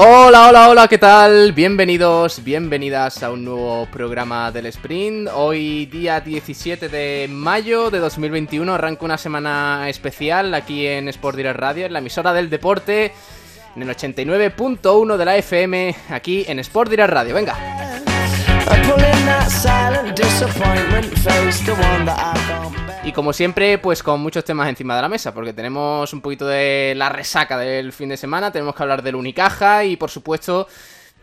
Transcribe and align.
Hola, 0.00 0.46
hola, 0.46 0.68
hola, 0.68 0.86
¿qué 0.86 0.96
tal? 0.96 1.52
Bienvenidos, 1.52 2.44
bienvenidas 2.44 3.20
a 3.24 3.32
un 3.32 3.44
nuevo 3.44 3.84
programa 3.86 4.52
del 4.52 4.66
Sprint. 4.66 5.28
Hoy 5.34 5.86
día 5.86 6.20
17 6.20 6.88
de 6.88 7.26
mayo 7.28 7.90
de 7.90 7.98
2021 7.98 8.72
arranca 8.72 9.04
una 9.04 9.18
semana 9.18 9.88
especial 9.88 10.54
aquí 10.54 10.86
en 10.86 11.08
Sport 11.08 11.36
Direct 11.36 11.58
Radio, 11.58 11.86
en 11.86 11.92
la 11.94 11.98
emisora 11.98 12.32
del 12.32 12.48
deporte, 12.48 13.12
en 13.74 13.82
el 13.82 13.88
89.1 13.88 15.16
de 15.16 15.24
la 15.24 15.36
FM, 15.36 15.96
aquí 16.10 16.44
en 16.46 16.60
Sport 16.60 16.90
Direct 16.90 17.10
Radio. 17.10 17.34
Venga. 17.34 17.87
Y 23.04 23.12
como 23.12 23.32
siempre, 23.32 23.78
pues 23.78 24.02
con 24.02 24.20
muchos 24.20 24.44
temas 24.44 24.68
encima 24.68 24.94
de 24.94 25.02
la 25.02 25.08
mesa, 25.08 25.32
porque 25.32 25.52
tenemos 25.52 26.12
un 26.12 26.20
poquito 26.20 26.46
de 26.46 26.92
la 26.96 27.08
resaca 27.08 27.56
del 27.56 27.92
fin 27.92 28.10
de 28.10 28.16
semana, 28.18 28.52
tenemos 28.52 28.74
que 28.74 28.82
hablar 28.82 29.02
del 29.02 29.14
Unicaja 29.14 29.84
y 29.84 29.96
por 29.96 30.10
supuesto, 30.10 30.68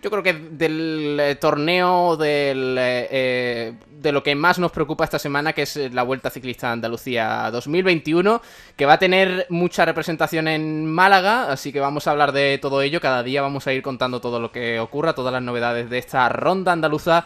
yo 0.02 0.10
creo 0.10 0.24
que 0.24 0.34
del 0.34 1.18
eh, 1.20 1.36
torneo, 1.36 2.18
del, 2.18 2.76
eh, 2.80 3.08
eh, 3.12 3.74
de 3.88 4.12
lo 4.12 4.24
que 4.24 4.34
más 4.34 4.58
nos 4.58 4.72
preocupa 4.72 5.04
esta 5.04 5.20
semana, 5.20 5.54
que 5.54 5.62
es 5.62 5.76
la 5.94 6.04
Vuelta 6.04 6.30
Ciclista 6.30 6.72
Andalucía 6.72 7.50
2021, 7.52 8.42
que 8.76 8.86
va 8.86 8.94
a 8.94 9.00
tener 9.00 9.46
mucha 9.50 9.86
representación 9.86 10.48
en 10.48 10.86
Málaga, 10.86 11.52
así 11.52 11.72
que 11.72 11.80
vamos 11.80 12.08
a 12.08 12.12
hablar 12.12 12.32
de 12.32 12.58
todo 12.60 12.82
ello, 12.82 13.00
cada 13.00 13.22
día 13.22 13.42
vamos 13.42 13.68
a 13.68 13.74
ir 13.74 13.84
contando 13.84 14.20
todo 14.22 14.40
lo 14.40 14.52
que 14.52 14.80
ocurra, 14.80 15.14
todas 15.14 15.32
las 15.32 15.44
novedades 15.44 15.90
de 15.90 16.00
esta 16.00 16.28
ronda 16.30 16.72
andaluza 16.72 17.26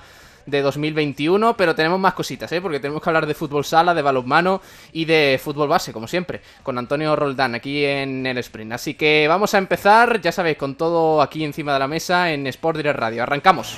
de 0.49 0.61
2021, 0.61 1.55
pero 1.55 1.75
tenemos 1.75 1.99
más 1.99 2.13
cositas, 2.13 2.51
¿eh? 2.51 2.61
porque 2.61 2.79
tenemos 2.79 3.01
que 3.01 3.09
hablar 3.09 3.25
de 3.25 3.33
fútbol 3.33 3.65
sala, 3.65 3.93
de 3.93 4.01
balonmano 4.01 4.61
y 4.91 5.05
de 5.05 5.39
fútbol 5.41 5.67
base, 5.67 5.93
como 5.93 6.07
siempre, 6.07 6.41
con 6.63 6.77
Antonio 6.77 7.15
Roldán 7.15 7.55
aquí 7.55 7.85
en 7.85 8.25
el 8.25 8.37
sprint. 8.39 8.73
Así 8.73 8.93
que 8.93 9.27
vamos 9.27 9.53
a 9.53 9.57
empezar, 9.57 10.21
ya 10.21 10.31
sabéis, 10.31 10.57
con 10.57 10.75
todo 10.75 11.21
aquí 11.21 11.43
encima 11.43 11.73
de 11.73 11.79
la 11.79 11.87
mesa 11.87 12.31
en 12.31 12.47
Sport 12.47 12.77
Direct 12.77 12.99
Radio. 12.99 13.23
Arrancamos. 13.23 13.77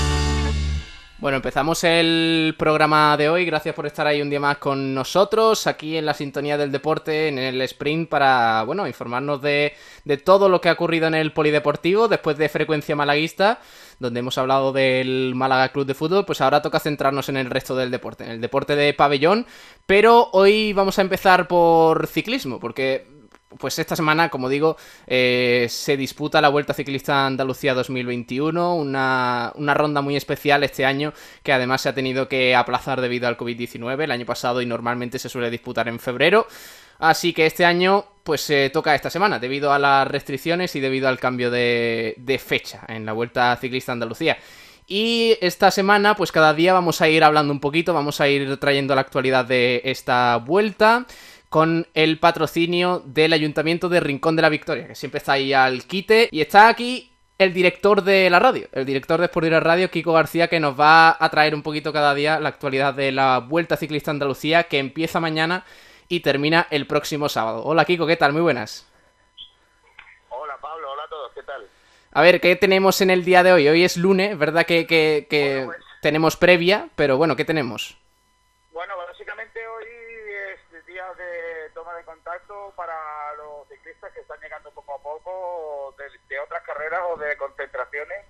Bueno, 1.21 1.35
empezamos 1.35 1.83
el 1.83 2.55
programa 2.57 3.15
de 3.15 3.29
hoy. 3.29 3.45
Gracias 3.45 3.75
por 3.75 3.85
estar 3.85 4.07
ahí 4.07 4.23
un 4.23 4.31
día 4.31 4.39
más 4.39 4.57
con 4.57 4.95
nosotros, 4.95 5.67
aquí 5.67 5.95
en 5.95 6.07
la 6.07 6.15
sintonía 6.15 6.57
del 6.57 6.71
deporte, 6.71 7.27
en 7.27 7.37
el 7.37 7.61
sprint, 7.61 8.09
para, 8.09 8.63
bueno, 8.63 8.87
informarnos 8.87 9.39
de, 9.39 9.73
de 10.03 10.17
todo 10.17 10.49
lo 10.49 10.59
que 10.59 10.69
ha 10.69 10.71
ocurrido 10.71 11.05
en 11.05 11.13
el 11.13 11.31
polideportivo 11.31 12.07
después 12.07 12.39
de 12.39 12.49
Frecuencia 12.49 12.95
Malaguista, 12.95 13.59
donde 13.99 14.21
hemos 14.21 14.39
hablado 14.39 14.73
del 14.73 15.33
Málaga 15.35 15.69
Club 15.69 15.85
de 15.85 15.93
Fútbol. 15.93 16.25
Pues 16.25 16.41
ahora 16.41 16.63
toca 16.63 16.79
centrarnos 16.79 17.29
en 17.29 17.37
el 17.37 17.51
resto 17.51 17.75
del 17.75 17.91
deporte, 17.91 18.23
en 18.23 18.31
el 18.31 18.41
deporte 18.41 18.75
de 18.75 18.91
pabellón. 18.95 19.45
Pero 19.85 20.29
hoy 20.31 20.73
vamos 20.73 20.97
a 20.97 21.03
empezar 21.03 21.47
por 21.47 22.07
ciclismo, 22.07 22.59
porque 22.59 23.20
pues 23.57 23.77
esta 23.79 23.95
semana, 23.95 24.29
como 24.29 24.49
digo, 24.49 24.77
eh, 25.07 25.67
se 25.69 25.97
disputa 25.97 26.41
la 26.41 26.49
Vuelta 26.49 26.73
Ciclista 26.73 27.25
Andalucía 27.25 27.73
2021, 27.73 28.75
una, 28.75 29.51
una, 29.55 29.73
ronda 29.73 30.01
muy 30.01 30.15
especial 30.15 30.63
este 30.63 30.85
año 30.85 31.13
que 31.43 31.53
además 31.53 31.81
se 31.81 31.89
ha 31.89 31.93
tenido 31.93 32.27
que 32.27 32.55
aplazar 32.55 33.01
debido 33.01 33.27
al 33.27 33.37
COVID-19 33.37 34.03
el 34.03 34.11
año 34.11 34.25
pasado 34.25 34.61
y 34.61 34.65
normalmente 34.65 35.19
se 35.19 35.29
suele 35.29 35.49
disputar 35.49 35.87
en 35.87 35.99
febrero. 35.99 36.47
Así 36.99 37.33
que 37.33 37.45
este 37.45 37.65
año 37.65 38.05
pues 38.23 38.41
se 38.41 38.69
toca 38.69 38.93
esta 38.93 39.09
semana 39.09 39.39
debido 39.39 39.73
a 39.73 39.79
las 39.79 40.07
restricciones 40.07 40.75
y 40.75 40.79
debido 40.79 41.07
al 41.07 41.19
cambio 41.19 41.49
de, 41.49 42.13
de 42.17 42.37
fecha 42.37 42.85
en 42.87 43.05
la 43.05 43.13
Vuelta 43.13 43.57
Ciclista 43.59 43.91
Andalucía. 43.91 44.37
Y 44.87 45.37
esta 45.41 45.71
semana, 45.71 46.15
pues 46.15 46.31
cada 46.33 46.53
día 46.53 46.73
vamos 46.73 47.01
a 47.01 47.07
ir 47.07 47.23
hablando 47.23 47.53
un 47.53 47.59
poquito, 47.59 47.93
vamos 47.93 48.19
a 48.19 48.27
ir 48.27 48.57
trayendo 48.57 48.93
la 48.93 49.01
actualidad 49.01 49.45
de 49.45 49.81
esta 49.85 50.35
vuelta 50.37 51.05
con 51.51 51.85
el 51.95 52.17
patrocinio 52.17 53.03
del 53.03 53.33
Ayuntamiento 53.33 53.89
de 53.89 53.99
Rincón 53.99 54.37
de 54.37 54.41
la 54.41 54.47
Victoria, 54.47 54.87
que 54.87 54.95
siempre 54.95 55.17
está 55.17 55.33
ahí 55.33 55.51
al 55.51 55.83
quite. 55.83 56.29
Y 56.31 56.39
está 56.39 56.69
aquí 56.69 57.11
el 57.37 57.53
director 57.53 58.03
de 58.03 58.29
la 58.29 58.39
radio, 58.39 58.69
el 58.71 58.85
director 58.85 59.19
de 59.19 59.25
Sport 59.25 59.47
Radio, 59.59 59.91
Kiko 59.91 60.13
García, 60.13 60.47
que 60.47 60.61
nos 60.61 60.79
va 60.79 61.17
a 61.19 61.29
traer 61.29 61.53
un 61.53 61.61
poquito 61.61 61.91
cada 61.91 62.13
día 62.13 62.39
la 62.39 62.47
actualidad 62.47 62.93
de 62.93 63.11
la 63.11 63.39
Vuelta 63.39 63.75
Ciclista 63.75 64.11
Andalucía, 64.11 64.63
que 64.63 64.79
empieza 64.79 65.19
mañana 65.19 65.65
y 66.07 66.21
termina 66.21 66.67
el 66.69 66.87
próximo 66.87 67.27
sábado. 67.27 67.63
Hola 67.65 67.83
Kiko, 67.83 68.07
¿qué 68.07 68.15
tal? 68.15 68.31
Muy 68.31 68.43
buenas. 68.43 68.87
Hola 70.29 70.55
Pablo, 70.61 70.89
hola 70.89 71.03
a 71.03 71.09
todos, 71.09 71.33
¿qué 71.33 71.43
tal? 71.43 71.67
A 72.13 72.21
ver, 72.21 72.39
¿qué 72.39 72.55
tenemos 72.55 73.01
en 73.01 73.09
el 73.09 73.25
día 73.25 73.43
de 73.43 73.51
hoy? 73.51 73.67
Hoy 73.67 73.83
es 73.83 73.97
lunes, 73.97 74.37
¿verdad 74.37 74.65
que, 74.65 74.87
que, 74.87 75.63
pues 75.65 75.77
tenemos 76.01 76.37
previa? 76.37 76.87
Pero 76.95 77.17
bueno, 77.17 77.35
¿qué 77.35 77.43
tenemos? 77.43 77.97
para 82.75 83.33
los 83.35 83.67
ciclistas 83.67 84.11
que 84.13 84.21
están 84.21 84.39
llegando 84.39 84.71
poco 84.71 84.95
a 84.95 85.01
poco 85.01 85.95
de, 85.97 86.39
otras 86.39 86.63
carreras 86.91 87.07
o 87.09 87.17
de 87.17 87.37
concentraciones. 87.37 88.25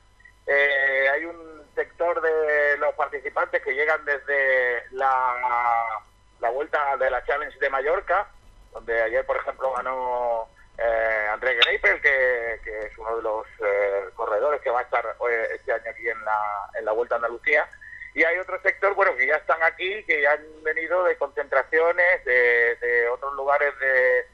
Eh, 0.47 1.09
hay 1.13 1.25
un 1.25 1.63
sector 1.75 2.21
de 2.21 2.77
los 2.77 2.93
participantes 2.95 3.61
que 3.61 3.73
llegan 3.73 4.03
desde 4.05 4.83
la, 4.91 6.03
la 6.39 6.49
vuelta 6.49 6.97
de 6.97 7.09
la 7.09 7.23
Challenge 7.25 7.57
de 7.59 7.69
Mallorca, 7.69 8.27
donde 8.73 9.01
ayer, 9.01 9.25
por 9.25 9.37
ejemplo, 9.37 9.73
ganó 9.73 10.47
eh, 10.77 11.27
André 11.31 11.55
Greipel, 11.55 12.01
que, 12.01 12.59
que, 12.63 12.87
es 12.87 12.97
uno 12.97 13.17
de 13.17 13.23
los 13.23 13.47
eh, 13.59 14.09
corredores 14.15 14.61
que 14.61 14.71
va 14.71 14.79
a 14.79 14.83
estar 14.83 15.15
este 15.53 15.71
año 15.71 15.91
aquí 15.91 16.09
en 16.09 16.23
la, 16.25 16.69
en 16.77 16.85
la 16.85 16.91
Vuelta 16.91 17.15
a 17.15 17.17
Andalucía. 17.17 17.67
Y 18.13 18.23
hay 18.23 18.37
otro 18.39 18.61
sector, 18.61 18.93
bueno, 18.93 19.15
que 19.15 19.27
ya 19.27 19.35
están 19.35 19.61
aquí, 19.63 20.03
que 20.03 20.21
ya 20.21 20.33
han 20.33 20.63
venido 20.63 21.03
de 21.05 21.15
concentraciones, 21.17 22.25
de, 22.25 22.75
de 22.75 23.07
otros 23.09 23.33
lugares 23.35 23.73
de, 23.79 24.25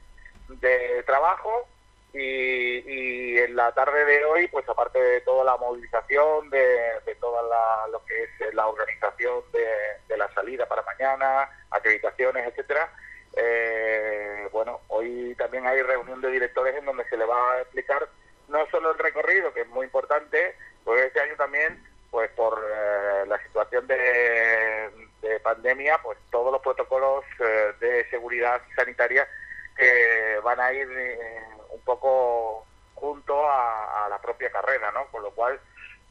de 0.56 1.02
trabajo 1.04 1.68
y, 2.12 3.38
en 3.38 3.54
la 3.54 3.72
tarde 3.72 4.04
de 4.04 4.24
hoy, 4.24 4.48
pues 4.48 4.68
aparte 4.68 5.00
de 5.00 5.20
toda 5.20 5.44
la 5.44 5.56
movilización, 5.56 6.50
de, 6.50 7.16
toda 7.20 7.42
la, 7.42 7.86
lo 7.92 8.04
que 8.04 8.24
es 8.24 8.54
la 8.54 8.66
organización 8.66 9.42
de, 9.52 10.16
la 10.16 10.32
salida 10.34 10.66
para 10.66 10.82
mañana, 10.82 11.48
acreditaciones, 11.70 12.46
etcétera, 12.48 12.92
eh, 13.36 14.48
bueno, 14.50 14.80
hoy 14.88 15.34
también 15.38 15.66
hay 15.66 15.80
reunión 15.82 16.20
de 16.20 16.30
directores 16.30 16.74
en 16.74 16.84
donde 16.84 17.08
se 17.08 17.16
le 17.16 17.24
va 17.24 17.52
a 17.52 17.60
explicar 17.60 18.08
no 18.48 18.66
solo 18.70 18.92
el 18.92 18.98
recorrido, 18.98 19.52
que 19.52 19.60
es 19.60 19.68
muy 19.68 19.84
importante, 19.84 20.56
pues 20.84 21.04
este 21.04 21.20
año 21.20 21.36
también, 21.36 21.84
pues 22.10 22.30
por 22.30 22.58
eh, 22.58 23.26
la 23.26 23.40
situación 23.44 23.86
de, 23.86 24.90
de, 25.20 25.40
pandemia, 25.40 25.98
pues 26.02 26.18
todos 26.30 26.50
los 26.50 26.62
protocolos 26.62 27.24
eh, 27.38 27.72
de 27.78 28.08
seguridad 28.10 28.60
sanitaria 28.74 29.28
que 29.76 30.40
van 30.42 30.58
a 30.60 30.72
ir 30.72 30.88
eh, 30.90 31.40
un 31.70 31.80
poco 31.82 32.66
junto 32.94 33.48
a, 33.48 34.08
la 34.08 34.18
propia 34.20 34.50
carrera, 34.50 34.90
¿no? 34.92 35.06
Con 35.08 35.22
lo 35.22 35.30
cual, 35.32 35.60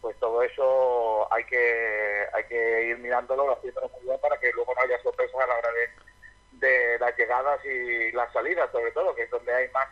pues 0.01 0.17
todo 0.19 0.41
eso 0.43 1.27
hay 1.33 1.43
que 1.45 2.25
hay 2.33 2.43
que 2.45 2.83
ir 2.85 2.97
mirándolo, 2.99 3.51
haciéndolo 3.53 3.89
muy 3.89 4.01
bien 4.03 4.19
para 4.19 4.39
que 4.39 4.51
luego 4.53 4.73
no 4.73 4.81
haya 4.81 5.01
sorpresas 5.01 5.41
a 5.41 5.47
la 5.47 5.57
hora 5.57 5.69
de, 5.71 6.67
de 6.67 6.99
las 6.99 7.17
llegadas 7.17 7.63
y 7.65 8.11
las 8.11 8.31
salidas, 8.31 8.71
sobre 8.71 8.91
todo, 8.91 9.15
que 9.15 9.23
es 9.23 9.29
donde 9.29 9.53
hay 9.53 9.69
más 9.69 9.87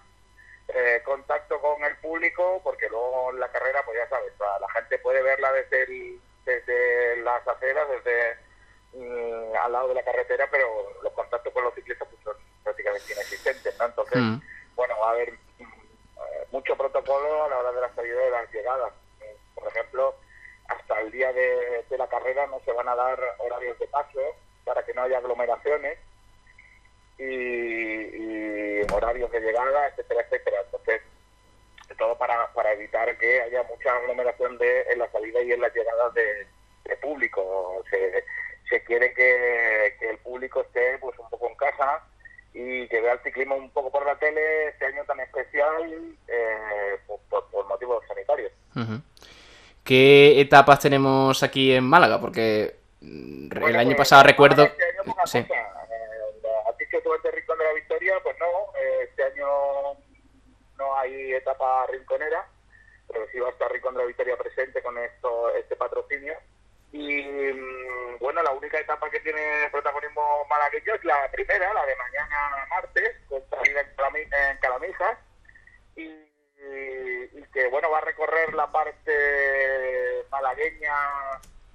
eh, 0.68 1.02
contacto 1.04 1.60
con 1.62 1.84
el 1.84 1.96
público, 1.98 2.60
porque 2.64 2.90
luego 2.90 3.32
en 3.32 3.40
la 3.40 3.50
carrera, 3.50 3.82
pues 3.86 3.98
ya 3.98 4.10
sabes, 4.10 4.34
la 4.60 4.70
gente 4.72 4.98
puede 5.00 5.22
verla 5.22 5.52
desde, 5.54 6.18
desde 6.44 7.18
las 7.18 7.48
aceras, 7.48 7.88
desde 7.90 8.38
mm, 8.94 9.56
al 9.58 9.72
lado 9.72 9.90
de 9.90 9.96
la 9.96 10.04
carretera, 10.04 10.48
pero 10.50 10.68
los 11.04 11.14
contactos 11.14 11.54
con 11.54 11.64
los 11.64 11.74
ciclistas 11.76 12.08
pues, 12.10 12.24
son 12.24 12.36
prácticamente 12.64 13.14
inexistentes, 13.14 13.78
¿no? 13.78 13.86
Entonces, 13.86 14.22
mm. 14.22 14.42
bueno, 14.76 14.96
va 15.00 15.10
a 15.10 15.12
haber 15.12 15.34
mucho 16.56 16.78
protocolo 16.78 17.44
a 17.44 17.50
la 17.50 17.58
hora 17.58 17.72
de 17.74 17.82
la 17.82 17.94
salida 17.94 18.16
y 18.16 18.26
de 18.26 18.32
las 18.32 18.54
llegadas. 18.54 18.94
Por 19.56 19.68
ejemplo, 19.68 20.16
hasta 20.70 21.02
el 21.02 21.12
día 21.12 21.34
de, 21.34 21.84
la 21.98 22.08
carrera 22.08 22.48
no 22.48 22.62
se 22.64 22.72
van 22.72 22.88
a 22.88 22.96
dar 22.96 23.20
horarios 23.40 23.78
de 23.78 23.88
paso 23.88 24.22
para 24.64 24.84
que 24.86 24.94
no 24.94 25.02
haya 25.04 25.18
aglomeraciones 25.18 25.98
y, 27.18 28.82
horarios 28.94 29.30
de 29.32 29.42
llegada, 29.42 29.88
etcétera, 29.90 30.22
etcétera. 30.22 30.58
Entonces, 30.64 31.02
todo 31.98 32.18
para, 32.18 32.52
para 32.54 32.72
evitar 32.72 33.18
que 33.18 33.42
haya 33.42 33.64
mucha 33.64 33.94
aglomeración 33.94 34.58
de, 34.58 34.82
en 34.92 35.00
la 35.00 35.12
salida 35.12 35.42
y 35.42 35.52
en 35.52 35.60
las 35.60 35.74
llegadas 35.74 36.14
de, 36.14 36.48
público. 37.02 37.84
Se, 37.90 38.24
se 38.70 38.84
quiere 38.86 39.14
que, 39.14 39.98
el 40.10 40.18
público 40.20 40.62
esté 40.62 40.98
pues 41.00 41.20
un 41.20 41.30
poco 41.30 41.50
en 41.50 41.56
casa 41.56 42.02
y 42.56 42.88
que 42.88 43.02
vea 43.02 43.14
el 43.14 43.20
ciclismo 43.20 43.56
un 43.56 43.70
poco 43.70 43.92
por 43.92 44.06
la 44.06 44.18
tele 44.18 44.70
este 44.70 44.86
año 44.86 45.04
tan 45.04 45.20
especial 45.20 46.16
eh, 46.26 47.00
por, 47.30 47.68
motivos 47.68 48.02
sanitarios. 48.08 48.52
¿Qué 49.84 50.40
etapas 50.40 50.80
tenemos 50.80 51.44
aquí 51.44 51.74
en 51.74 51.84
Málaga? 51.84 52.20
Porque 52.22 52.78
mm, 53.02 53.50
el 53.58 53.76
año 53.76 53.90
pues, 53.90 53.98
pasado 53.98 54.24
recuerdo... 54.24 54.64
Este 54.64 54.84
año 54.84 55.04
sí. 55.04 55.12
cosa. 55.12 55.40
Eh, 55.40 55.46
¿Has 56.70 56.78
dicho 56.78 56.98
tú 57.04 57.14
el 57.14 57.34
Rincón 57.34 57.58
de 57.58 57.66
la 57.66 57.74
Victoria? 57.74 58.14
Pues 58.24 58.38
no, 58.40 58.48
eh, 58.80 59.10
este 59.10 59.24
año 59.24 59.48
no 60.78 60.98
hay 60.98 61.34
etapa 61.34 61.88
rinconera, 61.92 62.48
pero 63.12 63.28
sí 63.34 63.40
va 63.40 63.50
a 63.50 63.52
estar 63.52 63.70
Rincón 63.70 63.96
de 63.96 64.00
la 64.00 64.08
Victoria 64.08 64.38
presente 64.38 64.82
con 64.82 64.98
esto 64.98 65.54
este 65.56 65.76
patrocinio. 65.76 66.36
Y 66.96 67.22
mm, 67.22 68.20
bueno, 68.20 68.42
la 68.42 68.52
única 68.52 68.80
etapa 68.80 69.10
que 69.10 69.20
tiene 69.20 69.68
protagonismo 69.70 70.46
malagueño 70.50 70.96
es 70.96 71.04
la 71.04 71.30
primera, 71.30 71.74
la 71.74 71.86
de 71.86 71.96
mañana 71.98 72.66
martes, 72.70 73.18
con 73.28 73.44
salida 73.50 73.82
en 73.82 74.58
Calamijas. 74.60 75.18
Y 75.98 76.26
que 77.54 77.68
bueno 77.68 77.92
va 77.92 77.98
a 77.98 78.02
recorrer 78.02 78.54
la 78.54 78.72
parte 78.72 80.26
malagueña 80.32 80.94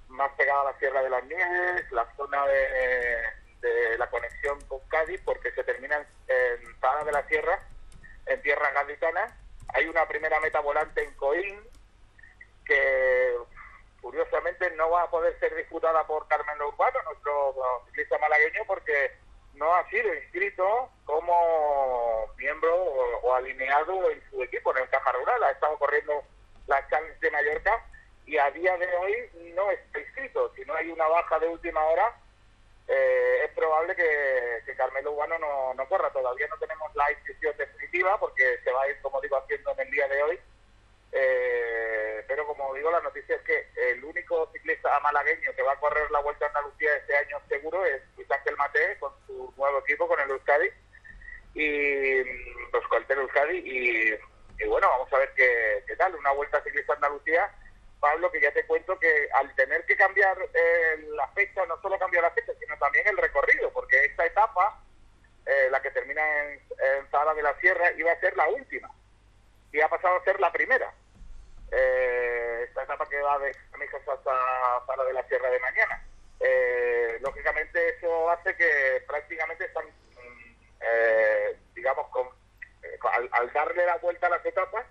más 0.09 0.31
pegada 0.31 0.61
a 0.61 0.71
la 0.71 0.79
Sierra 0.79 1.03
de 1.03 1.09
las 1.11 1.23
Nieves, 1.25 1.91
la 1.91 2.07
zona 2.17 2.45
de, 2.47 3.97
la 3.99 4.09
conexión 4.09 4.59
con 4.67 4.79
Cádiz, 4.89 5.21
porque 5.23 5.51
se 5.51 5.63
termina 5.63 5.97
en, 6.27 6.79
Zara 6.79 7.03
de 7.03 7.11
la 7.11 7.27
Sierra, 7.27 7.59
en 8.25 8.41
tierra 8.41 8.71
gaditana. 8.71 9.37
Hay 9.75 9.85
una 9.85 10.07
primera 10.07 10.39
meta 10.39 10.59
volante 10.61 11.03
en 11.03 11.13
Coín, 11.13 11.59
que 12.65 13.35
curiosamente 14.01 14.69
no 14.71 14.89
va 14.89 15.03
a 15.03 15.09
poder 15.09 15.37
ser 15.39 15.55
disputada 15.55 16.05
por 16.05 16.27
Carmen 16.27 16.61
Urbano, 16.61 16.99
nuestro 17.03 17.55
ciclista 17.85 18.17
malagueño, 18.17 18.63
porque 18.65 19.11
no 19.53 19.73
ha 19.73 19.87
sido 19.89 20.13
inscrito 20.13 20.89
como 21.05 22.27
miembro 22.37 22.75
o, 22.75 23.33
alineado 23.33 24.09
en 24.09 24.21
su 24.29 24.41
equipo, 24.43 24.75
en 24.75 24.83
el 24.83 24.89
Caja 24.89 25.11
Rural. 25.11 25.43
Ha 25.43 25.51
estado 25.51 25.77
corriendo 25.77 26.23
la 26.67 26.85
Challenge 26.89 27.19
de 27.19 27.31
Mallorca 27.31 27.85
y 28.25 28.37
a 28.37 28.49
día 28.51 28.75
de 28.77 28.95
hoy 28.97 29.53
no 29.55 29.69
está 29.71 29.99
inscrito. 29.99 30.51
Si 30.55 30.65
no 30.65 30.73
hay 30.73 30.89
una 30.89 31.07
baja 31.07 31.39
de 31.39 31.47
última 31.47 31.83
hora, 31.85 32.15
eh, 32.87 33.41
es 33.45 33.51
probable 33.51 33.95
que, 33.95 34.73
Carmelo 34.75 35.11
Urbano 35.11 35.37
no, 35.37 35.73
no 35.75 35.87
corra. 35.87 36.09
Todavía 36.11 36.47
no 36.47 36.57
tenemos 36.57 36.95
la 36.95 37.11
inscripción 37.11 37.55
definitiva 37.55 38.19
porque 38.19 38.59
se 38.63 38.71
va 38.71 38.81
a 38.81 38.87
ir, 38.89 38.99
como 39.01 39.21
digo, 39.21 39.37
haciendo 39.37 39.71
en 39.73 39.81
el 39.81 39.91
día 39.91 40.07
de 40.07 40.23
hoy 40.23 40.39
eh, 41.11 42.23
pero 42.27 42.47
como 42.47 42.73
digo, 42.73 42.89
la 42.91 43.01
noticia 43.01 43.35
es 43.35 43.41
que 43.41 43.67
el 43.75 44.03
único 44.03 44.49
ciclista 44.53 44.99
malagueño 45.01 45.53
que 45.53 45.61
va 45.61 45.73
a 45.73 45.79
correr 45.79 46.09
la 46.11 46.21
Vuelta 46.21 46.45
a 46.45 46.47
Andalucía 46.49 46.95
este 46.95 47.17
año 47.17 47.37
seguro 47.49 47.85
es 47.85 48.01
Luis 48.15 48.27
Mate 48.57 48.97
con 48.99 49.11
su 49.27 49.53
nuevo 49.57 49.79
equipo, 49.79 50.07
con 50.07 50.19
el 50.19 50.29
Euskadi, 50.29 50.69
y 51.53 52.23
los 52.71 52.83
pues, 52.89 53.03
el 53.09 53.19
Euskadi, 53.19 53.57
y, 53.57 54.65
bueno, 54.67 54.87
vamos 54.89 55.11
a 55.11 55.17
ver 55.17 55.33
qué, 55.35 55.95
tal, 55.97 56.15
una 56.15 56.31
Vuelta 56.31 56.63
Ciclista 56.63 56.93
Andalucía. 56.93 57.53
Pablo, 57.99 58.31
que 58.31 58.41
ya 58.41 58.51
te 58.51 58.65
cuento 58.65 58.97
que 58.97 59.29
al 59.31 59.53
tener 59.53 59.85
que 59.85 59.95
cambiar 59.95 60.35
eh, 60.41 61.05
la 61.15 61.27
fecha, 61.33 61.63
no 61.67 61.79
solo 61.83 61.99
cambia 61.99 62.19
la 62.19 62.31
fecha, 62.31 62.51
sino 62.59 62.75
también 62.79 63.07
el 63.07 63.15
recorrido, 63.15 63.71
porque 63.71 64.05
esta 64.05 64.25
etapa, 64.25 64.81
eh, 65.45 65.67
la 65.69 65.79
que 65.83 65.91
termina 65.91 66.21
en, 66.45 66.59
en 66.79 67.35
de 67.35 67.43
la 67.43 67.55
Sierra, 67.59 67.91
iba 67.91 68.11
a 68.11 68.19
ser 68.19 68.35
la 68.35 68.49
última 68.49 68.89
y 69.71 69.81
ha 69.81 69.89
pasado 69.89 70.17
a 70.17 70.23
ser 70.23 70.39
la 70.39 70.51
primera. 70.51 70.91
Eh, 71.71 72.65
esta 72.67 72.83
etapa 72.83 73.07
que 73.07 73.21
va 73.21 73.39
de 73.39 73.55
Camisas 73.71 74.01
hasta 74.07 74.85
Sala 74.85 75.03
de 75.05 75.13
la 75.13 75.23
Sierra 75.27 75.49
de 75.49 75.59
mañana. 75.59 76.03
Eh, 76.39 77.17
lógicamente 77.21 77.95
eso 77.95 78.29
hace 78.29 78.55
que 78.55 79.03
prácticamente 79.07 79.65
están, 79.65 79.85
eh, 80.81 81.57
digamos, 81.73 82.07
con, 82.09 82.27
al, 83.31 83.53
darle 83.53 83.85
la 83.85 83.97
vuelta 83.97 84.27
a 84.27 84.31
las 84.31 84.45
etapas, 84.45 84.85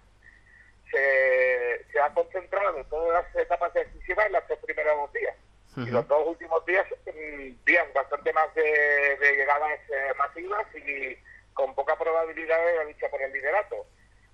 se, 0.91 1.85
se 1.93 2.01
ha 2.01 2.13
concentrado 2.15 2.83
todas 2.87 3.25
las 3.25 3.43
etapas 3.43 3.73
decisivas 3.75 4.27
en 4.27 4.33
los 4.33 4.47
tres 4.47 4.59
primeros 4.61 5.13
días. 5.13 5.37
Y 5.77 5.87
los 5.87 6.07
dos 6.09 6.27
últimos 6.27 6.65
días, 6.67 6.85
mm, 7.07 7.65
días 7.65 7.93
bastante 7.95 8.33
más 8.33 8.53
de, 8.55 9.17
de 9.21 9.37
llegadas 9.37 9.81
masivas 10.19 10.67
y 10.75 11.17
con 11.55 11.75
poca 11.75 11.97
probabilidad 11.97 12.67
de 12.67 12.77
la 12.77 12.85
lucha 12.85 13.09
por 13.09 13.23
el 13.23 13.33
liderato. 13.33 13.87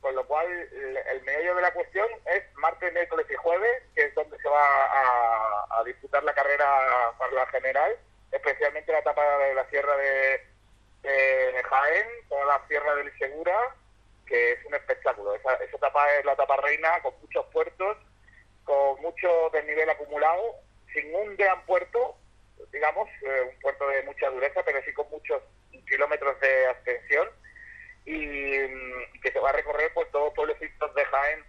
Con 0.07 0.15
lo 0.15 0.25
cual, 0.25 0.47
el 0.47 1.23
medio 1.23 1.57
de 1.57 1.63
la 1.63 1.73
cuestión 1.73 2.07
es 2.27 2.45
martes, 2.55 2.93
miércoles 2.93 3.27
y 3.29 3.35
jueves, 3.35 3.83
que 3.93 4.05
es 4.05 4.15
donde 4.15 4.39
se 4.39 4.49
va 4.49 4.63
a, 4.63 5.83
disputar 5.85 6.23
la 6.23 6.33
carrera 6.33 7.13
para 7.19 7.33
la 7.33 7.47
general, 7.49 7.99
especialmente 8.31 8.93
la 8.93 9.01
etapa 9.01 9.39
de 9.39 9.55
la 9.57 9.69
sierra 9.69 9.97
de, 9.97 10.43
Jaén, 11.61 12.07
toda 12.29 12.45
la 12.45 12.69
sierra 12.69 12.95
del 12.95 13.19
Segura, 13.19 13.75
que 14.29 14.53
es 14.53 14.65
un 14.67 14.75
espectáculo. 14.77 15.35
Esa, 15.35 15.55
etapa 15.65 16.09
es 16.15 16.25
la 16.25 16.35
etapa 16.35 16.57
reina, 16.59 17.03
con 17.03 17.13
muchos 17.21 17.45
puertos, 17.47 17.97
con 18.63 19.03
mucho 19.03 19.51
desnivel 19.53 19.91
acumulado, 19.91 20.55
sin 20.95 21.13
un 21.17 21.37
gran 21.37 21.67
puerto, 21.67 22.17
digamos, 22.71 23.09
eh, 23.23 23.51
un 23.53 23.61
puerto 23.61 23.89
de 23.89 24.05
mucha 24.05 24.31
dureza, 24.31 24.63
pero 24.65 24.81
sí 24.85 24.93
con 24.93 25.11
muchos 25.11 25.43
kilómetros 25.85 26.39
de 26.39 26.67
ascensión 26.69 27.29
y, 28.07 28.61
que 29.37 29.43
va 29.43 29.51
a 29.51 29.53
recorrer 29.53 29.93
por 29.93 30.07
todos 30.07 30.25
los 30.27 30.35
pueblecitos 30.35 30.95
de 30.95 31.05
Jaén 31.05 31.45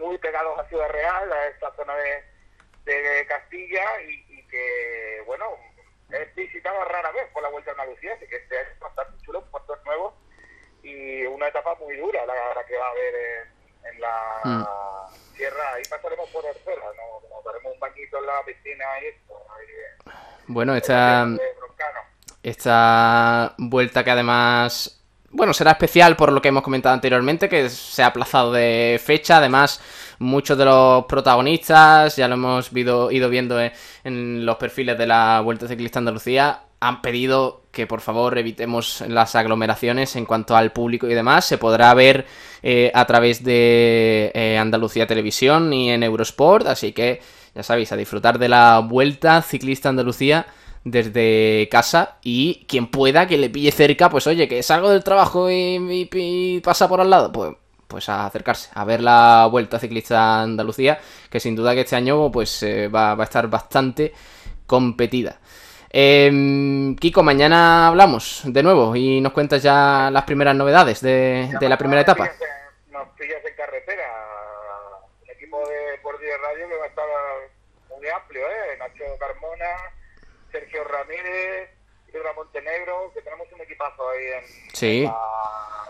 muy 0.00 0.18
pegados 0.18 0.58
a 0.58 0.68
Ciudad 0.68 0.88
Real, 0.88 1.32
a 1.32 1.46
esta 1.46 1.72
zona 1.76 1.94
de, 1.94 2.24
de 2.84 3.26
Castilla 3.28 3.84
y, 4.02 4.42
que, 4.48 5.22
bueno, 5.24 5.44
es 6.10 6.34
visitado 6.34 6.84
rara 6.86 7.12
vez 7.12 7.28
por 7.32 7.44
la 7.44 7.50
Vuelta 7.50 7.70
a 7.70 7.74
Andalucía, 7.74 8.14
así 8.14 8.26
que 8.26 8.34
este 8.34 8.62
es 8.62 8.80
bastante 8.80 9.16
chulo, 9.24 9.44
puertos 9.48 9.78
nuevos 9.84 10.12
y 10.82 11.22
una 11.26 11.46
etapa 11.46 11.76
muy 11.76 11.96
dura 11.96 12.26
la, 12.26 12.64
que 12.66 12.76
va 12.76 12.86
a 12.86 12.90
haber 12.90 13.14
en, 13.84 14.00
la 14.00 14.40
mm. 14.42 15.36
sierra. 15.36 15.74
Ahí 15.74 15.82
pasaremos 15.88 16.28
por 16.30 16.44
Orzuela, 16.44 16.84
¿no? 16.96 17.20
Como 17.20 17.42
daremos 17.42 17.74
un 17.74 17.78
bañito 17.78 18.18
en 18.18 18.26
la 18.26 18.44
piscina 18.44 18.84
y 19.02 19.06
esto. 19.06 19.46
bueno, 20.48 20.74
esta, 20.74 21.28
esta 22.42 23.54
vuelta 23.56 24.02
que 24.02 24.10
además 24.10 24.97
bueno, 25.30 25.52
será 25.52 25.72
especial 25.72 26.16
por 26.16 26.32
lo 26.32 26.40
que 26.40 26.48
hemos 26.48 26.62
comentado 26.62 26.94
anteriormente, 26.94 27.48
que 27.48 27.68
se 27.68 28.02
ha 28.02 28.06
aplazado 28.06 28.52
de 28.52 29.00
fecha. 29.02 29.36
Además, 29.38 29.80
muchos 30.18 30.56
de 30.56 30.64
los 30.64 31.04
protagonistas, 31.04 32.16
ya 32.16 32.28
lo 32.28 32.34
hemos 32.34 32.72
ido, 32.72 33.08
viendo 33.08 33.60
en, 33.60 34.46
los 34.46 34.56
perfiles 34.56 34.96
de 34.96 35.06
la 35.06 35.40
Vuelta 35.40 35.68
Ciclista 35.68 35.98
Andalucía, 35.98 36.62
han 36.80 37.02
pedido 37.02 37.64
que 37.72 37.86
por 37.86 38.00
favor 38.00 38.38
evitemos 38.38 39.02
las 39.08 39.34
aglomeraciones 39.34 40.16
en 40.16 40.24
cuanto 40.24 40.56
al 40.56 40.72
público 40.72 41.08
y 41.08 41.14
demás. 41.14 41.44
Se 41.44 41.58
podrá 41.58 41.92
ver 41.92 42.26
eh, 42.62 42.90
a 42.94 43.04
través 43.04 43.44
de 43.44 44.30
eh, 44.34 44.56
Andalucía 44.58 45.06
Televisión 45.06 45.72
y 45.72 45.90
en 45.90 46.02
Eurosport, 46.02 46.66
así 46.66 46.92
que 46.92 47.20
ya 47.54 47.62
sabéis, 47.62 47.92
a 47.92 47.96
disfrutar 47.96 48.38
de 48.38 48.48
la 48.48 48.78
Vuelta 48.78 49.42
Ciclista 49.42 49.88
Andalucía 49.88 50.46
desde 50.84 51.68
casa 51.70 52.16
y 52.22 52.64
quien 52.68 52.90
pueda 52.90 53.26
que 53.26 53.38
le 53.38 53.50
pille 53.50 53.72
cerca, 53.72 54.10
pues 54.10 54.26
oye, 54.26 54.48
que 54.48 54.62
salgo 54.62 54.90
del 54.90 55.04
trabajo 55.04 55.50
y, 55.50 56.60
pasa 56.64 56.88
por 56.88 57.00
al 57.00 57.10
lado, 57.10 57.32
pues, 57.32 57.52
pues 57.86 58.08
a 58.08 58.26
acercarse, 58.26 58.70
a 58.74 58.84
ver 58.84 59.00
la 59.00 59.48
Vuelta 59.50 59.78
Ciclista 59.78 60.42
Andalucía, 60.42 60.98
que 61.30 61.40
sin 61.40 61.56
duda 61.56 61.74
que 61.74 61.82
este 61.82 61.96
año 61.96 62.30
pues 62.30 62.62
eh, 62.62 62.88
va, 62.88 63.12
a 63.12 63.22
estar 63.22 63.48
bastante 63.48 64.12
competida. 64.66 65.40
Em, 65.90 66.94
Kiko, 66.96 67.22
mañana 67.22 67.88
hablamos 67.88 68.42
de 68.44 68.62
nuevo 68.62 68.94
y 68.94 69.22
nos 69.22 69.32
cuentas 69.32 69.62
ya 69.62 70.10
las 70.12 70.24
primeras 70.24 70.54
novedades 70.54 71.00
de, 71.00 71.48
la 71.60 71.78
primera 71.78 72.02
etapa. 72.02 72.30
Nos 72.90 73.08
pillas 73.16 73.42
en 73.42 73.56
carretera. 73.56 74.04
El 75.24 75.30
equipo 75.30 75.58
de 75.60 75.98
Por 76.02 76.14
Radio 76.16 76.68
que 76.68 76.76
va 76.76 76.84
a 76.84 76.88
estar 76.88 77.04
muy 77.88 78.08
amplio, 78.08 78.42
¿eh? 78.42 78.76
Sergio 80.50 80.84
Ramírez, 80.84 81.70
Fibra 82.10 82.32
Montenegro, 82.34 83.12
que 83.14 83.22
tenemos 83.22 83.46
un 83.52 83.60
equipazo 83.60 84.08
ahí 84.10 84.26
en, 84.26 84.44
Sí. 84.74 85.02
la, 85.04 85.12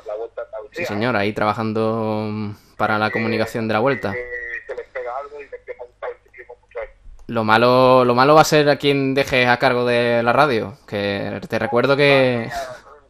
la 0.06 0.14
Vuelta 0.16 0.42
a 0.42 0.44
Andalucía. 0.46 0.76
Sí, 0.78 0.84
señor, 0.86 1.16
ahí 1.16 1.32
trabajando 1.32 2.26
mm, 2.30 2.54
para 2.76 2.98
la 2.98 3.10
comunicación 3.10 3.68
de 3.68 3.74
la 3.74 3.80
vuelta. 3.80 4.12
Se 4.12 4.74
les 4.74 4.86
pega 4.88 5.16
algo 5.16 5.40
y 5.40 5.44
les 5.44 5.52
empieza 5.52 5.82
a 5.82 5.86
gustar 5.86 6.10
el 6.10 6.16
ciclismo 6.24 6.56
mucho 6.60 6.78
ahí. 6.80 6.88
Lo 7.28 7.44
malo, 7.44 8.04
lo 8.04 8.14
malo 8.14 8.34
va 8.34 8.40
a 8.42 8.44
ser 8.44 8.68
a 8.68 8.76
quien 8.76 9.14
dejes 9.14 9.46
a 9.48 9.58
cargo 9.58 9.84
de 9.86 10.22
la 10.22 10.32
radio. 10.32 10.76
Que 10.86 11.40
te 11.48 11.58
recuerdo 11.58 11.96
que. 11.96 12.48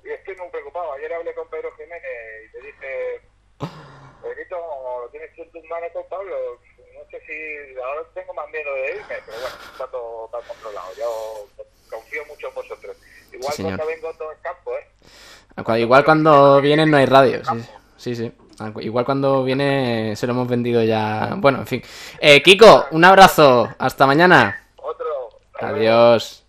Y 0.05 0.11
estoy 0.11 0.37
muy 0.37 0.49
preocupado. 0.51 0.93
Ayer 0.95 1.13
hablé 1.15 1.35
con 1.35 1.49
Pedro 1.49 1.71
Jiménez 1.77 2.03
y 2.53 2.57
le 2.61 2.67
dije, 2.67 3.21
lo 3.61 5.09
tienes 5.11 5.35
tú 5.35 5.43
en 5.43 5.51
tus 5.53 5.65
manos 5.65 5.91
Pablo. 6.09 6.35
Si 7.29 7.79
ahora 7.79 8.01
tengo 8.15 8.33
más 8.33 8.49
miedo 8.49 8.73
de 8.73 8.91
irme, 8.93 9.15
pero 9.27 9.39
bueno, 9.39 9.57
está 9.71 9.87
todo, 9.89 10.25
está 10.25 10.39
controlado. 10.49 10.89
Yo 10.97 11.47
confío 11.91 12.25
mucho 12.25 12.49
en 12.49 12.55
vosotros. 12.55 12.97
Igual 13.31 13.53
Sí, 13.53 13.63
cuando 13.63 13.87
vengo 13.87 14.15
todo 14.15 14.33
el 14.33 14.39
campo, 14.41 14.73
¿eh? 14.73 15.81
Igual 15.81 16.05
cuando 16.07 16.61
vienen 16.63 16.91
no 16.91 16.97
hay 16.97 17.05
radio. 17.05 17.43
Sí, 17.45 18.15
sí. 18.15 18.17
sí. 18.17 18.33
Ah, 18.61 18.73
Igual 18.81 19.05
cuando 19.05 19.45
viene 19.45 20.17
se 20.17 20.27
lo 20.27 20.33
hemos 20.33 20.49
vendido 20.49 20.83
ya. 20.83 21.35
Bueno, 21.37 21.59
en 21.59 21.67
fin. 21.67 21.83
Eh, 22.19 22.43
Kiko, 22.43 22.87
un 22.93 23.05
abrazo. 23.05 23.69
Hasta 23.79 24.07
mañana. 24.07 24.65
Otro. 24.77 25.29
Adiós. 25.61 26.48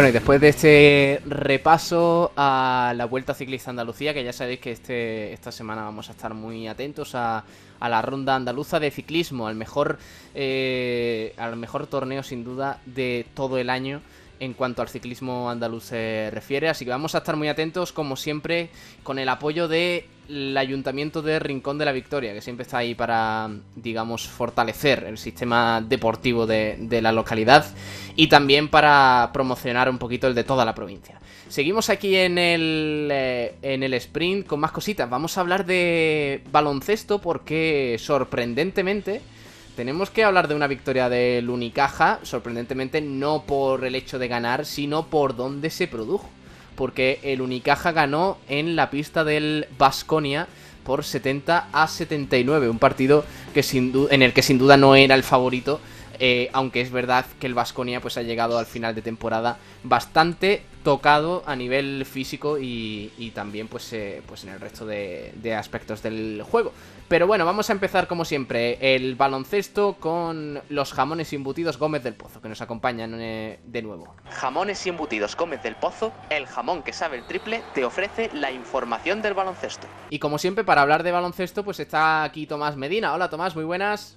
Bueno, 0.00 0.08
y 0.08 0.12
después 0.12 0.40
de 0.40 0.48
este 0.48 1.20
repaso 1.26 2.32
a 2.34 2.94
la 2.96 3.04
Vuelta 3.04 3.34
Ciclista 3.34 3.68
Andalucía, 3.68 4.14
que 4.14 4.24
ya 4.24 4.32
sabéis 4.32 4.58
que 4.58 4.72
este, 4.72 5.30
esta 5.34 5.52
semana 5.52 5.82
vamos 5.82 6.08
a 6.08 6.12
estar 6.12 6.32
muy 6.32 6.68
atentos 6.68 7.14
a, 7.14 7.44
a 7.78 7.88
la 7.90 8.00
ronda 8.00 8.34
andaluza 8.34 8.80
de 8.80 8.90
ciclismo, 8.90 9.46
al 9.46 9.56
mejor, 9.56 9.98
eh, 10.34 11.34
al 11.36 11.56
mejor 11.56 11.86
torneo 11.86 12.22
sin 12.22 12.44
duda 12.44 12.80
de 12.86 13.26
todo 13.34 13.58
el 13.58 13.68
año 13.68 14.00
en 14.40 14.54
cuanto 14.54 14.82
al 14.82 14.88
ciclismo 14.88 15.50
andaluz 15.50 15.84
se 15.84 16.30
refiere. 16.32 16.68
Así 16.68 16.84
que 16.84 16.90
vamos 16.90 17.14
a 17.14 17.18
estar 17.18 17.36
muy 17.36 17.48
atentos, 17.48 17.92
como 17.92 18.16
siempre, 18.16 18.70
con 19.02 19.18
el 19.18 19.28
apoyo 19.28 19.68
del 19.68 20.56
Ayuntamiento 20.56 21.20
de 21.22 21.38
Rincón 21.38 21.76
de 21.78 21.84
la 21.84 21.92
Victoria, 21.92 22.32
que 22.32 22.40
siempre 22.40 22.62
está 22.62 22.78
ahí 22.78 22.94
para, 22.94 23.50
digamos, 23.76 24.26
fortalecer 24.26 25.04
el 25.04 25.18
sistema 25.18 25.82
deportivo 25.86 26.46
de, 26.46 27.00
la 27.02 27.12
localidad 27.12 27.66
y 28.16 28.28
también 28.28 28.68
para 28.68 29.30
promocionar 29.32 29.88
un 29.90 29.98
poquito 29.98 30.26
el 30.26 30.34
de 30.34 30.44
toda 30.44 30.64
la 30.64 30.74
provincia. 30.74 31.20
Seguimos 31.48 31.90
aquí 31.90 32.16
en 32.16 32.38
el, 32.38 33.08
eh, 33.10 33.54
en 33.60 33.82
el 33.82 33.92
sprint 33.94 34.46
con 34.46 34.60
más 34.60 34.70
cositas. 34.72 35.10
Vamos 35.10 35.36
a 35.36 35.40
hablar 35.40 35.66
de 35.66 36.42
baloncesto 36.50 37.20
porque 37.20 37.96
sorprendentemente 37.98 39.20
tenemos 39.76 40.10
que 40.10 40.24
hablar 40.24 40.48
de 40.48 40.54
una 40.54 40.66
victoria 40.66 41.08
del 41.08 41.50
Unicaja, 41.50 42.20
sorprendentemente 42.22 43.00
no 43.00 43.42
por 43.42 43.84
el 43.84 43.94
hecho 43.94 44.18
de 44.18 44.28
ganar, 44.28 44.66
sino 44.66 45.06
por 45.06 45.36
dónde 45.36 45.70
se 45.70 45.86
produjo. 45.86 46.28
Porque 46.76 47.20
el 47.22 47.40
Unicaja 47.40 47.92
ganó 47.92 48.38
en 48.48 48.76
la 48.76 48.90
pista 48.90 49.24
del 49.24 49.66
Basconia 49.78 50.48
por 50.84 51.04
70 51.04 51.68
a 51.72 51.86
79, 51.86 52.68
un 52.68 52.78
partido 52.78 53.24
que 53.52 53.62
sin 53.62 53.92
en 54.10 54.22
el 54.22 54.32
que 54.32 54.42
sin 54.42 54.58
duda 54.58 54.76
no 54.76 54.94
era 54.94 55.14
el 55.14 55.22
favorito, 55.22 55.80
eh, 56.18 56.48
aunque 56.52 56.80
es 56.80 56.90
verdad 56.90 57.26
que 57.38 57.46
el 57.46 57.54
Basconia 57.54 58.00
pues 58.00 58.16
ha 58.16 58.22
llegado 58.22 58.58
al 58.58 58.66
final 58.66 58.94
de 58.94 59.02
temporada 59.02 59.58
bastante 59.82 60.62
tocado 60.82 61.42
a 61.46 61.54
nivel 61.54 62.04
físico 62.06 62.58
y, 62.58 63.32
también 63.34 63.68
pues, 63.68 63.92
eh, 63.92 64.22
pues 64.26 64.44
en 64.44 64.50
el 64.50 64.60
resto 64.60 64.86
de 64.86 65.54
aspectos 65.54 66.02
del 66.02 66.42
juego. 66.42 66.72
Pero 67.10 67.26
bueno, 67.26 67.44
vamos 67.44 67.68
a 67.68 67.72
empezar 67.72 68.06
como 68.06 68.24
siempre 68.24 68.94
el 68.94 69.16
baloncesto 69.16 69.96
con 69.98 70.62
los 70.68 70.92
jamones 70.92 71.32
embutidos 71.32 71.76
Gómez 71.76 72.04
del 72.04 72.14
Pozo, 72.14 72.40
que 72.40 72.48
nos 72.48 72.60
acompañan 72.60 73.20
eh, 73.20 73.58
de 73.64 73.82
nuevo. 73.82 74.14
Jamones 74.30 74.86
y 74.86 74.90
embutidos 74.90 75.36
Gómez 75.36 75.60
del 75.60 75.74
Pozo, 75.74 76.12
el 76.30 76.46
jamón 76.46 76.84
que 76.84 76.92
sabe 76.92 77.16
el 77.16 77.24
triple, 77.24 77.64
te 77.74 77.84
ofrece 77.84 78.30
la 78.32 78.52
información 78.52 79.22
del 79.22 79.34
baloncesto. 79.34 79.88
Y 80.10 80.20
como 80.20 80.38
siempre, 80.38 80.62
para 80.62 80.82
hablar 80.82 81.02
de 81.02 81.10
baloncesto, 81.10 81.64
pues 81.64 81.80
está 81.80 82.22
aquí 82.22 82.46
Tomás 82.46 82.76
Medina. 82.76 83.12
Hola 83.12 83.28
Tomás, 83.28 83.56
muy 83.56 83.64
buenas. 83.64 84.16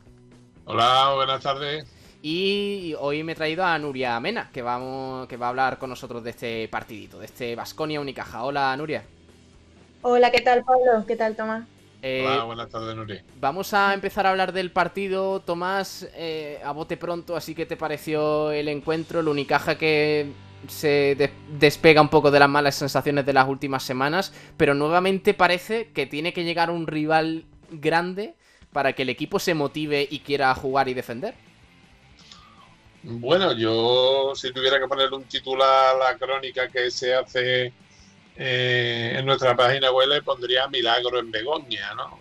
Hola, 0.65 1.13
buenas 1.15 1.41
tardes. 1.41 1.87
Y 2.21 2.93
hoy 2.99 3.23
me 3.23 3.31
he 3.31 3.35
traído 3.35 3.65
a 3.65 3.75
Nuria 3.79 4.19
Mena, 4.19 4.51
que, 4.53 4.61
vamos, 4.61 5.27
que 5.27 5.35
va 5.35 5.47
a 5.47 5.49
hablar 5.49 5.79
con 5.79 5.89
nosotros 5.89 6.23
de 6.23 6.29
este 6.29 6.67
partidito, 6.67 7.17
de 7.17 7.25
este 7.25 7.55
Basconia 7.55 7.99
Unicaja. 7.99 8.43
Hola 8.43 8.77
Nuria. 8.77 9.03
Hola, 10.03 10.29
¿qué 10.29 10.41
tal 10.41 10.63
Pablo? 10.63 11.07
¿Qué 11.07 11.15
tal 11.15 11.35
Tomás? 11.35 11.72
Eh, 12.05 12.21
Hola, 12.27 12.43
buenas 12.43 12.69
tardes, 12.69 12.93
Nuri. 12.97 13.21
Vamos 13.39 13.73
a 13.73 13.93
empezar 13.93 14.25
a 14.27 14.31
hablar 14.31 14.51
del 14.51 14.71
partido, 14.71 15.39
Tomás, 15.39 16.05
eh, 16.15 16.59
a 16.61 16.73
bote 16.73 16.97
pronto, 16.97 17.37
así 17.37 17.55
que 17.55 17.65
te 17.65 17.77
pareció 17.77 18.51
el 18.51 18.67
encuentro, 18.67 19.21
el 19.21 19.29
Unicaja 19.29 19.77
que 19.77 20.27
se 20.67 21.15
de- 21.15 21.31
despega 21.57 22.01
un 22.01 22.09
poco 22.09 22.29
de 22.29 22.39
las 22.39 22.49
malas 22.49 22.75
sensaciones 22.75 23.25
de 23.25 23.31
las 23.31 23.47
últimas 23.47 23.83
semanas, 23.83 24.33
pero 24.57 24.73
nuevamente 24.73 25.33
parece 25.33 25.91
que 25.93 26.05
tiene 26.05 26.33
que 26.33 26.43
llegar 26.43 26.69
un 26.69 26.87
rival 26.87 27.45
grande 27.71 28.35
para 28.73 28.91
que 28.91 29.03
el 29.03 29.09
equipo 29.09 29.39
se 29.39 29.53
motive 29.53 30.05
y 30.09 30.19
quiera 30.19 30.53
jugar 30.55 30.89
y 30.89 30.93
defender. 30.93 31.35
Bueno, 33.03 33.53
yo 33.53 34.33
si 34.35 34.51
tuviera 34.51 34.79
que 34.79 34.87
poner 34.87 35.11
un 35.13 35.23
titular 35.23 35.95
a 35.95 36.11
la 36.11 36.17
crónica 36.17 36.67
que 36.69 36.89
se 36.91 37.13
hace 37.13 37.71
eh, 38.37 39.15
en 39.17 39.25
nuestra 39.25 39.55
página 39.55 39.91
web, 39.91 40.09
le 40.09 40.21
pondría 40.21 40.67
Milagro 40.67 41.19
en 41.19 41.31
Begoña, 41.31 41.93
¿no? 41.95 42.19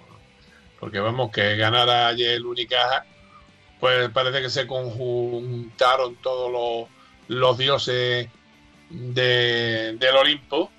Porque 0.78 1.00
vamos, 1.00 1.30
que 1.30 1.56
ganara 1.56 2.08
ayer 2.08 2.32
el 2.32 2.46
Unicaja, 2.46 3.04
pues 3.80 4.10
parece 4.10 4.42
que 4.42 4.50
se 4.50 4.66
conjuntaron 4.66 6.16
todos 6.16 6.88
los, 7.28 7.58
dioses 7.58 8.28
de- 8.90 9.96
del 9.98 10.16
Olimpo. 10.16 10.70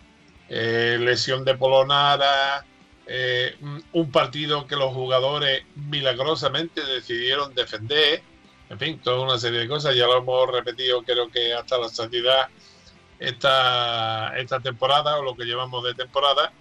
Eh, 0.50 0.98
lesión 1.00 1.44
de 1.46 1.56
Polonara, 1.56 2.66
eh, 3.08 3.56
un- 3.62 3.84
un 3.94 4.12
partido 4.12 4.68
que 4.68 4.76
los 4.76 4.94
jugadores 4.94 5.64
milagrosamente 5.76 6.84
decidieron 6.86 7.56
defender. 7.56 8.22
En 8.70 8.78
fin, 8.80 9.00
toda 9.00 9.22
una 9.22 9.38
serie 9.40 9.62
de 9.62 9.68
cosas. 9.68 9.96
Ya 9.96 10.06
lo 10.06 10.18
hemos 10.18 10.52
repetido, 10.52 11.02
creo 11.04 11.30
que 11.30 11.54
hasta 11.54 11.78
la 11.78 11.90
saciedad 11.90 12.48
esta, 13.20 14.36
esta 14.38 14.62
temporada 14.62 15.18
o 15.20 15.24
lo 15.24 15.36
que 15.36 15.46
llevamos 15.46 15.84
de 15.84 15.96
temporada, 15.96 16.54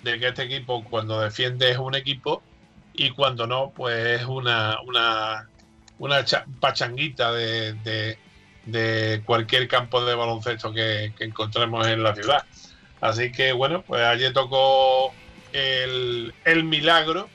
de 0.00 0.18
que 0.18 0.28
este 0.28 0.44
equipo 0.44 0.84
cuando 0.84 1.20
defiende 1.20 1.70
es 1.70 1.78
un 1.78 1.94
equipo 1.94 2.46
y 2.92 3.10
cuando 3.10 3.46
no, 3.46 3.72
pues 3.74 4.20
es 4.22 4.26
una, 4.26 4.78
una, 4.86 5.50
una 5.98 6.24
cha- 6.24 6.44
pachanguita 6.60 7.32
de, 7.32 7.74
de- 7.74 9.22
cualquier 9.24 9.68
campo 9.68 10.04
de 10.04 10.14
baloncesto 10.14 10.72
que, 10.72 11.12
que 11.16 11.24
encontremos 11.24 11.86
en 11.86 12.02
la 12.02 12.14
ciudad. 12.14 12.42
Así 13.00 13.30
que 13.32 13.52
bueno, 13.52 13.84
pues 13.84 14.02
ayer 14.02 14.32
tocó 14.32 15.18
el, 15.52 16.34
el 16.44 16.64
milagro 16.64 17.32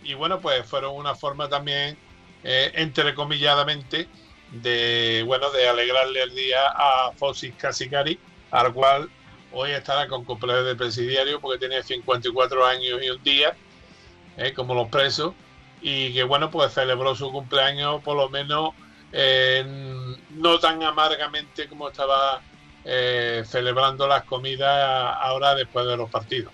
y 0.00 0.14
bueno, 0.14 0.40
pues 0.40 0.68
fueron 0.68 0.94
una 0.96 1.14
forma 1.14 1.48
también, 1.48 1.98
eh, 2.42 2.70
entrecomilladamente, 2.74 4.10
de 4.52 5.22
bueno, 5.26 5.50
de 5.50 5.68
alegrarle 5.68 6.22
el 6.22 6.34
día 6.34 6.68
a 6.68 7.12
Fosis 7.12 7.54
Casicari, 7.56 8.18
al 8.50 8.72
cual 8.72 9.10
hoy 9.52 9.70
estará 9.72 10.08
con 10.08 10.24
cumpleaños 10.24 10.66
de 10.66 10.76
presidiario 10.76 11.40
porque 11.40 11.58
tiene 11.58 11.82
54 11.82 12.66
años 12.66 13.00
y 13.02 13.10
un 13.10 13.22
día, 13.22 13.56
eh, 14.36 14.52
como 14.52 14.74
los 14.74 14.88
presos, 14.88 15.34
y 15.80 16.12
que 16.12 16.22
bueno, 16.24 16.50
pues 16.50 16.72
celebró 16.72 17.14
su 17.14 17.30
cumpleaños 17.30 18.02
por 18.02 18.16
lo 18.16 18.28
menos 18.28 18.70
eh, 19.12 19.64
no 20.30 20.58
tan 20.58 20.82
amargamente 20.82 21.68
como 21.68 21.88
estaba 21.88 22.42
eh, 22.84 23.42
celebrando 23.46 24.06
las 24.06 24.24
comidas 24.24 25.16
ahora 25.20 25.54
después 25.54 25.86
de 25.86 25.96
los 25.96 26.10
partidos. 26.10 26.52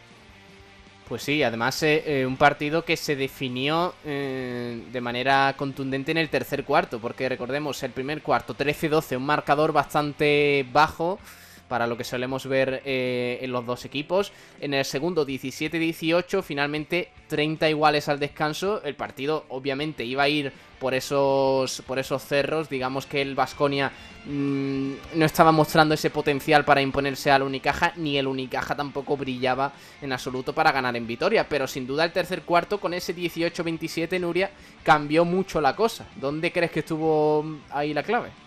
Pues 1.09 1.23
sí, 1.23 1.43
además 1.43 1.83
eh, 1.83 2.03
eh, 2.07 2.27
un 2.27 2.39
partido 2.39 2.83
que 2.83 2.97
se 2.97 3.15
definió 3.15 3.95
eh, 4.07 4.83
de 4.91 5.01
manera 5.03 5.55
contundente 5.57 6.13
en 6.13 6.17
el 6.17 6.31
tercer 6.31 6.65
cuarto, 6.65 6.99
porque 6.99 7.29
recordemos, 7.29 7.83
el 7.83 7.91
primer 7.91 8.23
cuarto 8.23 8.57
13-12, 8.57 9.19
un 9.19 9.27
marcador 9.27 9.73
bastante 9.73 10.67
bajo, 10.73 11.19
para 11.69 11.87
lo 11.87 11.97
que 11.97 12.05
solemos 12.05 12.47
ver 12.47 12.83
eh, 12.85 13.39
en 13.41 13.53
los 13.53 13.65
dos 13.67 13.85
equipos. 13.85 14.33
En 14.61 14.75
el 14.75 14.85
segundo 14.85 15.27
17-18, 15.27 16.43
finalmente 16.43 17.11
30 17.29 17.71
iguales 17.71 18.09
al 18.09 18.21
descanso. 18.21 18.83
El 18.85 18.95
partido 18.95 19.45
obviamente 19.49 20.05
iba 20.05 20.25
a 20.25 20.29
ir 20.29 20.53
por 20.79 20.95
esos, 20.95 21.83
por 21.87 21.99
esos 21.99 22.23
cerros. 22.23 22.69
Digamos 22.69 23.07
que 23.07 23.23
el 23.23 23.35
Vasconia 23.35 23.91
mm, 24.27 24.93
no 25.15 25.25
estaba 25.25 25.53
mostrando 25.53 25.95
ese 25.95 26.11
potencial 26.11 26.65
para 26.65 26.83
imponerse 26.83 27.31
al 27.31 27.43
Unicaja, 27.43 27.93
ni 27.97 28.19
el 28.19 28.27
Unicaja 28.27 28.75
tampoco 28.75 29.17
brillaba 29.17 29.73
en 30.03 30.13
absoluto 30.13 30.53
para 30.53 30.73
ganar 30.73 30.97
en 30.97 31.07
Vitoria. 31.07 31.49
Pero 31.49 31.67
sin 31.67 31.87
duda 31.87 32.05
el 32.05 32.13
tercer 32.13 32.43
cuarto 32.43 32.79
con 32.79 32.93
ese 32.95 33.17
18-27, 33.17 34.21
Nuria, 34.21 34.51
cambió 34.83 35.25
mucho 35.25 35.61
la 35.61 35.75
cosa. 35.75 36.07
¿Dónde 36.17 36.53
crees 36.53 36.71
que 36.71 36.81
estuvo 36.81 37.45
ahí 37.71 37.95
la 37.95 38.03
clave? 38.03 38.44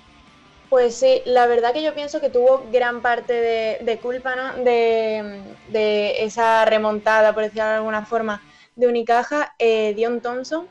Pues 0.70 0.96
sí, 0.96 1.22
la 1.26 1.48
verdad 1.48 1.72
que 1.74 1.82
yo 1.82 1.94
pienso 1.94 2.20
que 2.20 2.30
tuvo 2.30 2.66
gran 2.72 3.02
parte 3.02 3.34
de, 3.82 4.00
culpa, 4.00 4.36
¿no? 4.36 4.64
De, 4.64 6.24
esa 6.24 6.66
remontada, 6.66 7.34
por 7.34 7.44
decirlo 7.44 7.66
de 7.66 7.76
alguna 7.76 8.06
forma, 8.06 8.42
de 8.76 8.88
Unicaja, 8.88 9.56
eh, 9.60 9.94
Dion 9.96 10.20
Thompson, 10.20 10.68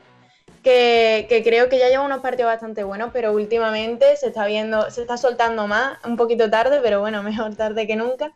que, 0.61 1.41
creo 1.43 1.67
que 1.67 1.79
ya 1.79 1.89
lleva 1.89 2.03
unos 2.03 2.19
partidos 2.19 2.51
bastante 2.51 2.83
buenos, 2.83 3.09
pero 3.11 3.33
últimamente 3.33 4.15
se 4.17 4.27
está 4.27 4.45
viendo, 4.45 4.91
se 4.91 5.01
está 5.01 5.17
soltando 5.17 5.65
más, 5.65 5.97
un 6.05 6.15
poquito 6.15 6.49
tarde, 6.49 6.79
pero 6.83 6.99
bueno, 6.99 7.23
mejor 7.31 7.55
tarde 7.55 7.87
que 7.87 7.95
nunca. 7.95 8.31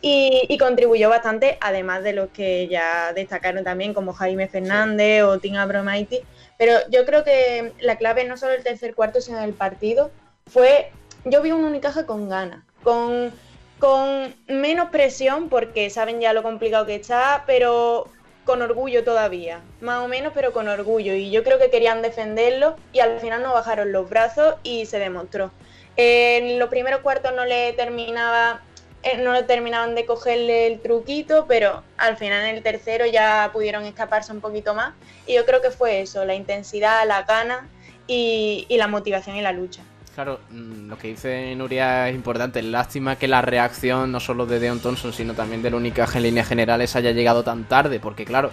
Y, 0.00 0.56
contribuyó 0.58 1.08
bastante, 1.08 1.58
además 1.60 2.04
de 2.04 2.12
los 2.12 2.28
que 2.30 2.68
ya 2.68 3.12
destacaron 3.14 3.64
también, 3.64 3.94
como 3.94 4.12
Jaime 4.12 4.46
Fernández 4.46 5.24
o 5.24 5.38
Tim 5.38 5.56
Abromaiti. 5.56 6.20
Pero 6.56 6.74
yo 6.90 7.04
creo 7.04 7.24
que 7.24 7.72
la 7.80 7.96
clave 7.96 8.24
no 8.24 8.36
solo 8.36 8.52
el 8.52 8.62
tercer 8.62 8.94
cuarto, 8.94 9.20
sino 9.20 9.42
el 9.42 9.54
partido, 9.54 10.12
fue 10.46 10.92
yo 11.24 11.42
vi 11.42 11.52
un 11.52 11.64
Unicaja 11.64 12.06
con 12.06 12.28
ganas, 12.28 12.62
con, 12.82 13.32
con 13.78 14.34
menos 14.46 14.90
presión, 14.90 15.48
porque 15.48 15.90
saben 15.90 16.20
ya 16.20 16.32
lo 16.32 16.42
complicado 16.42 16.86
que 16.86 16.94
está, 16.94 17.44
pero 17.46 18.08
con 18.44 18.62
orgullo 18.62 19.04
todavía, 19.04 19.60
más 19.82 20.02
o 20.02 20.08
menos, 20.08 20.32
pero 20.34 20.54
con 20.54 20.68
orgullo. 20.68 21.12
Y 21.14 21.30
yo 21.30 21.44
creo 21.44 21.58
que 21.58 21.68
querían 21.68 22.00
defenderlo 22.00 22.76
y 22.94 23.00
al 23.00 23.20
final 23.20 23.42
no 23.42 23.52
bajaron 23.52 23.92
los 23.92 24.08
brazos 24.08 24.54
y 24.62 24.86
se 24.86 24.98
demostró. 24.98 25.50
En 25.96 26.58
los 26.58 26.70
primeros 26.70 27.00
cuartos 27.00 27.34
no 27.34 27.44
le 27.44 27.74
terminaba, 27.74 28.62
eh, 29.02 29.18
no 29.18 29.34
le 29.34 29.42
terminaban 29.42 29.94
de 29.94 30.06
cogerle 30.06 30.66
el 30.66 30.80
truquito, 30.80 31.44
pero 31.46 31.82
al 31.98 32.16
final 32.16 32.46
en 32.46 32.56
el 32.56 32.62
tercero 32.62 33.04
ya 33.04 33.50
pudieron 33.52 33.84
escaparse 33.84 34.32
un 34.32 34.40
poquito 34.40 34.72
más. 34.74 34.94
Y 35.26 35.34
yo 35.34 35.44
creo 35.44 35.60
que 35.60 35.70
fue 35.70 36.00
eso, 36.00 36.24
la 36.24 36.34
intensidad, 36.34 37.06
la 37.06 37.24
gana 37.24 37.68
y 38.06 38.64
la 38.70 38.88
motivación 38.88 39.36
y 39.36 39.42
la 39.42 39.52
lucha. 39.52 39.82
Claro, 40.18 40.40
mm, 40.50 40.88
lo 40.88 40.98
que 40.98 41.06
dice 41.06 41.54
Nuria 41.54 42.08
es 42.08 42.14
importante. 42.16 42.60
Lástima 42.60 43.14
que 43.14 43.28
la 43.28 43.40
reacción 43.40 44.10
no 44.10 44.18
solo 44.18 44.46
de 44.46 44.58
Deon 44.58 44.80
Thompson, 44.80 45.12
sino 45.12 45.32
también 45.34 45.62
del 45.62 45.76
Unicaja 45.76 46.18
en 46.18 46.24
líneas 46.24 46.48
generales 46.48 46.96
haya 46.96 47.12
llegado 47.12 47.44
tan 47.44 47.68
tarde. 47.68 48.00
Porque 48.00 48.24
claro, 48.24 48.50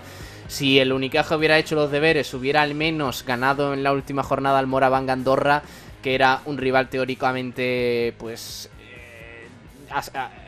si 0.48 0.77
el 0.77 0.93
Unicaja 0.93 1.36
hubiera 1.36 1.57
hecho 1.57 1.74
los 1.74 1.89
deberes, 1.89 2.31
hubiera 2.36 2.62
al 2.62 2.75
menos 2.75 3.25
ganado 3.25 3.74
en 3.74 3.81
la 3.81 3.93
última 3.93 4.22
jornada 4.22 4.60
al 4.60 4.67
Moraván 4.67 5.10
Andorra, 5.10 5.63
que 6.03 6.13
era 6.13 6.41
un 6.45 6.60
rival 6.60 6.88
teóricamente, 6.88 8.13
pues 8.19 8.69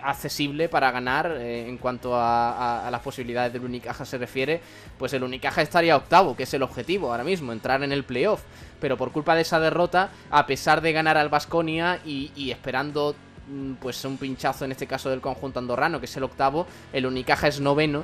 accesible 0.04 0.70
para 0.70 0.92
ganar 0.92 1.36
eh, 1.40 1.68
en 1.68 1.78
cuanto 1.78 2.12
a, 2.16 2.88
las 2.92 3.02
posibilidades 3.02 3.54
del 3.54 3.66
Unicaja 3.66 4.06
se 4.06 4.18
refiere, 4.18 4.62
pues 4.98 5.14
el 5.14 5.24
Unicaja 5.24 5.62
estaría 5.62 5.96
octavo, 5.96 6.36
que 6.36 6.44
es 6.44 6.54
el 6.54 6.64
objetivo 6.64 7.12
ahora 7.12 7.24
mismo, 7.24 7.52
entrar 7.52 7.84
en 7.84 7.92
el 7.92 8.04
playoff. 8.04 8.42
Pero 8.80 8.98
por 8.98 9.12
culpa 9.12 9.36
de 9.36 9.42
esa 9.42 9.60
derrota, 9.60 10.10
a 10.30 10.46
pesar 10.46 10.82
de 10.82 10.92
ganar 10.92 11.18
al 11.18 11.30
Vasconia 11.30 12.00
y, 12.06 12.52
esperando 12.52 13.16
mm, 13.50 13.74
pues 13.74 14.04
un 14.06 14.18
pinchazo 14.18 14.66
en 14.66 14.72
este 14.72 14.88
caso 14.88 15.10
del 15.10 15.22
conjunto 15.22 15.60
andorrano, 15.60 16.00
que 16.00 16.06
es 16.06 16.18
el 16.18 16.24
octavo, 16.24 16.68
el 16.94 17.06
Unicaja 17.06 17.48
es 17.48 17.60
noveno 17.60 18.04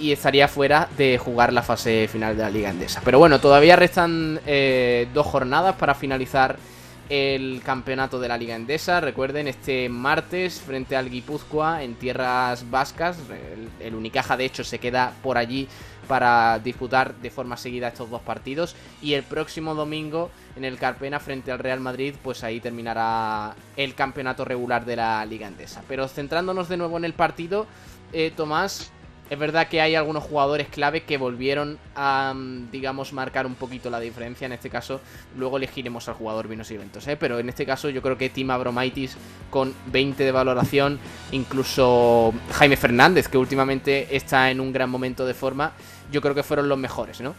y 0.00 0.12
estaría 0.12 0.48
fuera 0.48 0.88
de 0.96 1.18
jugar 1.18 1.52
la 1.52 1.62
fase 1.62 2.08
final 2.08 2.36
de 2.36 2.42
la 2.42 2.50
Liga 2.50 2.70
Endesa. 2.70 3.00
Pero 3.04 3.18
bueno, 3.18 3.40
todavía 3.40 3.76
restan 3.76 4.40
eh, 4.46 5.08
dos 5.12 5.26
jornadas 5.26 5.74
para 5.76 5.94
finalizar 5.94 6.56
el 7.08 7.62
campeonato 7.64 8.20
de 8.20 8.28
la 8.28 8.36
Liga 8.36 8.54
Endesa. 8.54 9.00
Recuerden, 9.00 9.48
este 9.48 9.88
martes 9.88 10.60
frente 10.60 10.96
al 10.96 11.10
Guipúzcoa 11.10 11.82
en 11.82 11.94
tierras 11.94 12.70
vascas. 12.70 13.18
El, 13.80 13.94
Unicaja, 13.94 14.36
de 14.36 14.44
hecho, 14.44 14.64
se 14.64 14.78
queda 14.78 15.12
por 15.22 15.38
allí 15.38 15.68
para 16.08 16.58
disputar 16.58 17.14
de 17.14 17.30
forma 17.30 17.56
seguida 17.56 17.88
estos 17.88 18.10
dos 18.10 18.22
partidos. 18.22 18.74
Y 19.00 19.14
el 19.14 19.22
próximo 19.22 19.74
domingo 19.74 20.30
en 20.56 20.64
el 20.64 20.78
Carpena 20.78 21.20
frente 21.20 21.52
al 21.52 21.58
Real 21.58 21.80
Madrid, 21.80 22.14
pues 22.22 22.42
ahí 22.42 22.60
terminará 22.60 23.54
el 23.76 23.94
campeonato 23.94 24.44
regular 24.44 24.84
de 24.84 24.96
la 24.96 25.24
Liga 25.24 25.46
Endesa. 25.46 25.82
Pero 25.86 26.08
centrándonos 26.08 26.68
de 26.68 26.76
nuevo 26.76 26.96
en 26.96 27.04
el 27.04 27.12
partido, 27.12 27.66
eh, 28.12 28.32
Tomás, 28.34 28.90
es 29.30 29.38
verdad 29.38 29.68
que 29.68 29.80
hay 29.80 29.94
algunos 29.94 30.24
jugadores 30.24 30.68
clave 30.68 31.02
que 31.02 31.18
volvieron 31.18 31.78
a, 31.94 32.32
mm, 32.34 32.70
digamos, 32.70 33.12
marcar 33.12 33.46
un 33.46 33.54
poquito 33.56 33.90
la 33.90 34.00
diferencia. 34.00 34.46
En 34.46 34.52
este 34.52 34.70
caso, 34.70 35.00
luego 35.36 35.58
elegiremos 35.58 36.08
al 36.08 36.14
jugador 36.14 36.48
Vinos 36.48 36.70
y 36.70 36.74
Eventos, 36.74 37.06
¿eh? 37.08 37.16
Pero 37.16 37.38
en 37.38 37.48
este 37.48 37.66
caso, 37.66 37.90
yo 37.90 38.00
creo 38.00 38.16
que 38.16 38.30
Tim 38.30 38.50
Abromaitis 38.50 39.16
con 39.50 39.74
20 39.86 40.24
de 40.24 40.32
valoración, 40.32 40.98
incluso 41.32 42.32
Jaime 42.52 42.76
Fernández, 42.76 43.28
que 43.28 43.36
últimamente 43.36 44.16
está 44.16 44.50
en 44.50 44.60
un 44.60 44.72
gran 44.72 44.88
momento 44.88 45.26
de 45.26 45.34
forma, 45.34 45.72
yo 46.10 46.20
creo 46.20 46.34
que 46.34 46.42
fueron 46.42 46.68
los 46.68 46.78
mejores, 46.78 47.20
¿no? 47.20 47.34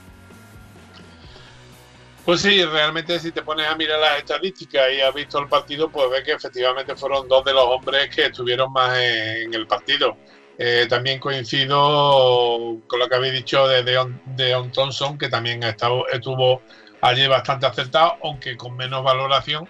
Pues 2.26 2.42
sí, 2.42 2.64
realmente 2.64 3.18
si 3.20 3.32
te 3.32 3.42
pones 3.42 3.68
a 3.68 3.76
mirar 3.76 4.00
las 4.00 4.20
estadísticas 4.20 4.92
y 4.94 5.02
has 5.02 5.14
visto 5.14 5.40
el 5.40 5.48
partido, 5.48 5.90
pues 5.90 6.12
ves 6.12 6.24
que 6.24 6.34
efectivamente 6.34 6.96
fueron 6.96 7.28
dos 7.28 7.44
de 7.44 7.54
los 7.54 7.64
hombres 7.64 8.14
que 8.16 8.28
estuvieron 8.28 8.72
más 8.72 8.96
en 9.00 9.52
el 9.54 9.66
partido. 9.66 10.16
Eh, 10.62 10.86
también 10.90 11.20
coincido 11.20 12.78
con 12.86 13.00
lo 13.00 13.08
que 13.08 13.16
habéis 13.16 13.34
dicho 13.34 13.68
de 13.68 13.82
Deon, 13.82 14.72
Thompson, 14.72 15.18
que 15.18 15.30
también 15.30 15.64
estado, 15.64 16.06
estuvo 16.10 16.62
allí 17.02 17.26
bastante 17.28 17.66
acertado, 17.66 18.18
aunque 18.24 18.58
con 18.58 18.76
menos 18.76 19.04
valoración, 19.04 19.68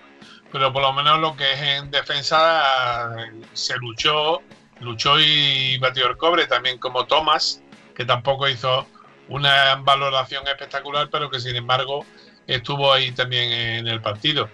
pero 0.51 0.73
por 0.73 0.81
lo 0.81 0.91
menos 0.91 1.19
lo 1.19 1.37
que 1.37 1.53
es 1.53 1.61
en 1.61 1.91
defensa 1.91 3.15
se 3.53 3.77
luchó, 3.77 4.41
luchó 4.79 5.19
y 5.19 5.77
batió 5.77 6.07
el 6.07 6.17
cobre, 6.17 6.47
también 6.47 6.79
como 6.79 7.05
Thomas, 7.05 7.61
que 7.99 8.05
tampoco 8.05 8.47
hizo 8.47 8.87
una 9.27 9.75
valoración 9.75 10.47
espectacular, 10.47 11.09
pero 11.11 11.29
que 11.29 11.37
sin 11.37 11.57
embargo 11.57 12.05
estuvo 12.47 12.93
ahí 12.93 13.11
también 13.11 13.51
en 13.51 13.87
el 13.89 14.01
partido. 14.01 14.49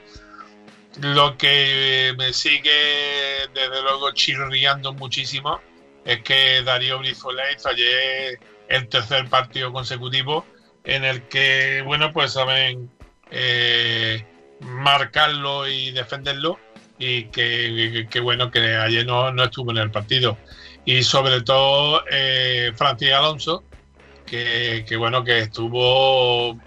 Lo 0.99 1.37
que 1.37 2.15
me 2.17 2.33
sigue 2.33 3.47
desde 3.53 3.83
luego 3.83 4.11
chirriando 4.13 4.93
muchísimo 4.93 5.61
es 6.05 6.23
que 6.23 6.63
Darío 6.63 6.97
Brizuela 6.97 7.43
hizo 7.51 7.69
ayer 7.69 8.39
el 8.67 8.87
tercer 8.87 9.29
partido 9.29 9.71
consecutivo 9.71 10.43
en 10.83 11.03
el 11.03 11.21
que, 11.27 11.83
bueno, 11.85 12.11
pues 12.13 12.33
saben 12.33 12.89
eh, 13.29 14.25
marcarlo 14.59 15.67
y 15.67 15.91
defenderlo 15.91 16.57
y 16.97 17.25
que, 17.25 18.07
bueno, 18.23 18.49
que 18.49 18.75
ayer 18.75 19.05
no, 19.05 19.29
estuvo 19.43 19.69
en 19.69 19.77
el 19.77 19.91
partido. 19.91 20.35
Y 20.85 21.03
sobre 21.03 21.41
todo 21.41 22.03
eh, 22.11 22.71
Francis 22.75 23.11
Alonso, 23.11 23.63
que, 24.25 24.95
bueno, 24.97 25.23
que 25.23 25.39
estuvo 25.39 26.57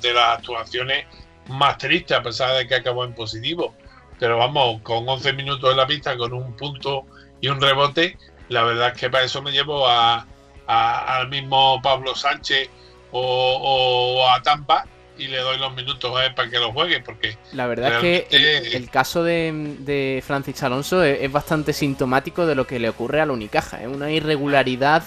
de 0.00 0.12
las 0.12 0.38
actuaciones 0.38 1.06
más 1.48 1.78
tristes 1.78 2.16
a 2.16 2.22
pesar 2.22 2.56
de 2.56 2.66
que 2.66 2.76
acabó 2.76 3.04
en 3.04 3.14
positivo. 3.14 3.74
Pero 4.18 4.38
vamos, 4.38 4.80
con 4.82 5.08
11 5.08 5.32
minutos 5.34 5.70
en 5.70 5.76
la 5.76 5.86
pista, 5.86 6.16
con 6.16 6.32
un 6.32 6.56
punto 6.56 7.04
y 7.40 7.48
un 7.48 7.60
rebote, 7.60 8.16
la 8.48 8.62
verdad 8.62 8.92
es 8.94 9.00
que 9.00 9.10
para 9.10 9.24
eso 9.24 9.42
me 9.42 9.52
llevo 9.52 9.86
a, 9.86 10.26
al 10.66 11.28
mismo 11.28 11.80
Pablo 11.82 12.14
Sánchez 12.14 12.70
o, 13.12 14.26
a 14.28 14.42
Tampa 14.42 14.86
y 15.18 15.28
le 15.28 15.38
doy 15.38 15.58
los 15.58 15.74
minutos 15.74 16.16
a 16.16 16.26
él 16.26 16.34
para 16.34 16.50
que 16.50 16.58
lo 16.58 16.72
juegue 16.72 17.00
porque 17.00 17.36
la 17.52 17.66
verdad 17.66 18.04
es 18.04 18.24
que 18.28 18.28
el, 18.76 18.90
caso 18.90 19.24
de, 19.24 20.22
Francis 20.26 20.62
Alonso 20.62 21.02
es, 21.02 21.30
bastante 21.30 21.72
sintomático 21.72 22.46
de 22.46 22.54
lo 22.54 22.66
que 22.66 22.78
le 22.78 22.88
ocurre 22.88 23.20
al 23.20 23.30
Unicaja. 23.30 23.82
Es 23.82 23.88
una 23.88 24.10
irregularidad 24.10 25.02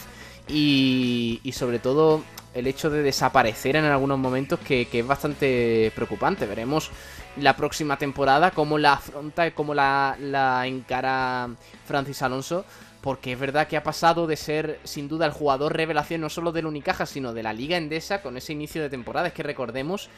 y, 0.47 1.41
sobre 1.53 1.79
todo 1.79 2.23
el 2.53 2.67
hecho 2.67 2.89
de 2.89 3.03
desaparecer 3.03 3.75
en 3.75 3.85
algunos 3.85 4.17
momentos 4.17 4.59
que, 4.59 4.87
es 4.91 5.07
bastante 5.07 5.91
preocupante. 5.95 6.45
Veremos 6.45 6.89
la 7.37 7.55
próxima 7.55 7.97
temporada 7.97 8.51
cómo 8.51 8.77
la 8.77 8.93
afronta 8.93 9.49
cómo 9.51 9.73
la, 9.73 10.17
la 10.19 10.65
encara 10.65 11.49
Francis 11.85 12.21
Alonso 12.21 12.65
porque 13.01 13.31
es 13.31 13.39
verdad 13.39 13.67
que 13.67 13.77
ha 13.77 13.83
pasado 13.83 14.27
de 14.27 14.35
ser 14.35 14.79
sin 14.83 15.07
duda 15.07 15.25
el 15.25 15.31
jugador 15.31 15.75
revelación 15.75 16.21
no 16.21 16.29
solo 16.29 16.51
del 16.51 16.65
Unicaja, 16.65 17.05
sino 17.05 17.33
de 17.33 17.43
la 17.43 17.53
Liga 17.53 17.77
Endesa 17.77 18.21
con 18.21 18.35
ese 18.35 18.53
inicio 18.53 18.81
de 18.81 18.89
temporada. 18.89 19.27
Es 19.27 19.33
que 19.33 19.43
recordemos 19.43 20.09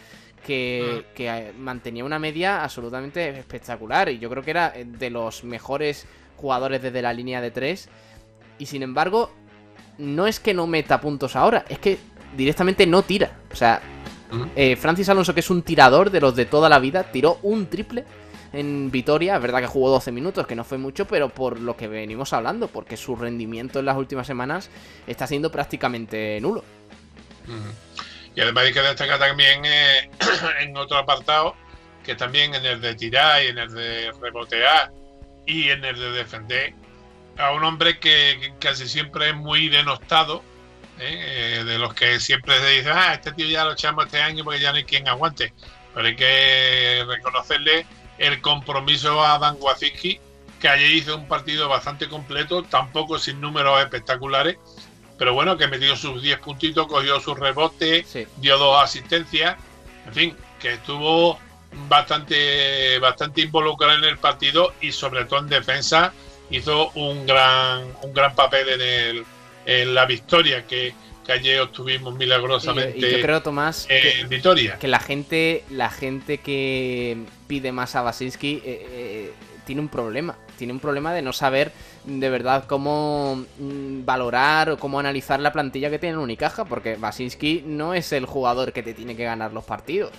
que, 0.45 1.05
mm. 1.15 1.21
eh, 1.21 1.53
mantenía 1.57 2.03
una 2.03 2.17
media 2.17 2.63
absolutamente 2.63 3.29
espectacular 3.29 4.09
y 4.09 4.17
yo 4.17 4.29
creo 4.29 4.43
que 4.43 4.51
era 4.51 4.73
de 4.73 5.09
los 5.09 5.43
mejores 5.43 6.07
jugadores 6.37 6.81
desde 6.81 7.01
la 7.01 7.13
línea 7.13 7.39
de 7.39 7.51
tres. 7.51 7.89
Y 8.57 8.65
sin 8.65 8.81
embargo, 8.81 9.31
no 9.99 10.25
es 10.25 10.39
que 10.39 10.53
no 10.53 10.65
meta 10.65 10.99
puntos 10.99 11.35
ahora, 11.35 11.65
es 11.69 11.77
que 11.77 11.99
directamente 12.35 12.87
no 12.87 13.03
tira. 13.03 13.39
O 13.51 13.55
sea, 13.55 13.81
eh, 14.55 14.75
Francis 14.75 15.09
Alonso, 15.09 15.33
que 15.33 15.41
es 15.41 15.49
un 15.49 15.61
tirador 15.61 16.09
de 16.09 16.21
los 16.21 16.35
de 16.35 16.45
toda 16.45 16.69
la 16.69 16.79
vida, 16.79 17.11
tiró 17.11 17.37
un 17.43 17.67
triple 17.67 18.05
en 18.53 18.91
Vitoria. 18.91 19.35
Es 19.35 19.41
verdad 19.41 19.59
que 19.59 19.67
jugó 19.67 19.89
12 19.89 20.11
minutos, 20.11 20.47
que 20.47 20.55
no 20.55 20.63
fue 20.63 20.77
mucho, 20.77 21.05
pero 21.05 21.29
por 21.29 21.59
lo 21.59 21.77
que 21.77 21.87
venimos 21.87 22.33
hablando, 22.33 22.67
porque 22.67 22.97
su 22.97 23.15
rendimiento 23.15 23.79
en 23.79 23.85
las 23.85 23.97
últimas 23.97 24.27
semanas 24.27 24.69
está 25.07 25.27
siendo 25.27 25.51
prácticamente 25.51 26.39
nulo. 26.41 26.63
Y 28.35 28.41
además 28.41 28.65
hay 28.65 28.73
que 28.73 28.81
destacar 28.81 29.19
también 29.19 29.65
eh, 29.65 30.09
en 30.61 30.75
otro 30.77 30.97
apartado, 30.97 31.55
que 32.03 32.15
también 32.15 32.55
en 32.55 32.65
el 32.65 32.81
de 32.81 32.95
tirar 32.95 33.43
y 33.43 33.47
en 33.47 33.57
el 33.57 33.73
de 33.73 34.11
rebotear 34.21 34.91
y 35.45 35.69
en 35.69 35.83
el 35.83 35.99
de 35.99 36.11
defender, 36.11 36.73
a 37.37 37.51
un 37.51 37.63
hombre 37.63 37.99
que, 37.99 38.53
casi 38.59 38.87
siempre 38.87 39.29
es 39.29 39.35
muy 39.35 39.69
denostado, 39.69 40.43
¿eh? 40.99 41.59
Eh, 41.59 41.63
de 41.63 41.77
los 41.77 41.93
que 41.93 42.19
siempre 42.19 42.59
se 42.59 42.69
dice, 42.69 42.89
ah, 42.91 43.13
este 43.13 43.31
tío 43.33 43.47
ya 43.47 43.65
lo 43.65 43.73
echamos 43.73 44.05
este 44.05 44.21
año 44.21 44.43
porque 44.43 44.59
ya 44.59 44.71
no 44.71 44.77
hay 44.77 44.83
quien 44.83 45.07
aguante. 45.07 45.53
Pero 45.93 46.07
hay 46.07 46.15
que 46.15 47.03
reconocerle 47.07 47.85
el 48.21 48.39
compromiso 48.39 49.23
a 49.23 49.39
Dan 49.39 49.57
Wazinski, 49.60 50.19
que 50.60 50.69
ayer 50.69 50.91
hizo 50.91 51.17
un 51.17 51.27
partido 51.27 51.67
bastante 51.67 52.07
completo, 52.07 52.63
tampoco 52.63 53.17
sin 53.17 53.41
números 53.41 53.81
espectaculares, 53.81 54.57
pero 55.17 55.34
bueno, 55.34 55.57
que 55.57 55.67
metió 55.67 55.95
sus 55.95 56.21
10 56.21 56.39
puntitos, 56.39 56.88
cogió 56.88 57.19
su 57.19 57.34
rebote, 57.34 58.05
dio 58.38 58.57
dos 58.60 58.81
asistencias, 58.81 59.57
en 60.05 60.13
fin, 60.13 60.38
que 60.60 60.73
estuvo 60.73 61.39
bastante, 61.89 62.99
bastante 62.99 63.41
involucrado 63.41 63.97
en 63.97 64.03
el 64.03 64.17
partido 64.19 64.73
y 64.81 64.91
sobre 64.91 65.25
todo 65.25 65.39
en 65.39 65.47
defensa 65.47 66.13
hizo 66.51 66.91
un 66.91 67.25
gran, 67.25 67.84
un 68.03 68.13
gran 68.13 68.36
papel 68.36 68.69
en, 68.69 68.81
el, 68.81 69.25
en 69.65 69.95
la 69.95 70.05
victoria 70.05 70.67
que, 70.67 70.93
ayer 71.31 71.59
obtuvimos 71.59 72.15
milagrosamente 72.15 72.97
y, 72.97 73.01
yo 73.01 73.21
creo 73.21 73.41
Tomás 73.41 73.87
en 73.89 74.29
que, 74.29 74.77
que 74.79 74.87
la 74.87 74.99
gente 74.99 75.63
la 75.69 75.89
gente 75.89 76.39
que 76.39 77.17
pide 77.47 77.71
más 77.71 77.95
a 77.95 78.01
Basinski 78.01 78.61
eh, 78.65 78.87
eh, 78.91 79.33
tiene 79.65 79.81
un 79.81 79.89
problema 79.89 80.37
tiene 80.57 80.73
un 80.73 80.79
problema 80.79 81.13
de 81.13 81.21
no 81.21 81.33
saber 81.33 81.71
de 82.05 82.29
verdad 82.29 82.65
cómo 82.67 83.45
mm, 83.57 84.05
valorar 84.05 84.69
o 84.69 84.77
cómo 84.77 84.99
analizar 84.99 85.39
la 85.39 85.51
plantilla 85.51 85.89
que 85.89 85.99
tiene 85.99 86.17
Unicaja 86.17 86.65
porque 86.65 86.95
Basinski 86.97 87.63
no 87.65 87.93
es 87.93 88.11
el 88.11 88.25
jugador 88.25 88.73
que 88.73 88.83
te 88.83 88.93
tiene 88.93 89.15
que 89.15 89.23
ganar 89.23 89.53
los 89.53 89.63
partidos. 89.63 90.11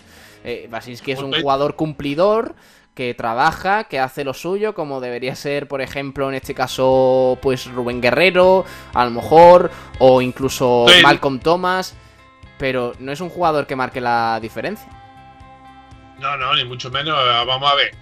Eh, 0.44 0.66
Basinski 0.68 1.12
es 1.12 1.20
un 1.20 1.33
jugador 1.33 1.77
cumplidor 1.77 2.57
que 2.95 3.15
trabaja, 3.15 3.85
que 3.85 3.99
hace 3.99 4.25
lo 4.25 4.35
suyo, 4.35 4.75
como 4.75 5.01
debería 5.01 5.35
ser, 5.35 5.67
por 5.67 5.81
ejemplo, 5.81 6.29
en 6.29 6.35
este 6.35 6.55
caso, 6.55 7.39
pues 7.41 7.67
Rubén 7.67 8.01
Guerrero, 8.01 8.65
a 8.93 9.05
lo 9.05 9.11
mejor, 9.11 9.71
o 9.99 10.21
incluso 10.21 10.87
Malcolm 11.03 11.41
Thomas, 11.41 11.97
pero 12.59 12.93
no 12.99 13.13
es 13.13 13.21
un 13.21 13.31
jugador 13.31 13.67
que 13.67 13.77
marque 13.77 14.01
la 14.01 14.39
diferencia. 14.41 14.89
No, 16.19 16.37
no, 16.37 16.55
ni 16.55 16.65
mucho 16.65 16.91
menos. 16.91 17.17
Vamos 17.47 17.71
a 17.71 17.75
ver. 17.75 17.95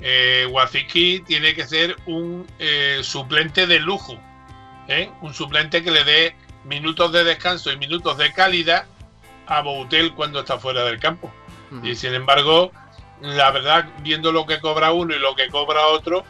Eh, 0.00 0.46
tiene 1.26 1.54
que 1.54 1.66
ser 1.66 1.96
un 2.06 2.46
eh, 2.58 3.00
suplente 3.02 3.66
de 3.66 3.80
lujo, 3.80 4.18
¿eh? 4.88 5.10
un 5.22 5.34
suplente 5.34 5.82
que 5.82 5.90
le 5.90 6.04
dé 6.04 6.36
minutos 6.64 7.12
de 7.12 7.24
descanso 7.24 7.72
y 7.72 7.76
minutos 7.76 8.16
de 8.16 8.32
calidad 8.32 8.86
a 9.46 9.62
Boutel 9.62 10.14
cuando 10.14 10.40
está 10.40 10.58
fuera 10.58 10.84
del 10.84 10.98
campo. 10.98 11.32
Y 11.82 11.94
sin 11.96 12.14
embargo, 12.14 12.72
la 13.20 13.50
verdad, 13.50 13.86
viendo 14.00 14.32
lo 14.32 14.46
que 14.46 14.60
cobra 14.60 14.92
uno 14.92 15.14
y 15.14 15.18
lo 15.18 15.34
que 15.34 15.48
cobra 15.48 15.86
otro, 15.88 16.24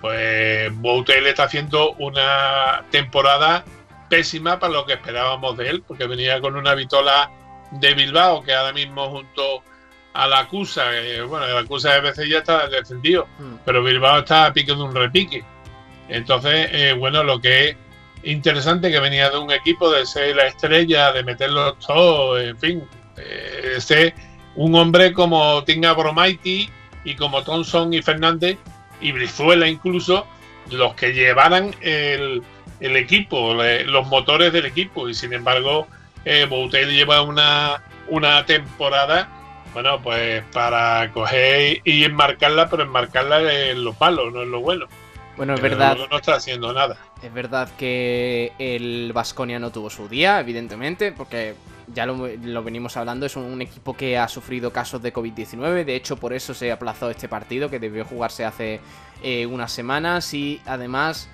pues 0.00 0.74
Boutel 0.76 1.26
está 1.26 1.44
haciendo 1.44 1.92
una 1.92 2.84
temporada 2.90 3.64
pésima 4.08 4.58
para 4.58 4.72
lo 4.72 4.86
que 4.86 4.94
esperábamos 4.94 5.56
de 5.56 5.68
él, 5.68 5.82
porque 5.86 6.06
venía 6.06 6.40
con 6.40 6.56
una 6.56 6.74
vitola 6.74 7.30
de 7.72 7.94
Bilbao 7.94 8.42
que 8.42 8.54
ahora 8.54 8.72
mismo 8.72 9.10
junto 9.10 9.62
a 10.12 10.26
la 10.26 10.40
acusa, 10.40 10.84
bueno, 11.28 11.46
la 11.46 11.60
acusa 11.60 11.92
de 11.94 12.00
veces 12.00 12.28
ya 12.28 12.38
está 12.38 12.68
descendido, 12.68 13.26
mm. 13.38 13.56
pero 13.64 13.82
Bilbao 13.82 14.20
está 14.20 14.46
a 14.46 14.52
pique 14.52 14.74
de 14.74 14.82
un 14.82 14.94
repique. 14.94 15.44
Entonces, 16.08 16.68
eh, 16.72 16.94
bueno, 16.96 17.22
lo 17.22 17.40
que 17.40 17.70
es 17.70 17.76
interesante 18.22 18.90
que 18.90 19.00
venía 19.00 19.28
de 19.28 19.38
un 19.38 19.50
equipo 19.50 19.90
de 19.90 20.06
ser 20.06 20.36
la 20.36 20.46
estrella, 20.46 21.12
de 21.12 21.22
meterlos 21.22 21.78
todos, 21.80 22.40
en 22.40 22.58
fin, 22.58 22.88
eh, 23.16 23.74
ese 23.76 24.14
un 24.56 24.74
hombre 24.74 25.12
como 25.12 25.62
Tinga 25.64 25.92
Bromaiti 25.92 26.68
y 27.04 27.14
como 27.14 27.42
Thompson 27.42 27.92
y 27.92 28.02
Fernández 28.02 28.58
y 29.00 29.12
Brizuela 29.12 29.68
incluso, 29.68 30.26
los 30.70 30.94
que 30.94 31.12
llevaran 31.12 31.74
el, 31.80 32.42
equipo, 32.80 33.54
los 33.54 34.06
motores 34.08 34.52
del 34.52 34.66
equipo. 34.66 35.08
Y 35.08 35.14
sin 35.14 35.32
embargo, 35.32 35.86
eh, 36.24 36.46
Boutel 36.48 36.90
lleva 36.90 37.22
una, 37.22 37.82
una 38.08 38.44
temporada, 38.46 39.28
bueno, 39.74 40.00
pues 40.02 40.42
para 40.52 41.12
coger 41.12 41.80
y 41.84 42.04
enmarcarla, 42.04 42.68
pero 42.68 42.82
enmarcarla 42.82 43.52
en 43.52 43.84
los 43.84 43.94
palos, 43.96 44.32
no 44.32 44.42
en 44.42 44.50
lo 44.50 44.60
bueno. 44.60 44.86
Bueno, 45.36 45.54
es 45.54 45.60
verdad. 45.60 45.98
No 46.10 46.16
está 46.16 46.36
haciendo 46.36 46.72
nada. 46.72 46.96
Es 47.22 47.32
verdad 47.32 47.68
que 47.76 48.52
el 48.58 49.12
Vasconia 49.12 49.58
no 49.58 49.70
tuvo 49.70 49.90
su 49.90 50.08
día, 50.08 50.40
evidentemente, 50.40 51.12
porque 51.12 51.54
ya 51.94 52.06
lo, 52.06 52.62
venimos 52.62 52.96
hablando, 52.96 53.26
es 53.26 53.36
un, 53.36 53.60
equipo 53.62 53.94
que 53.94 54.18
ha 54.18 54.28
sufrido 54.28 54.72
casos 54.72 55.02
de 55.02 55.12
COVID-19, 55.12 55.84
de 55.84 55.96
hecho 55.96 56.16
por 56.16 56.32
eso 56.32 56.54
se 56.54 56.72
aplazó 56.72 57.10
este 57.10 57.28
partido 57.28 57.70
que 57.70 57.78
debió 57.78 58.04
jugarse 58.04 58.44
hace 58.44 58.80
eh, 59.22 59.46
unas 59.46 59.72
semanas 59.72 60.34
y 60.34 60.60
además 60.66 61.28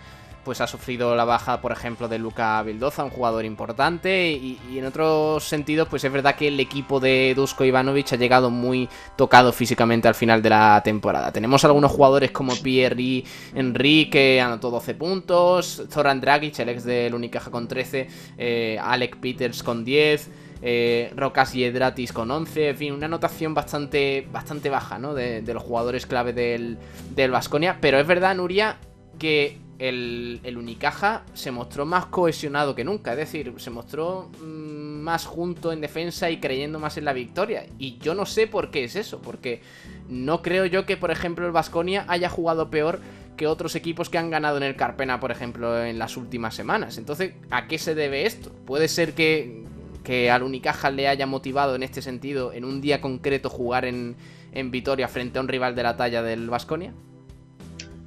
pues 0.44 0.60
ha 0.60 0.66
sufrido 0.66 1.14
la 1.14 1.24
baja, 1.24 1.60
por 1.60 1.72
ejemplo, 1.72 2.08
de 2.08 2.18
Luca 2.18 2.62
Vildoza, 2.62 3.04
un 3.04 3.10
jugador 3.10 3.44
importante, 3.44 4.32
y, 4.32 4.58
en 4.76 4.84
otros 4.86 5.44
sentidos, 5.44 5.88
pues 5.88 6.02
es 6.04 6.12
verdad 6.12 6.34
que 6.34 6.48
el 6.48 6.58
equipo 6.58 6.98
de 6.98 7.32
Dusko 7.36 7.64
Ivanovic 7.64 8.12
ha 8.12 8.16
llegado 8.16 8.50
muy 8.50 8.88
tocado 9.16 9.52
físicamente 9.52 10.08
al 10.08 10.14
final 10.14 10.42
de 10.42 10.50
la 10.50 10.80
temporada. 10.84 11.32
Tenemos 11.32 11.64
algunos 11.64 11.92
jugadores 11.92 12.32
como 12.32 12.54
Pierre 12.56 13.00
y 13.00 13.24
Enrique, 13.54 14.40
anotó 14.40 14.70
12 14.70 14.94
puntos, 14.94 15.84
Zoran 15.90 16.20
Dragic, 16.20 16.58
el 16.58 16.70
ex 16.70 16.84
del 16.84 17.14
Unicaja 17.14 17.50
con 17.50 17.68
13, 17.68 18.08
eh, 18.38 18.78
Alec 18.82 19.18
Peters 19.18 19.62
con 19.62 19.84
10, 19.84 20.28
eh, 20.62 21.12
Rocas 21.16 21.54
y 21.54 21.64
Edratis 21.64 22.12
con 22.12 22.30
11, 22.30 22.70
en 22.70 22.76
fin, 22.76 22.92
una 22.92 23.06
anotación 23.06 23.52
bastante, 23.52 24.26
bastante 24.32 24.70
baja, 24.70 24.98
¿no? 24.98 25.14
De, 25.14 25.42
los 25.52 25.62
jugadores 25.62 26.06
clave 26.06 26.32
del, 26.32 26.78
del 27.14 27.30
Vasconia, 27.30 27.78
pero 27.80 27.98
es 27.98 28.06
verdad, 28.06 28.34
Nuria, 28.36 28.78
que 29.18 29.58
el, 29.88 30.54
Unicaja 30.56 31.24
se 31.34 31.50
mostró 31.50 31.84
más 31.84 32.06
cohesionado 32.06 32.74
que 32.74 32.84
nunca, 32.84 33.12
es 33.12 33.18
decir, 33.18 33.52
se 33.56 33.70
mostró 33.70 34.30
mm, 34.40 35.00
más 35.00 35.26
junto 35.26 35.72
en 35.72 35.80
defensa 35.80 36.30
y 36.30 36.38
creyendo 36.38 36.78
más 36.78 36.96
en 36.98 37.04
la 37.04 37.12
victoria. 37.12 37.66
Y 37.78 37.98
yo 37.98 38.14
no 38.14 38.24
sé 38.24 38.46
por 38.46 38.70
qué 38.70 38.84
es 38.84 38.94
eso, 38.94 39.20
porque 39.20 39.60
no 40.08 40.40
creo 40.42 40.66
yo 40.66 40.86
que, 40.86 40.96
por 40.96 41.10
ejemplo, 41.10 41.46
el 41.46 41.52
Vasconia 41.52 42.04
haya 42.06 42.28
jugado 42.28 42.70
peor 42.70 43.00
que 43.36 43.48
otros 43.48 43.74
equipos 43.74 44.08
que 44.08 44.18
han 44.18 44.30
ganado 44.30 44.56
en 44.58 44.62
el 44.62 44.76
Carpena, 44.76 45.18
por 45.18 45.32
ejemplo, 45.32 45.84
en 45.84 45.98
las 45.98 46.16
últimas 46.16 46.54
semanas. 46.54 46.98
Entonces, 46.98 47.34
¿a 47.50 47.66
qué 47.66 47.78
se 47.78 47.96
debe 47.96 48.26
esto? 48.26 48.52
Puede 48.66 48.86
ser 48.86 49.14
que, 49.14 49.64
que 50.02 50.30
al 50.30 50.42
Unicaja 50.42 50.90
le 50.90 51.08
haya 51.08 51.26
motivado 51.26 51.74
en 51.74 51.82
este 51.82 52.02
sentido, 52.02 52.52
en 52.52 52.64
un 52.64 52.80
día 52.80 53.00
concreto, 53.00 53.48
jugar 53.48 53.84
en, 53.84 54.16
en 54.52 54.70
Vitoria 54.70 55.08
frente 55.08 55.38
a 55.38 55.42
un 55.42 55.48
rival 55.48 55.74
de 55.74 55.82
la 55.82 55.96
talla 55.96 56.22
del 56.22 56.50
Vasconia. 56.50 56.92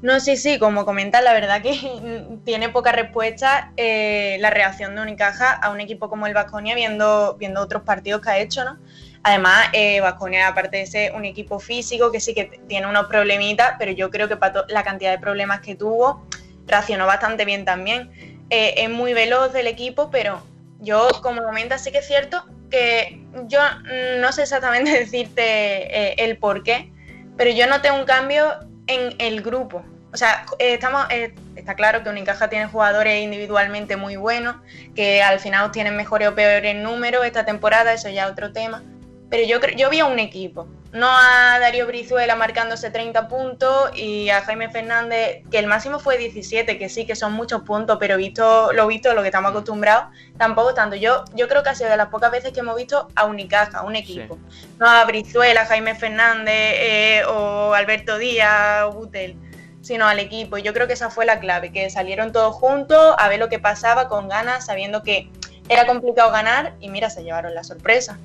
No, 0.02 0.20
sí, 0.20 0.38
sí, 0.38 0.60
como 0.60 0.86
comentas, 0.86 1.24
la 1.24 1.34
verdad 1.34 1.62
que 1.62 2.28
tiene 2.46 2.70
poca 2.70 2.92
respuesta 2.92 3.72
eh, 3.78 4.38
la 4.40 4.50
reacción 4.50 4.96
de 4.96 5.02
Unicaja 5.02 5.52
a 5.52 5.72
un 5.72 5.80
equipo 5.80 6.10
como 6.10 6.28
el 6.28 6.34
Vasconia 6.34 6.76
viendo, 6.76 7.36
viendo 7.40 7.62
otros 7.62 7.84
partidos 7.84 8.22
que 8.22 8.30
ha 8.30 8.38
hecho, 8.38 8.64
¿no? 8.64 8.78
Además, 9.24 9.70
eh, 9.74 10.02
aparte 10.02 10.78
de 10.78 10.86
ser 10.86 11.16
un 11.16 11.26
equipo 11.26 11.60
físico, 11.60 12.12
que 12.12 12.20
sí 12.20 12.36
que 12.36 12.62
tiene 12.68 12.86
unos 12.86 13.08
problemitas, 13.08 13.74
pero 13.80 13.92
yo 13.92 14.12
creo 14.12 14.28
que 14.28 14.38
para 14.38 14.66
la 14.70 14.84
cantidad 14.84 15.10
de 15.10 15.18
problemas 15.18 15.62
que 15.62 15.74
tuvo, 15.74 16.24
reaccionó 16.68 17.08
bastante 17.08 17.44
bien 17.44 17.66
también. 17.66 18.12
Eh, 18.52 18.76
es 18.78 18.90
muy 18.92 19.14
veloz 19.14 19.52
del 19.52 19.66
equipo, 19.66 20.12
pero 20.12 20.44
yo, 20.86 21.10
como 21.22 21.44
comentas, 21.44 21.84
sí 21.84 21.92
que 21.92 21.98
es 21.98 22.08
cierto 22.08 22.46
que 22.70 23.22
yo 23.48 23.60
no 24.22 24.32
sé 24.32 24.44
exactamente 24.44 24.92
decirte 25.00 26.24
el 26.24 26.38
por 26.38 26.64
qué, 26.64 26.92
pero 27.36 27.52
yo 27.52 27.68
noté 27.68 27.92
un 27.92 28.06
cambio 28.06 28.54
en 28.88 29.16
el 29.20 29.42
grupo. 29.42 29.84
O 30.16 30.18
sea, 30.18 30.46
eh, 30.60 30.76
estamos, 30.76 31.06
eh, 31.10 31.36
está 31.58 31.76
claro 31.76 32.02
que 32.02 32.10
Unicaja 32.10 32.48
tiene 32.48 32.68
jugadores 32.68 33.22
individualmente 33.22 33.98
muy 33.98 34.16
buenos, 34.16 34.56
que 34.96 35.22
al 35.22 35.42
final 35.42 35.72
tienen 35.72 35.98
mejores 35.98 36.30
o 36.30 36.36
peores 36.36 36.74
números 36.74 37.26
esta 37.26 37.44
temporada, 37.44 37.92
eso 37.92 38.10
ya 38.10 38.26
es 38.26 38.32
otro 38.32 38.54
tema. 38.54 38.82
Pero 39.30 39.46
yo, 39.46 39.60
yo 39.76 39.90
vi 39.90 40.00
a 40.00 40.06
un 40.06 40.20
equipo, 40.20 40.70
no 40.92 41.08
a 41.10 41.60
Darío 41.60 41.88
Brizuela 41.88 42.36
marcándose 42.36 42.90
30 42.90 43.28
puntos 43.28 43.92
y 43.96 44.30
a 44.30 44.42
Jaime 44.42 44.70
Fernández, 44.70 45.44
que 45.52 45.60
el 45.60 45.68
máximo 45.68 46.00
fue 46.00 46.18
17, 46.18 46.78
que 46.78 46.90
sí 46.90 47.06
que 47.06 47.16
son 47.16 47.34
muchos 47.34 47.64
puntos, 47.64 47.98
pero 48.00 48.18
visto 48.18 48.72
lo 48.74 48.88
visto, 48.88 49.14
lo 49.14 49.22
que 49.22 49.28
estamos 49.28 49.52
acostumbrados, 49.52 50.06
tampoco 50.38 50.74
tanto. 50.74 50.96
Yo, 50.96 51.26
yo 51.36 51.48
creo 51.48 51.64
que 51.64 51.70
ha 51.70 51.76
sido 51.76 51.90
de 51.90 51.98
las 51.98 52.08
pocas 52.08 52.32
veces 52.32 52.54
que 52.54 52.62
hemos 52.62 52.76
visto 52.76 53.10
a 53.16 53.26
Unicaja, 53.26 53.84
un 53.84 53.96
equipo. 53.96 54.38
No 54.80 54.90
a 54.90 55.04
Brizuela, 55.06 55.66
Jaime 55.66 55.96
Fernández 55.96 56.54
eh, 56.56 57.24
o 57.28 57.74
Alberto 57.74 58.18
Díaz 58.18 58.84
o 58.86 58.92
Butel 58.94 59.38
sino 59.86 60.08
al 60.08 60.18
equipo. 60.18 60.58
Y 60.58 60.64
yo 60.64 60.74
creo 60.74 60.88
que 60.88 60.94
esa 60.94 61.12
fue 61.12 61.26
la 61.26 61.40
clave, 61.40 61.72
que 61.72 61.92
salieron 61.92 62.32
todos 62.32 62.56
juntos 62.56 63.16
a 63.20 63.30
ver 63.30 63.38
lo 63.40 63.50
que 63.50 63.60
pasaba 63.60 64.08
con 64.08 64.28
ganas, 64.28 64.66
sabiendo 64.66 65.04
que 65.04 65.30
era 65.70 65.86
complicado 65.86 66.32
ganar 66.32 66.74
y 66.80 66.90
mira, 66.90 67.10
se 67.10 67.24
llevaron 67.24 67.54
la 67.54 67.64
sorpresa. 67.64 68.18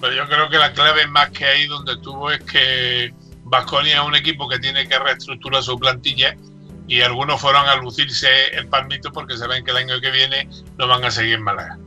Pero 0.00 0.14
yo 0.14 0.28
creo 0.28 0.48
que 0.48 0.58
la 0.58 0.72
clave 0.72 1.06
más 1.06 1.30
que 1.30 1.44
ahí 1.44 1.66
donde 1.66 1.96
tuvo 1.98 2.30
es 2.30 2.42
que 2.44 3.12
Vasconia 3.44 4.00
es 4.00 4.06
un 4.06 4.14
equipo 4.14 4.48
que 4.48 4.58
tiene 4.58 4.86
que 4.88 4.98
reestructurar 4.98 5.62
su 5.62 5.78
plantilla 5.78 6.36
y 6.86 7.02
algunos 7.02 7.40
fueron 7.40 7.68
a 7.68 7.76
lucirse 7.76 8.28
el 8.54 8.68
palmito 8.68 9.12
porque 9.12 9.36
saben 9.36 9.64
que 9.64 9.70
el 9.70 9.78
año 9.78 10.00
que 10.00 10.10
viene 10.10 10.48
no 10.76 10.86
van 10.86 11.04
a 11.04 11.10
seguir 11.10 11.34
en 11.34 11.42
Málaga. 11.42 11.78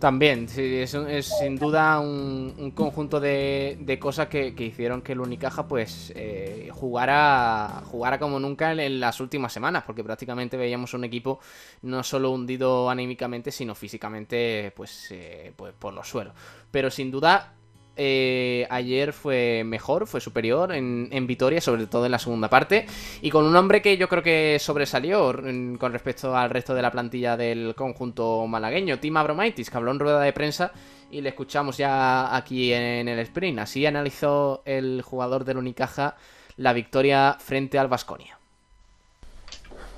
También, 0.00 0.48
sí, 0.48 0.76
es, 0.76 0.96
sin 1.26 1.56
duda 1.56 2.00
un, 2.00 2.72
conjunto 2.74 3.20
de, 3.20 3.98
cosas 4.00 4.28
que, 4.28 4.54
hicieron 4.56 5.02
que 5.02 5.12
el 5.12 5.20
Unicaja 5.20 5.68
pues 5.68 6.10
eh, 6.16 6.70
jugara, 6.72 7.82
jugara 7.84 8.18
como 8.18 8.40
nunca 8.40 8.72
en, 8.72 8.98
las 8.98 9.20
últimas 9.20 9.52
semanas, 9.52 9.84
porque 9.86 10.02
prácticamente 10.02 10.56
veíamos 10.56 10.94
un 10.94 11.04
equipo 11.04 11.38
no 11.82 12.02
solo 12.02 12.30
hundido 12.30 12.88
anímicamente, 12.88 13.50
sino 13.50 13.74
físicamente 13.74 14.72
pues, 14.74 15.08
eh, 15.10 15.52
pues 15.54 15.74
por 15.78 15.92
los 15.92 16.08
suelos. 16.08 16.32
Pero 16.70 16.90
sin 16.90 17.10
duda 17.10 17.52
eh, 17.96 18.66
ayer 18.70 19.12
fue 19.12 19.62
mejor, 19.64 20.06
fue 20.06 20.20
superior 20.20 20.72
en, 20.72 21.08
en, 21.12 21.26
Vitoria, 21.26 21.60
sobre 21.60 21.86
todo 21.86 22.06
en 22.06 22.12
la 22.12 22.18
segunda 22.18 22.48
parte, 22.48 22.86
y 23.20 23.30
con 23.30 23.44
un 23.44 23.54
hombre 23.56 23.82
que 23.82 23.96
yo 23.96 24.08
creo 24.08 24.22
que 24.22 24.58
sobresalió 24.58 25.32
con 25.78 25.92
respecto 25.92 26.36
al 26.36 26.50
resto 26.50 26.74
de 26.74 26.82
la 26.82 26.90
plantilla 26.90 27.36
del 27.36 27.74
conjunto 27.74 28.46
malagueño, 28.46 28.98
Tim 28.98 29.16
Abromaitis, 29.16 29.70
que 29.70 29.76
habló 29.76 29.90
en 29.90 29.98
rueda 29.98 30.20
de 30.20 30.32
prensa 30.32 30.72
y 31.10 31.20
le 31.20 31.30
escuchamos 31.30 31.76
ya 31.76 32.34
aquí 32.34 32.72
en 32.72 33.08
el 33.08 33.18
sprint. 33.20 33.58
Así 33.58 33.84
analizó 33.84 34.62
el 34.64 35.02
jugador 35.02 35.44
del 35.44 35.58
Unicaja 35.58 36.16
la 36.56 36.72
victoria 36.72 37.36
frente 37.38 37.78
al 37.78 37.88
Vasconia. 37.88 38.38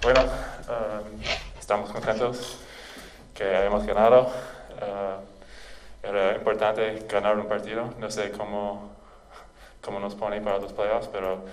Bueno, 0.02 0.20
eh, 0.20 1.26
estamos 1.58 1.90
contentos 1.90 2.58
que 3.34 3.66
hemos 3.66 3.84
ganado. 3.84 4.30
Uh, 4.80 5.31
era 6.02 6.34
importante 6.36 7.06
ganar 7.08 7.38
un 7.38 7.46
partido. 7.46 7.94
No 7.98 8.10
sé 8.10 8.30
cómo, 8.32 8.90
cómo 9.80 10.00
nos 10.00 10.14
pone 10.14 10.40
para 10.40 10.58
los 10.58 10.72
playoffs, 10.72 11.08
pero 11.08 11.44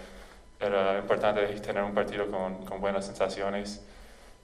era 0.59 0.97
importante 0.97 1.45
tener 1.59 1.83
un 1.83 1.93
partido 1.93 2.29
con, 2.29 2.65
con 2.65 2.81
buenas 2.81 3.05
sensaciones 3.05 3.81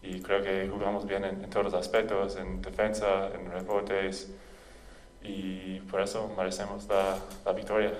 y 0.01 0.21
creo 0.21 0.41
que 0.41 0.69
jugamos 0.71 1.05
bien 1.05 1.25
en, 1.25 1.49
todos 1.49 1.65
los 1.65 1.73
aspectos, 1.73 2.37
en 2.37 2.61
defensa, 2.61 3.29
en 3.33 3.51
rebotes 3.51 4.31
y 5.23 5.79
por 5.91 6.01
eso 6.01 6.31
merecemos 6.37 6.87
la, 6.87 7.17
la 7.43 7.51
victoria. 7.51 7.91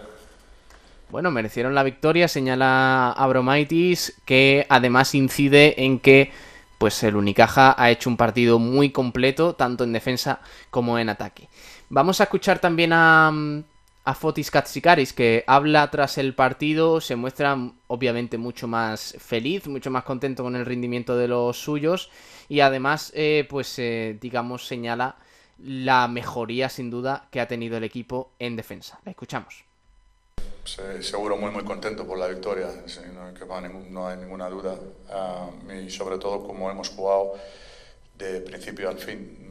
Bueno, 1.09 1.31
merecieron 1.31 1.75
la 1.75 1.83
victoria, 1.83 2.27
señala 2.27 3.11
Abromaitis, 3.11 4.21
que 4.25 4.65
además 4.69 5.15
incide 5.15 5.83
en 5.83 5.99
que 5.99 6.31
pues 6.77 7.01
el 7.03 7.15
Unicaja 7.15 7.73
ha 7.77 7.89
hecho 7.89 8.09
un 8.09 8.17
partido 8.17 8.59
muy 8.59 8.91
completo, 8.91 9.55
tanto 9.55 9.83
en 9.83 9.93
defensa 9.93 10.39
como 10.69 10.99
en 10.99 11.09
ataque. 11.09 11.47
Vamos 11.89 12.19
a 12.19 12.24
escuchar 12.24 12.60
también 12.60 12.91
a, 12.93 13.32
a 14.06 14.13
Fotis 14.13 14.52
Katsikaris, 14.52 15.13
que 15.13 15.43
habla 15.48 15.89
tras 15.89 16.19
el 16.19 16.36
partido, 16.36 17.02
se 17.02 17.15
muestra 17.15 17.58
obviamente 17.88 18.38
mucho 18.38 18.67
más 18.67 19.15
feliz, 19.19 19.67
mucho 19.67 19.89
más 19.89 20.04
contento 20.04 20.43
con 20.43 20.56
el 20.56 20.65
rendimiento 20.65 21.17
de 21.17 21.28
los 21.28 21.58
suyos 21.58 22.12
y 22.48 22.60
además, 22.60 23.12
eh, 23.15 23.48
pues 23.50 23.80
eh, 23.80 24.17
digamos, 24.21 24.67
señala 24.67 25.15
la 25.58 26.08
mejoría 26.08 26.69
sin 26.69 26.91
duda 26.91 27.28
que 27.32 27.41
ha 27.41 27.48
tenido 27.48 27.78
el 27.78 27.84
equipo 27.84 28.30
en 28.38 28.56
defensa. 28.56 29.00
La 29.06 29.12
escuchamos. 29.12 29.63
seguro 31.02 31.36
muy 31.38 31.50
muy 31.50 31.63
contento 31.63 32.06
por 32.06 32.19
la 32.19 32.28
victoria, 32.28 32.67
no, 33.89 34.08
hay 34.08 34.17
ninguna 34.17 34.50
duda. 34.50 34.80
Ah, 35.10 35.50
y 35.84 35.89
sobre 35.89 36.19
todo 36.19 36.45
como 36.45 36.69
hemos 36.69 36.89
jugado 36.89 37.34
de 38.19 38.41
principio 38.41 38.89
al 38.89 39.00
fin 39.00 39.45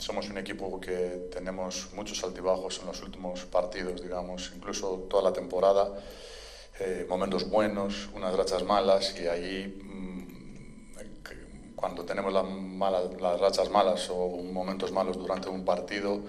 somos 0.00 0.30
un 0.30 0.38
equipo 0.38 0.80
que 0.80 1.28
tenemos 1.30 1.92
muchos 1.92 2.24
altibajos 2.24 2.80
en 2.80 2.86
los 2.86 3.02
últimos 3.02 3.44
partidos, 3.44 4.02
digamos, 4.02 4.50
incluso 4.56 5.06
toda 5.10 5.22
la 5.24 5.32
temporada, 5.32 5.90
eh, 6.80 7.06
momentos 7.08 7.48
buenos, 7.48 8.08
unas 8.14 8.34
rachas 8.34 8.64
malas 8.64 9.14
y 9.20 9.26
ahí 9.26 9.80
mm, 9.84 10.10
cuando 11.76 12.04
tenemos 12.04 12.32
las, 12.32 13.40
rachas 13.40 13.70
malas 13.70 14.08
o 14.10 14.28
momentos 14.42 14.90
malos 14.90 15.18
durante 15.18 15.48
un 15.48 15.64
partido, 15.64 16.20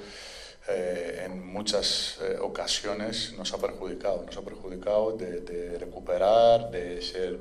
eh, 0.68 1.24
en 1.26 1.46
muchas 1.46 2.20
eh, 2.22 2.38
ocasiones 2.42 3.34
nos 3.38 3.54
ha 3.54 3.58
perjudicado, 3.58 4.24
nos 4.26 4.36
ha 4.38 4.42
perjudicado 4.42 5.14
de 5.18 5.78
recuperar, 5.80 6.70
de 6.72 7.02
ser 7.02 7.40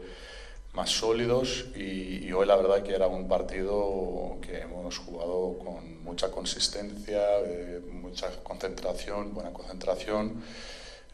más 0.72 0.90
sólidos 0.90 1.66
y, 1.74 2.30
hoy 2.32 2.46
la 2.46 2.56
verdad 2.56 2.82
que 2.82 2.94
era 2.94 3.08
un 3.08 3.26
partido 3.26 4.38
que 4.40 4.60
hemos 4.60 4.98
jugado 4.98 5.58
con 5.58 6.02
mucha 6.04 6.30
consistencia, 6.30 7.20
eh, 7.44 7.80
mucha 7.90 8.30
concentración, 8.42 9.34
buena 9.34 9.52
concentración, 9.52 10.42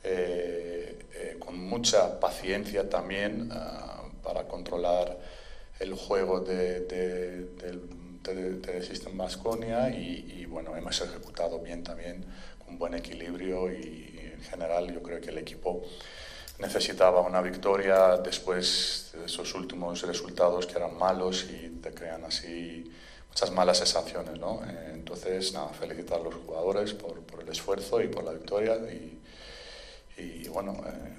eh, 0.04 0.98
eh, 1.14 1.36
con 1.38 1.58
mucha 1.58 2.20
paciencia 2.20 2.88
también 2.88 3.48
ah, 3.50 4.04
para 4.22 4.46
controlar 4.46 5.18
el 5.80 5.94
juego 5.94 6.40
de, 6.40 6.80
de, 6.80 7.44
del, 7.56 8.60
de, 8.62 8.82
System 8.82 9.16
Vasconia 9.16 9.88
y, 9.88 10.40
y, 10.40 10.46
bueno, 10.46 10.76
hemos 10.76 11.00
ejecutado 11.00 11.60
bien 11.60 11.82
también, 11.82 12.24
con 12.64 12.78
buen 12.78 12.94
equilibrio 12.94 13.72
y 13.72 14.32
en 14.34 14.42
general 14.42 14.92
yo 14.92 15.02
creo 15.02 15.20
que 15.20 15.30
el 15.30 15.38
equipo 15.38 15.82
necesitaba 16.58 17.20
una 17.20 17.40
victoria 17.40 18.16
después 18.16 19.10
de 19.12 19.26
esos 19.26 19.54
últimos 19.54 20.02
resultados 20.02 20.66
que 20.66 20.76
eran 20.76 20.96
malos 20.96 21.44
y 21.50 21.80
te 21.82 21.92
crean 21.92 22.24
así 22.24 22.90
muchas 23.28 23.50
malas 23.50 23.78
sensaciones. 23.78 24.38
¿no? 24.38 24.62
Eh, 24.64 24.92
entonces, 24.94 25.52
nada, 25.52 25.68
felicitar 25.68 26.20
a 26.20 26.24
los 26.24 26.34
jugadores 26.34 26.94
por, 26.94 27.20
por 27.20 27.42
el 27.42 27.48
esfuerzo 27.48 28.00
y 28.00 28.08
por 28.08 28.24
la 28.24 28.32
victoria 28.32 28.76
y, 28.90 29.20
y 30.18 30.48
bueno, 30.48 30.72
eh, 30.86 31.16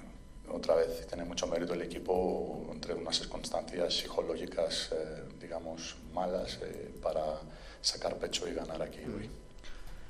otra 0.50 0.74
vez 0.74 1.06
tiene 1.06 1.24
mucho 1.24 1.46
mérito 1.46 1.74
el 1.74 1.82
equipo 1.82 2.66
entre 2.72 2.94
unas 2.94 3.16
circunstancias 3.16 3.94
psicológicas, 3.94 4.90
eh, 4.92 5.24
digamos, 5.40 5.96
malas 6.12 6.58
para 7.02 7.22
sacar 7.80 8.16
pecho 8.16 8.48
y 8.48 8.54
ganar 8.54 8.82
aquí 8.82 9.00
hoy. 9.00 9.30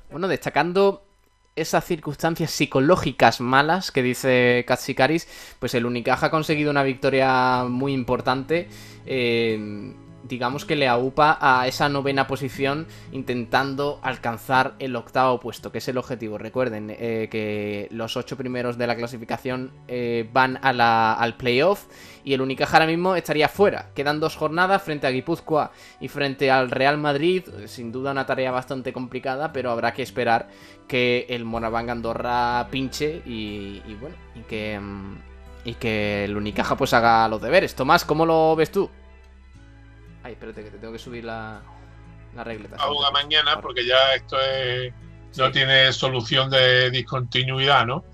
Bueno, 0.09 0.27
destacando 0.27 1.08
esas 1.55 1.85
circunstancias 1.85 2.51
psicológicas 2.51 3.41
malas 3.41 3.91
que 3.91 4.01
dice 4.01 4.63
Katsikaris, 4.67 5.27
pues 5.59 5.73
el 5.73 5.85
Unicaja 5.85 6.27
ha 6.27 6.31
conseguido 6.31 6.71
una 6.71 6.83
victoria 6.83 7.65
muy 7.67 7.93
importante. 7.93 8.67
Eh, 9.05 9.93
digamos 10.23 10.65
que 10.65 10.75
le 10.75 10.87
aupa 10.87 11.37
a 11.39 11.67
esa 11.67 11.89
novena 11.89 12.27
posición 12.27 12.87
intentando 13.11 13.99
alcanzar 14.01 14.75
el 14.79 14.95
octavo 14.95 15.39
puesto, 15.39 15.71
que 15.71 15.79
es 15.79 15.87
el 15.87 15.97
objetivo. 15.97 16.37
Recuerden 16.37 16.89
eh, 16.91 17.27
que 17.31 17.87
los 17.91 18.17
ocho 18.17 18.37
primeros 18.37 18.77
de 18.77 18.87
la 18.87 18.95
clasificación 18.95 19.71
eh, 19.87 20.29
van 20.31 20.59
al 20.61 21.35
playoff 21.37 21.85
y 22.23 22.33
el 22.33 22.41
Unicaja 22.41 22.77
ahora 22.77 22.87
mismo 22.87 23.15
estaría 23.15 23.47
fuera. 23.47 23.91
Quedan 23.95 24.19
dos 24.19 24.35
jornadas 24.35 24.81
frente 24.83 25.07
a 25.07 25.11
Guipúzcoa 25.11 25.71
y 25.99 26.07
frente 26.07 26.51
al 26.51 26.69
Real 26.69 26.97
Madrid. 26.97 27.43
Sin 27.65 27.91
duda 27.91 28.11
una 28.11 28.25
tarea 28.25 28.51
bastante 28.51 28.93
complicada, 28.93 29.51
pero 29.53 29.71
habrá 29.71 29.93
que 29.93 30.03
esperar 30.03 30.49
que 30.87 31.25
el 31.29 31.45
Moraván 31.45 31.89
Andorra 31.89 32.67
pinche 32.71 33.21
y, 33.25 33.81
bueno, 33.99 34.15
y 34.35 34.41
que, 34.41 34.79
mm, 34.79 35.17
y 35.65 35.73
que 35.75 36.25
el 36.25 36.35
Unicaja 36.35 36.75
pues 36.75 36.93
haga 36.93 37.27
los 37.27 37.41
deberes. 37.41 37.75
Tomás, 37.75 38.05
¿cómo 38.05 38.25
lo 38.25 38.55
ves 38.55 38.71
tú? 38.71 38.89
Ay, 40.29 40.33
espérate, 40.33 40.63
que 40.63 40.69
te 40.69 40.77
tengo 40.77 40.93
que 40.93 40.99
subir 40.99 41.23
la, 41.23 41.59
la 42.35 42.43
regleta. 42.43 42.77
A 42.79 43.11
mañana, 43.11 43.59
porque 43.61 43.83
ya 43.83 44.13
esto 44.13 44.39
es, 44.39 44.93
no 45.35 45.51
tiene 45.51 45.91
solución 45.91 46.51
de 46.51 46.91
discontinuidad, 46.91 47.87
¿no? 47.87 48.05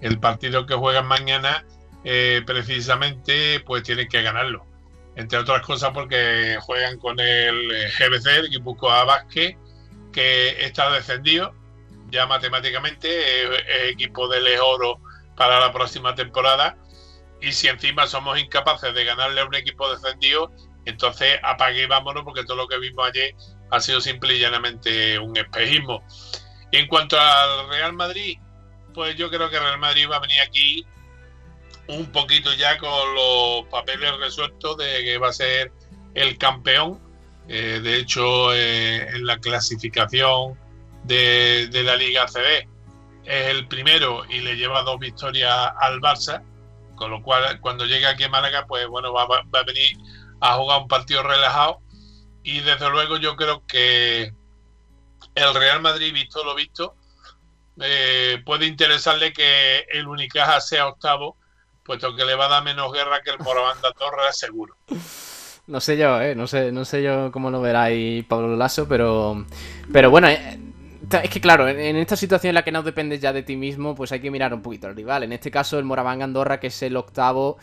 El 0.00 0.18
partido 0.18 0.64
que 0.64 0.74
juegan 0.74 1.06
mañana, 1.06 1.66
eh, 2.04 2.40
precisamente, 2.46 3.60
pues 3.60 3.82
tienen 3.82 4.08
que 4.08 4.22
ganarlo. 4.22 4.64
Entre 5.14 5.38
otras 5.38 5.60
cosas, 5.60 5.90
porque 5.92 6.56
juegan 6.62 6.98
con 6.98 7.20
el 7.20 7.70
eh, 7.70 7.90
GBC, 7.98 8.26
el 8.38 8.46
equipo 8.46 8.90
a 8.90 9.04
Vázquez, 9.04 9.56
que 10.10 10.64
está 10.64 10.90
descendido 10.90 11.52
ya 12.10 12.24
matemáticamente, 12.26 13.44
es, 13.44 13.92
equipo 13.92 14.26
de 14.28 14.58
Oro 14.58 15.00
para 15.36 15.60
la 15.60 15.70
próxima 15.70 16.14
temporada. 16.14 16.78
Y 17.42 17.52
si 17.52 17.68
encima 17.68 18.06
somos 18.06 18.40
incapaces 18.40 18.94
de 18.94 19.04
ganarle 19.04 19.42
a 19.42 19.44
un 19.44 19.54
equipo 19.54 19.90
descendido, 19.92 20.50
entonces 20.88 21.38
apague 21.42 21.82
y 21.82 21.86
vámonos 21.86 22.24
porque 22.24 22.44
todo 22.44 22.56
lo 22.56 22.68
que 22.68 22.78
vimos 22.78 23.06
ayer 23.08 23.34
ha 23.70 23.80
sido 23.80 24.00
simple 24.00 24.34
y 24.34 24.40
llanamente 24.40 25.18
un 25.18 25.36
espejismo. 25.36 26.02
Y 26.70 26.78
en 26.78 26.86
cuanto 26.86 27.18
al 27.20 27.68
Real 27.68 27.92
Madrid, 27.92 28.38
pues 28.94 29.16
yo 29.16 29.30
creo 29.30 29.50
que 29.50 29.58
Real 29.58 29.78
Madrid 29.78 30.08
va 30.10 30.16
a 30.16 30.20
venir 30.20 30.40
aquí 30.40 30.86
un 31.88 32.06
poquito 32.06 32.52
ya 32.54 32.78
con 32.78 33.14
los 33.14 33.66
papeles 33.70 34.16
resueltos 34.18 34.76
de 34.76 35.04
que 35.04 35.18
va 35.18 35.28
a 35.28 35.32
ser 35.32 35.72
el 36.14 36.36
campeón. 36.38 37.00
Eh, 37.48 37.80
de 37.82 37.96
hecho, 37.96 38.52
eh, 38.54 39.08
en 39.08 39.26
la 39.26 39.38
clasificación 39.38 40.58
de, 41.04 41.68
la 41.72 41.96
Liga 41.96 42.26
CB 42.26 42.68
es 43.24 43.46
el 43.48 43.66
primero 43.68 44.24
y 44.28 44.40
le 44.40 44.56
lleva 44.56 44.82
dos 44.82 44.98
victorias 44.98 45.70
al 45.80 46.00
Barça, 46.00 46.42
con 46.94 47.10
lo 47.10 47.22
cual 47.22 47.60
cuando 47.60 47.86
llegue 47.86 48.06
aquí 48.06 48.24
a 48.24 48.28
Málaga, 48.28 48.66
pues 48.66 48.86
bueno, 48.88 49.12
va 49.12 49.22
a 49.24 49.62
venir 49.64 49.96
a 50.40 50.56
jugar 50.56 50.82
un 50.82 50.88
partido 50.88 51.22
relajado 51.22 51.80
y 52.42 52.60
desde 52.60 52.88
luego 52.90 53.16
yo 53.16 53.36
creo 53.36 53.64
que 53.66 54.32
el 55.34 55.54
Real 55.54 55.80
Madrid, 55.80 56.12
visto 56.12 56.44
lo 56.44 56.54
visto, 56.54 56.94
eh, 57.80 58.42
puede 58.44 58.66
interesarle 58.66 59.32
que 59.32 59.80
el 59.90 60.08
Unicaja 60.08 60.60
sea 60.60 60.88
octavo 60.88 61.36
puesto 61.88 62.14
que 62.14 62.26
le 62.26 62.34
va 62.34 62.44
a 62.44 62.48
dar 62.50 62.62
menos 62.64 62.92
guerra 62.92 63.22
que 63.22 63.30
el 63.30 63.38
Moraván 63.38 63.78
Torre, 63.98 64.32
seguro. 64.32 64.76
No 65.66 65.82
sé 65.82 65.98
yo, 65.98 66.18
¿eh? 66.18 66.34
No 66.34 66.46
sé, 66.46 66.72
no 66.72 66.86
sé 66.86 67.02
yo 67.02 67.30
cómo 67.30 67.50
lo 67.50 67.60
verá 67.60 67.82
ahí 67.82 68.22
Pablo 68.22 68.56
Lasso, 68.56 68.88
pero, 68.88 69.44
pero 69.92 70.10
bueno, 70.10 70.26
eh, 70.26 70.58
es 71.22 71.28
que 71.28 71.42
claro, 71.42 71.68
en 71.68 71.94
esta 71.96 72.16
situación 72.16 72.48
en 72.48 72.54
la 72.54 72.64
que 72.64 72.72
no 72.72 72.82
dependes 72.82 73.20
ya 73.20 73.34
de 73.34 73.42
ti 73.42 73.54
mismo, 73.54 73.94
pues 73.94 74.10
hay 74.10 74.20
que 74.20 74.30
mirar 74.30 74.54
un 74.54 74.62
poquito 74.62 74.86
al 74.86 74.96
rival. 74.96 75.24
En 75.24 75.32
este 75.34 75.50
caso, 75.50 75.78
el 75.78 75.84
Moraván 75.84 76.22
Andorra, 76.22 76.58
que 76.58 76.68
es 76.68 76.82
el 76.82 76.96
octavo, 76.96 77.58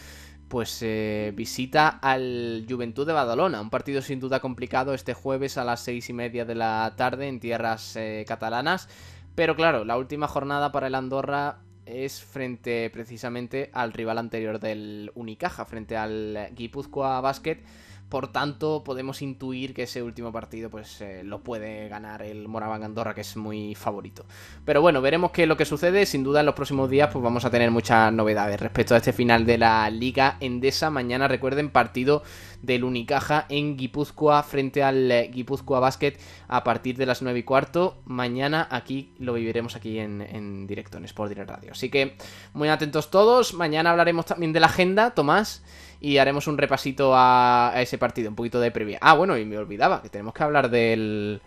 pues 0.47 0.79
eh, 0.81 1.33
visita 1.35 1.87
al 1.87 2.65
Juventud 2.69 3.05
de 3.05 3.13
Badalona, 3.13 3.61
un 3.61 3.69
partido 3.69 4.01
sin 4.01 4.19
duda 4.19 4.39
complicado 4.39 4.93
este 4.93 5.13
jueves 5.13 5.57
a 5.57 5.63
las 5.63 5.81
seis 5.81 6.09
y 6.09 6.13
media 6.13 6.45
de 6.45 6.55
la 6.55 6.93
tarde 6.95 7.27
en 7.27 7.39
tierras 7.39 7.95
eh, 7.95 8.25
catalanas. 8.27 8.87
Pero 9.35 9.55
claro, 9.55 9.85
la 9.85 9.97
última 9.97 10.27
jornada 10.27 10.71
para 10.71 10.87
el 10.87 10.95
Andorra 10.95 11.59
es 11.85 12.23
frente 12.23 12.89
precisamente 12.89 13.69
al 13.73 13.93
rival 13.93 14.17
anterior 14.17 14.59
del 14.59 15.11
Unicaja, 15.15 15.65
frente 15.65 15.97
al 15.97 16.49
Guipúzcoa 16.55 17.21
Basket 17.21 17.59
por 18.09 18.31
tanto, 18.31 18.83
podemos 18.83 19.21
intuir 19.21 19.73
que 19.73 19.83
ese 19.83 20.03
último 20.03 20.31
partido 20.31 20.69
pues 20.69 21.01
eh, 21.01 21.23
lo 21.23 21.41
puede 21.41 21.89
ganar 21.89 22.21
el 22.21 22.47
Moraván 22.47 22.83
Andorra, 22.83 23.15
que 23.15 23.21
es 23.21 23.35
muy 23.35 23.73
favorito. 23.73 24.25
Pero 24.63 24.81
bueno, 24.81 25.01
veremos 25.01 25.31
qué 25.31 25.43
es 25.43 25.47
lo 25.47 25.57
que 25.57 25.65
sucede. 25.65 26.05
Sin 26.05 26.23
duda, 26.23 26.41
en 26.41 26.45
los 26.45 26.55
próximos 26.55 26.89
días 26.89 27.09
pues 27.11 27.23
vamos 27.23 27.45
a 27.45 27.49
tener 27.49 27.71
muchas 27.71 28.13
novedades 28.13 28.59
respecto 28.59 28.93
a 28.93 28.97
este 28.97 29.11
final 29.11 29.45
de 29.45 29.57
la 29.57 29.89
Liga 29.89 30.37
Endesa. 30.39 30.91
Mañana, 30.91 31.27
recuerden, 31.27 31.71
partido 31.71 32.21
del 32.61 32.83
Unicaja 32.83 33.47
en 33.49 33.75
Guipúzcoa 33.75 34.43
frente 34.43 34.83
al 34.83 35.11
eh, 35.11 35.29
Guipúzcoa 35.33 35.79
Basket 35.79 36.13
a 36.47 36.63
partir 36.63 36.97
de 36.97 37.07
las 37.07 37.23
9 37.23 37.39
y 37.39 37.43
cuarto. 37.43 37.97
Mañana 38.05 38.67
aquí 38.69 39.13
lo 39.17 39.33
viviremos 39.33 39.75
aquí 39.75 39.97
en, 39.97 40.21
en 40.21 40.67
directo 40.67 40.97
en 40.97 41.05
Sport 41.05 41.29
Direct 41.29 41.49
Radio. 41.49 41.71
Así 41.71 41.89
que 41.89 42.15
muy 42.53 42.69
atentos 42.69 43.09
todos. 43.09 43.55
Mañana 43.55 43.91
hablaremos 43.91 44.25
también 44.25 44.53
de 44.53 44.59
la 44.59 44.67
agenda, 44.67 45.11
Tomás 45.11 45.63
y 45.99 46.17
haremos 46.17 46.47
un 46.47 46.57
repasito 46.57 47.13
a, 47.15 47.73
ese 47.77 47.97
partido, 47.97 48.29
un 48.29 48.35
poquito 48.35 48.59
de 48.59 48.71
previa. 48.71 48.97
Ah, 49.01 49.13
bueno, 49.13 49.37
y 49.37 49.45
me 49.45 49.57
olvidaba 49.57 50.01
que 50.01 50.09
tenemos 50.09 50.33
que 50.33 50.43
hablar 50.43 50.69
del... 50.69 51.41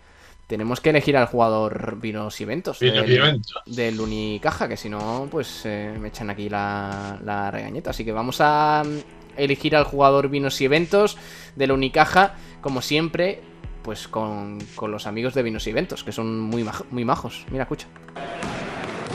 Tenemos 0.47 0.81
que 0.81 0.89
elegir 0.89 1.15
al 1.15 1.27
jugador 1.27 1.99
Vinos 2.01 2.41
y 2.41 2.43
Eventos. 2.43 2.79
del, 2.79 3.41
del, 3.67 4.01
Unicaja, 4.01 4.67
que 4.67 4.77
si 4.77 4.89
no, 4.89 5.27
pues 5.29 5.61
eh, 5.65 5.95
me 5.99 6.07
echan 6.07 6.31
aquí 6.31 6.49
la, 6.49 7.19
la 7.23 7.51
regañeta. 7.51 7.91
Así 7.91 8.03
que 8.03 8.11
vamos 8.11 8.41
a 8.41 8.81
mm, 8.83 8.97
elegir 9.37 9.75
al 9.75 9.83
jugador 9.83 10.29
Vinos 10.29 10.59
y 10.59 10.65
Eventos 10.65 11.17
del 11.55 11.71
Unicaja, 11.71 12.33
como 12.61 12.81
siempre, 12.81 13.41
pues 13.83 14.07
con, 14.07 14.57
con, 14.75 14.91
los 14.91 15.05
amigos 15.05 15.35
de 15.35 15.43
Vinos 15.43 15.67
y 15.67 15.69
Eventos, 15.69 16.03
que 16.03 16.11
son 16.11 16.39
muy, 16.39 16.65
muy 16.89 17.05
majos. 17.05 17.45
Mira, 17.51 17.63
escucha. 17.63 17.85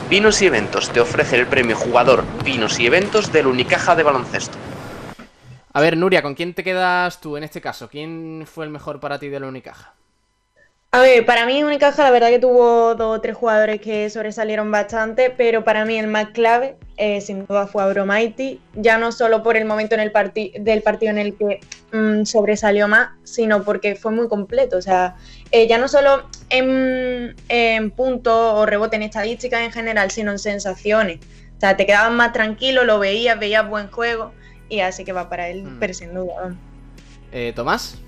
Vinos 0.09 0.41
y 0.41 0.45
Eventos 0.45 0.89
te 0.91 0.99
ofrece 0.99 1.35
el 1.37 1.47
premio 1.47 1.75
jugador 1.75 2.23
Vinos 2.43 2.79
y 2.79 2.85
Eventos 2.85 3.31
del 3.31 3.47
Unicaja 3.47 3.95
de 3.95 4.03
baloncesto. 4.03 4.57
A 5.75 5.81
ver, 5.81 5.97
Nuria, 5.97 6.21
¿con 6.21 6.35
quién 6.35 6.53
te 6.53 6.63
quedas 6.63 7.19
tú 7.19 7.35
en 7.35 7.43
este 7.43 7.59
caso? 7.59 7.89
¿Quién 7.89 8.45
fue 8.49 8.63
el 8.63 8.71
mejor 8.71 9.01
para 9.01 9.19
ti 9.19 9.27
de 9.27 9.41
la 9.41 9.47
Unicaja? 9.47 9.93
A 10.91 11.01
ver, 11.01 11.25
para 11.25 11.45
mí 11.45 11.61
Unicaja 11.65 12.03
la 12.03 12.11
verdad 12.11 12.29
que 12.29 12.39
tuvo 12.39 12.95
dos 12.95 13.17
o 13.17 13.19
tres 13.19 13.35
jugadores 13.35 13.81
que 13.81 14.09
sobresalieron 14.09 14.71
bastante, 14.71 15.31
pero 15.31 15.65
para 15.65 15.83
mí 15.83 15.99
el 15.99 16.07
más 16.07 16.29
clave 16.29 16.77
eh, 16.95 17.19
sin 17.19 17.45
duda 17.45 17.67
fue 17.67 17.83
Abromaiti, 17.83 18.61
ya 18.75 18.97
no 18.97 19.11
solo 19.11 19.43
por 19.43 19.57
el 19.57 19.65
momento 19.65 19.95
en 19.95 19.99
el 19.99 20.13
del 20.63 20.81
partido 20.81 21.11
en 21.11 21.17
el 21.17 21.35
que 21.35 21.59
mm, 21.91 22.23
sobresalió 22.23 22.87
más, 22.87 23.09
sino 23.25 23.65
porque 23.65 23.97
fue 23.97 24.13
muy 24.13 24.29
completo, 24.29 24.77
o 24.77 24.81
sea, 24.81 25.17
eh, 25.51 25.67
ya 25.67 25.77
no 25.77 25.89
solo 25.89 26.29
en, 26.51 27.35
en 27.49 27.91
puntos 27.91 28.53
o 28.53 28.65
rebote 28.65 28.95
en 28.95 29.03
estadísticas 29.03 29.59
en 29.59 29.73
general, 29.73 30.09
sino 30.09 30.31
en 30.31 30.39
sensaciones, 30.39 31.19
o 31.57 31.59
sea, 31.59 31.75
te 31.75 31.85
quedabas 31.85 32.13
más 32.13 32.31
tranquilo, 32.31 32.85
lo 32.85 32.97
veías, 32.97 33.37
veías 33.37 33.67
buen 33.67 33.91
juego, 33.91 34.31
y 34.69 34.79
así 34.79 35.05
que 35.05 35.13
va 35.13 35.29
para 35.29 35.49
él, 35.49 35.63
hmm. 35.63 35.79
pero 35.79 35.93
sin 35.93 36.13
duda. 36.13 36.55
Eh, 37.31 37.53
Tomás. 37.55 37.99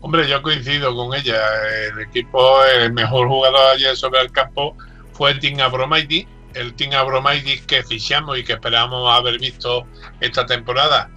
Hombre, 0.00 0.28
yo 0.28 0.42
coincido 0.42 0.94
con 0.94 1.14
ella. 1.14 1.40
El 1.88 2.00
equipo, 2.00 2.62
el 2.64 2.92
mejor 2.92 3.28
jugador 3.28 3.74
ayer 3.74 3.96
sobre 3.96 4.20
el 4.20 4.30
campo 4.30 4.76
fue 5.12 5.30
el 5.30 5.40
Team 5.40 5.60
Abromaiti. 5.60 6.28
El 6.52 6.74
Team 6.74 6.92
Abromaiti 6.92 7.58
que 7.60 7.82
fichamos 7.82 8.38
y 8.38 8.44
que 8.44 8.52
esperamos 8.52 9.10
haber 9.10 9.38
visto 9.38 9.86
esta 10.20 10.44
temporada 10.46 11.10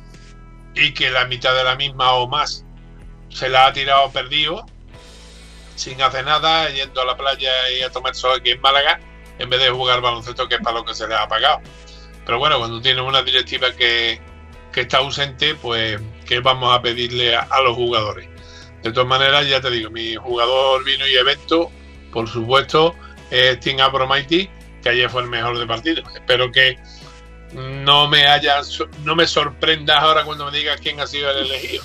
y 0.73 0.93
que 0.93 1.09
la 1.09 1.25
mitad 1.25 1.55
de 1.55 1.63
la 1.63 1.75
misma 1.75 2.13
o 2.13 2.27
más 2.27 2.65
se 3.29 3.49
la 3.49 3.67
ha 3.67 3.73
tirado 3.73 4.09
perdido 4.11 4.65
sin 5.75 6.01
hacer 6.01 6.25
nada, 6.25 6.69
yendo 6.69 7.01
a 7.01 7.05
la 7.05 7.15
playa 7.15 7.51
y 7.77 7.83
a 7.83 7.91
tomar 7.91 8.15
sol 8.15 8.39
aquí 8.39 8.51
en 8.51 8.61
Málaga, 8.61 8.99
en 9.37 9.49
vez 9.49 9.61
de 9.61 9.69
jugar 9.69 10.01
baloncesto, 10.01 10.47
que 10.47 10.55
es 10.55 10.61
para 10.61 10.77
lo 10.77 10.85
que 10.85 10.95
se 10.95 11.07
le 11.07 11.13
ha 11.13 11.27
pagado. 11.27 11.61
Pero 12.27 12.39
bueno, 12.39 12.59
cuando 12.59 12.81
tienes 12.81 13.05
una 13.05 13.23
directiva 13.23 13.71
que, 13.71 14.19
está 14.75 14.97
ausente, 14.97 15.55
pues 15.55 15.99
¿qué 16.27 16.41
vamos 16.41 16.75
a 16.75 16.81
pedirle 16.81 17.33
a, 17.35 17.61
los 17.63 17.75
jugadores? 17.75 18.27
De 18.83 18.91
todas 18.91 19.07
maneras, 19.07 19.47
ya 19.47 19.61
te 19.61 19.71
digo, 19.71 19.89
mi 19.89 20.15
jugador 20.15 20.83
vino 20.83 21.07
y 21.07 21.15
evento, 21.15 21.71
por 22.11 22.27
supuesto, 22.27 22.93
es 23.31 23.59
Abromighty, 23.79 24.49
que 24.83 24.89
ayer 24.89 25.09
fue 25.09 25.21
el 25.21 25.29
mejor 25.29 25.57
de 25.57 25.65
partido. 25.65 26.03
Espero 26.13 26.51
que 26.51 26.77
no 27.53 28.09
me 28.09 28.27
haya, 28.27 28.59
no 29.05 29.15
me 29.15 29.25
sorprendas 29.25 29.97
ahora 29.97 30.25
cuando 30.25 30.51
me 30.51 30.57
digas 30.57 30.81
quién 30.81 30.99
ha 30.99 31.07
sido 31.07 31.31
el 31.31 31.45
elegido. 31.45 31.83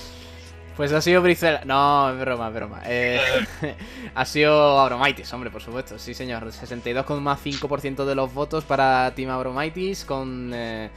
Pues 0.76 0.90
ha 0.92 1.02
sido 1.02 1.20
Brizuela. 1.20 1.62
No, 1.66 2.10
es 2.10 2.18
broma, 2.18 2.48
es 2.48 2.54
broma. 2.54 2.82
Eh, 2.86 3.20
ha 4.14 4.24
sido 4.24 4.80
Abromaitis, 4.80 5.32
hombre, 5.32 5.50
por 5.50 5.60
supuesto. 5.60 5.98
Sí, 5.98 6.14
señor. 6.14 6.46
62,5% 6.46 8.04
de 8.04 8.14
los 8.14 8.32
votos 8.32 8.64
para 8.64 9.12
Team 9.14 9.30
Abromaitis, 9.30 10.04
con, 10.04 10.50
eh, 10.54 10.90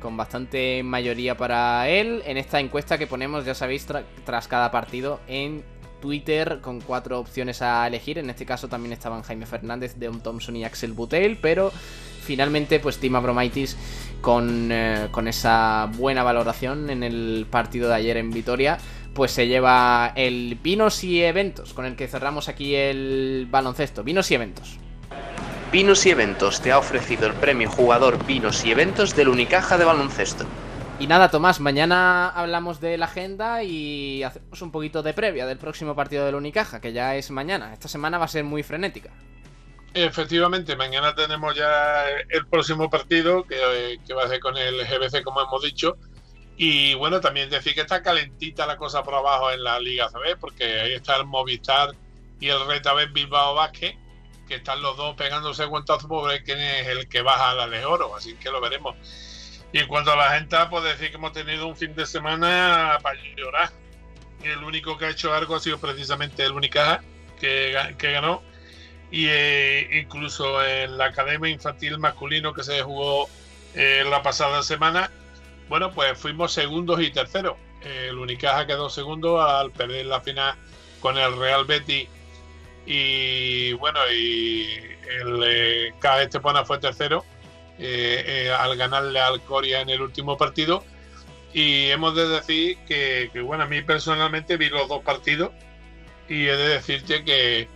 con 0.00 0.16
bastante 0.16 0.82
mayoría 0.82 1.36
para 1.36 1.88
él. 1.88 2.22
En 2.26 2.36
esta 2.36 2.60
encuesta 2.60 2.98
que 2.98 3.06
ponemos, 3.06 3.46
ya 3.46 3.54
sabéis, 3.54 3.86
tras 4.24 4.48
cada 4.48 4.70
partido 4.70 5.20
en 5.26 5.64
Twitter, 6.02 6.60
con 6.60 6.82
cuatro 6.82 7.18
opciones 7.18 7.62
a 7.62 7.86
elegir. 7.86 8.18
En 8.18 8.28
este 8.28 8.44
caso 8.44 8.68
también 8.68 8.92
estaban 8.92 9.22
Jaime 9.22 9.46
Fernández, 9.46 9.94
Deon 9.96 10.20
Thompson 10.20 10.56
y 10.56 10.64
Axel 10.64 10.92
Butel, 10.92 11.38
pero 11.40 11.72
finalmente, 12.22 12.80
pues 12.80 12.98
Team 12.98 13.16
Abromaitis 13.16 13.78
con, 14.20 14.68
eh, 14.70 15.08
con 15.10 15.26
esa 15.26 15.88
buena 15.96 16.22
valoración 16.22 16.90
en 16.90 17.02
el 17.02 17.46
partido 17.50 17.88
de 17.88 17.94
ayer 17.94 18.18
en 18.18 18.30
Vitoria 18.30 18.78
pues 19.14 19.32
se 19.32 19.46
lleva 19.46 20.12
el 20.16 20.58
Vinos 20.62 21.04
y 21.04 21.22
Eventos, 21.22 21.74
con 21.74 21.84
el 21.84 21.96
que 21.96 22.08
cerramos 22.08 22.48
aquí 22.48 22.74
el 22.74 23.46
baloncesto. 23.50 24.02
Vinos 24.02 24.30
y 24.30 24.34
Eventos. 24.34 24.78
Vinos 25.70 26.04
y 26.06 26.10
Eventos 26.10 26.60
te 26.60 26.72
ha 26.72 26.78
ofrecido 26.78 27.26
el 27.26 27.34
premio 27.34 27.70
jugador 27.70 28.24
Vinos 28.26 28.64
y 28.64 28.72
Eventos 28.72 29.16
del 29.16 29.28
Unicaja 29.28 29.78
de 29.78 29.84
baloncesto. 29.84 30.44
Y 30.98 31.06
nada, 31.06 31.30
Tomás, 31.30 31.60
mañana 31.60 32.28
hablamos 32.28 32.80
de 32.80 32.96
la 32.96 33.06
agenda 33.06 33.62
y 33.64 34.22
hacemos 34.22 34.62
un 34.62 34.70
poquito 34.70 35.02
de 35.02 35.14
previa 35.14 35.46
del 35.46 35.58
próximo 35.58 35.96
partido 35.96 36.24
del 36.24 36.34
Unicaja, 36.34 36.80
que 36.80 36.92
ya 36.92 37.16
es 37.16 37.30
mañana. 37.30 37.72
Esta 37.72 37.88
semana 37.88 38.18
va 38.18 38.26
a 38.26 38.28
ser 38.28 38.44
muy 38.44 38.62
frenética. 38.62 39.10
Efectivamente, 39.94 40.76
mañana 40.76 41.14
tenemos 41.14 41.54
ya 41.54 42.04
el 42.30 42.46
próximo 42.46 42.88
partido, 42.88 43.44
que, 43.44 43.98
que 44.06 44.14
va 44.14 44.24
a 44.24 44.28
ser 44.28 44.40
con 44.40 44.56
el 44.56 44.86
GBC, 44.86 45.22
como 45.22 45.42
hemos 45.42 45.62
dicho, 45.62 45.96
y 46.56 46.94
bueno, 46.94 47.20
también 47.20 47.50
decir 47.50 47.74
que 47.74 47.80
está 47.80 48.02
calentita 48.02 48.66
la 48.66 48.76
cosa 48.76 49.02
por 49.02 49.14
abajo 49.14 49.50
en 49.50 49.64
la 49.64 49.80
Liga 49.80 50.08
CB, 50.08 50.38
porque 50.38 50.64
ahí 50.80 50.92
está 50.92 51.16
el 51.16 51.26
Movistar 51.26 51.94
y 52.40 52.48
el 52.48 52.66
Retabet 52.66 53.12
Bilbao 53.12 53.54
Vázquez, 53.54 53.96
que 54.46 54.56
están 54.56 54.82
los 54.82 54.96
dos 54.96 55.16
pegándose 55.16 55.64
guantazos 55.64 56.06
por 56.06 56.28
ver 56.28 56.44
quién 56.44 56.60
es 56.60 56.86
el 56.88 57.08
que 57.08 57.22
baja 57.22 57.50
al 57.50 57.60
Alejoro, 57.60 58.14
así 58.14 58.34
que 58.34 58.50
lo 58.50 58.60
veremos. 58.60 58.96
Y 59.72 59.78
en 59.78 59.88
cuanto 59.88 60.12
a 60.12 60.16
la 60.16 60.32
gente, 60.32 60.56
pues 60.68 60.84
decir 60.84 61.10
que 61.10 61.16
hemos 61.16 61.32
tenido 61.32 61.66
un 61.66 61.76
fin 61.76 61.94
de 61.94 62.04
semana 62.04 62.98
para 63.02 63.18
llorar. 63.36 63.70
El 64.42 64.62
único 64.64 64.98
que 64.98 65.06
ha 65.06 65.10
hecho 65.10 65.32
algo 65.32 65.56
ha 65.56 65.60
sido 65.60 65.78
precisamente 65.78 66.44
el 66.44 66.52
Unicaja, 66.52 67.02
que, 67.40 67.94
que 67.96 68.12
ganó. 68.12 68.42
Y 69.10 69.26
eh, 69.28 70.00
incluso 70.00 70.62
en 70.64 70.98
la 70.98 71.06
Academia 71.06 71.50
Infantil 71.50 71.98
Masculino 71.98 72.52
que 72.52 72.64
se 72.64 72.82
jugó 72.82 73.28
eh, 73.74 74.04
la 74.08 74.22
pasada 74.22 74.62
semana, 74.62 75.10
bueno, 75.72 75.90
pues 75.90 76.18
fuimos 76.18 76.52
segundos 76.52 77.00
y 77.00 77.10
terceros. 77.10 77.56
El 77.80 78.18
Unicaja 78.18 78.66
quedó 78.66 78.90
segundo 78.90 79.40
al 79.40 79.70
perder 79.70 80.04
la 80.04 80.20
final 80.20 80.54
con 81.00 81.16
el 81.16 81.34
Real 81.38 81.64
Betis 81.64 82.10
y 82.84 83.72
bueno, 83.72 84.00
y 84.12 84.68
el 85.18 85.42
eh, 85.42 85.94
Estepona 86.20 86.66
fue 86.66 86.76
tercero 86.76 87.24
eh, 87.78 88.22
eh, 88.26 88.50
al 88.52 88.76
ganarle 88.76 89.18
al 89.18 89.40
Coria 89.40 89.80
en 89.80 89.88
el 89.88 90.02
último 90.02 90.36
partido. 90.36 90.84
Y 91.54 91.88
hemos 91.88 92.14
de 92.16 92.28
decir 92.28 92.76
que, 92.86 93.30
bueno, 93.42 93.64
a 93.64 93.66
mí 93.66 93.80
personalmente 93.80 94.58
vi 94.58 94.68
los 94.68 94.86
dos 94.88 95.02
partidos 95.02 95.52
y 96.28 96.48
he 96.48 96.54
de 96.54 96.68
decirte 96.68 97.24
que 97.24 97.66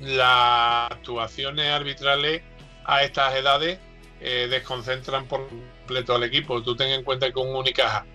las 0.00 0.90
actuaciones 0.92 1.70
arbitrales 1.70 2.40
a 2.86 3.02
estas 3.02 3.34
edades 3.34 3.78
desconcentran 4.18 5.26
por 5.26 5.46
completo 5.84 6.14
al 6.14 6.24
equipo. 6.24 6.62
Tú 6.62 6.74
ten 6.74 6.88
en 6.88 7.04
cuenta 7.04 7.30
que 7.30 7.38
un 7.38 7.54
Unicaja 7.54 8.06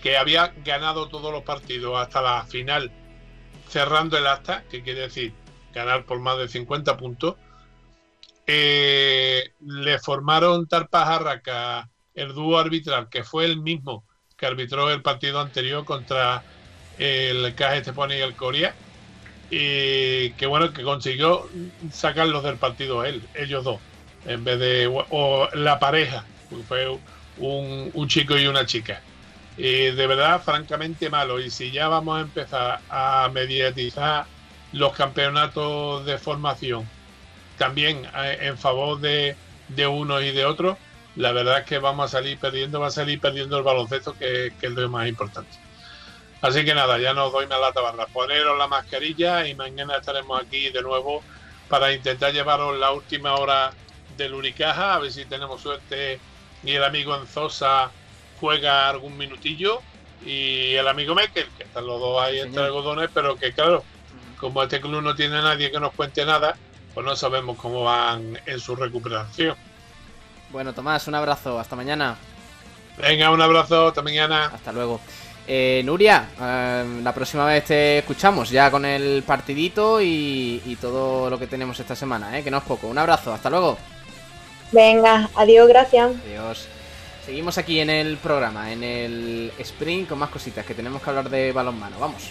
que 0.00 0.16
había 0.16 0.54
ganado 0.64 1.08
todos 1.08 1.32
los 1.32 1.42
partidos 1.42 1.98
hasta 1.98 2.22
la 2.22 2.44
final, 2.44 2.92
cerrando 3.68 4.16
el 4.16 4.28
acta, 4.28 4.62
que 4.70 4.82
quiere 4.84 5.00
decir 5.00 5.34
ganar 5.74 6.04
por 6.04 6.20
más 6.20 6.38
de 6.38 6.46
50 6.46 6.96
puntos, 6.96 7.34
eh, 8.46 9.50
le 9.60 9.98
formaron 9.98 10.68
tal 10.68 10.86
pajarraca 10.86 11.90
el 12.14 12.32
dúo 12.32 12.58
arbitral, 12.58 13.08
que 13.08 13.24
fue 13.24 13.44
el 13.44 13.58
mismo 13.58 14.04
que 14.36 14.46
arbitró 14.46 14.88
el 14.90 15.02
partido 15.02 15.40
anterior 15.40 15.84
contra 15.84 16.44
el 16.96 17.52
Caja 17.56 17.76
Estepone 17.76 18.18
y 18.18 18.20
el 18.20 18.34
Corea, 18.36 18.76
y 19.50 20.30
que 20.30 20.46
bueno, 20.46 20.72
que 20.72 20.84
consiguió 20.84 21.48
sacarlos 21.92 22.44
del 22.44 22.56
partido 22.56 23.04
él, 23.04 23.20
ellos 23.34 23.64
dos, 23.64 23.80
en 24.26 24.44
vez 24.44 24.60
de 24.60 24.86
o 24.86 25.48
la 25.54 25.80
pareja, 25.80 26.24
fue 26.66 26.88
un, 27.38 27.90
un 27.92 28.08
chico 28.08 28.36
y 28.36 28.46
una 28.46 28.66
chica. 28.66 29.00
Y 29.56 29.90
de 29.90 30.06
verdad, 30.06 30.42
francamente 30.42 31.10
malo. 31.10 31.40
Y 31.40 31.50
si 31.50 31.70
ya 31.70 31.88
vamos 31.88 32.18
a 32.18 32.20
empezar 32.22 32.80
a 32.88 33.28
mediatizar 33.32 34.26
los 34.72 34.92
campeonatos 34.92 36.04
de 36.06 36.18
formación, 36.18 36.88
también 37.56 38.06
eh, 38.16 38.38
en 38.42 38.56
favor 38.56 39.00
de, 39.00 39.36
de 39.68 39.86
unos 39.86 40.22
y 40.22 40.30
de 40.30 40.44
otros, 40.44 40.76
la 41.16 41.32
verdad 41.32 41.60
es 41.60 41.64
que 41.64 41.78
vamos 41.78 42.06
a 42.06 42.18
salir 42.18 42.38
perdiendo, 42.38 42.78
va 42.78 42.86
a 42.86 42.90
salir 42.90 43.20
perdiendo 43.20 43.58
el 43.58 43.64
baloncesto, 43.64 44.14
que, 44.16 44.52
que 44.60 44.66
es 44.66 44.72
lo 44.72 44.88
más 44.88 45.08
importante. 45.08 45.50
Así 46.40 46.64
que 46.64 46.72
nada, 46.72 46.98
ya 46.98 47.14
nos 47.14 47.32
doy 47.32 47.48
más 47.48 47.60
la 47.60 47.72
tabarra. 47.72 48.06
Poneros 48.06 48.56
la 48.56 48.68
mascarilla 48.68 49.48
y 49.48 49.56
mañana 49.56 49.96
estaremos 49.96 50.40
aquí 50.40 50.70
de 50.70 50.82
nuevo 50.82 51.22
para 51.68 51.92
intentar 51.92 52.32
llevaros 52.32 52.78
la 52.78 52.92
última 52.92 53.34
hora 53.34 53.72
del 54.16 54.34
Unicaja, 54.34 54.94
a 54.94 54.98
ver 55.00 55.10
si 55.10 55.24
tenemos 55.24 55.60
suerte 55.60 56.20
y 56.64 56.72
el 56.72 56.84
amigo 56.84 57.14
Enzosa 57.16 57.90
juega 58.40 58.88
algún 58.88 59.16
minutillo 59.16 59.80
y 60.24 60.74
el 60.74 60.88
amigo 60.88 61.14
Mekel, 61.14 61.46
que 61.56 61.64
están 61.64 61.86
los 61.86 62.00
dos 62.00 62.22
ahí 62.22 62.40
entre 62.40 62.62
algodones, 62.64 63.08
pero 63.12 63.36
que 63.36 63.52
claro, 63.52 63.84
como 64.38 64.62
este 64.62 64.80
club 64.80 65.02
no 65.02 65.14
tiene 65.14 65.40
nadie 65.40 65.70
que 65.70 65.80
nos 65.80 65.92
cuente 65.92 66.24
nada, 66.24 66.56
pues 66.94 67.04
no 67.06 67.14
sabemos 67.16 67.56
cómo 67.56 67.84
van 67.84 68.38
en 68.46 68.60
su 68.60 68.74
recuperación. 68.74 69.56
Bueno, 70.50 70.72
Tomás, 70.72 71.06
un 71.06 71.14
abrazo, 71.14 71.58
hasta 71.58 71.76
mañana. 71.76 72.16
Venga, 72.96 73.30
un 73.30 73.40
abrazo, 73.40 73.88
hasta 73.88 74.02
mañana. 74.02 74.46
Hasta 74.46 74.72
luego. 74.72 75.00
Eh, 75.46 75.82
Nuria, 75.84 76.28
eh, 76.40 77.00
la 77.02 77.14
próxima 77.14 77.46
vez 77.46 77.64
te 77.64 77.98
escuchamos 77.98 78.50
ya 78.50 78.70
con 78.70 78.84
el 78.84 79.22
partidito 79.26 80.00
y, 80.00 80.62
y 80.64 80.76
todo 80.76 81.30
lo 81.30 81.38
que 81.38 81.46
tenemos 81.46 81.78
esta 81.80 81.96
semana, 81.96 82.38
¿eh? 82.38 82.44
que 82.44 82.50
no 82.50 82.58
es 82.58 82.64
poco. 82.64 82.86
Un 82.88 82.98
abrazo, 82.98 83.32
hasta 83.32 83.48
luego. 83.48 83.78
Venga, 84.72 85.30
adiós, 85.34 85.68
gracias. 85.68 86.10
Adiós. 86.26 86.68
Seguimos 87.24 87.58
aquí 87.58 87.80
en 87.80 87.90
el 87.90 88.16
programa, 88.16 88.72
en 88.72 88.82
el 88.82 89.52
sprint 89.58 90.08
con 90.08 90.18
más 90.18 90.30
cositas 90.30 90.64
que 90.64 90.74
tenemos 90.74 91.02
que 91.02 91.10
hablar 91.10 91.28
de 91.28 91.52
balonmano. 91.52 91.98
Vamos. 91.98 92.30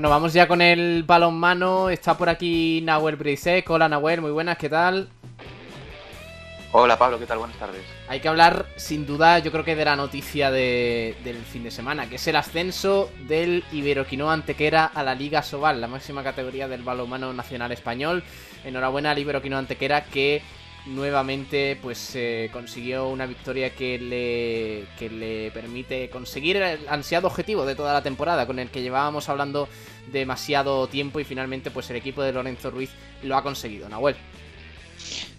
Bueno, 0.00 0.08
vamos 0.08 0.32
ya 0.32 0.48
con 0.48 0.62
el 0.62 1.02
balonmano. 1.02 1.90
Está 1.90 2.16
por 2.16 2.30
aquí 2.30 2.80
Nahuel 2.82 3.16
Brisek. 3.16 3.68
Hola 3.68 3.86
Nahuel, 3.86 4.22
muy 4.22 4.30
buenas, 4.30 4.56
¿qué 4.56 4.70
tal? 4.70 5.10
Hola 6.72 6.98
Pablo, 6.98 7.18
¿qué 7.18 7.26
tal? 7.26 7.36
Buenas 7.36 7.58
tardes. 7.58 7.82
Hay 8.08 8.20
que 8.20 8.28
hablar, 8.28 8.64
sin 8.76 9.04
duda, 9.04 9.40
yo 9.40 9.52
creo 9.52 9.62
que 9.62 9.76
de 9.76 9.84
la 9.84 9.96
noticia 9.96 10.50
de- 10.50 11.18
del 11.22 11.36
fin 11.44 11.64
de 11.64 11.70
semana, 11.70 12.08
que 12.08 12.14
es 12.16 12.26
el 12.26 12.36
ascenso 12.36 13.10
del 13.28 13.62
Iberoquinoa 13.72 14.32
Antequera 14.32 14.86
a 14.86 15.02
la 15.02 15.14
Liga 15.14 15.42
Sobal, 15.42 15.82
la 15.82 15.86
máxima 15.86 16.22
categoría 16.22 16.66
del 16.66 16.82
balonmano 16.82 17.34
nacional 17.34 17.70
español. 17.70 18.22
Enhorabuena 18.64 19.10
al 19.10 19.18
Iberoquinoa 19.18 19.58
Antequera 19.58 20.04
que 20.04 20.40
nuevamente 20.86 21.78
pues 21.80 22.14
eh, 22.14 22.50
consiguió 22.52 23.08
una 23.08 23.26
victoria 23.26 23.74
que 23.74 23.98
le, 23.98 24.86
que 24.98 25.10
le 25.10 25.50
permite 25.50 26.08
conseguir 26.10 26.56
el 26.56 26.88
ansiado 26.88 27.26
objetivo 27.26 27.64
de 27.66 27.74
toda 27.74 27.92
la 27.92 28.02
temporada, 28.02 28.46
con 28.46 28.58
el 28.58 28.70
que 28.70 28.82
llevábamos 28.82 29.28
hablando 29.28 29.68
demasiado 30.10 30.86
tiempo 30.88 31.20
y 31.20 31.24
finalmente 31.24 31.70
pues 31.70 31.90
el 31.90 31.96
equipo 31.96 32.22
de 32.22 32.32
Lorenzo 32.32 32.70
Ruiz 32.70 32.90
lo 33.22 33.36
ha 33.36 33.42
conseguido. 33.42 33.88
Nahuel. 33.88 34.16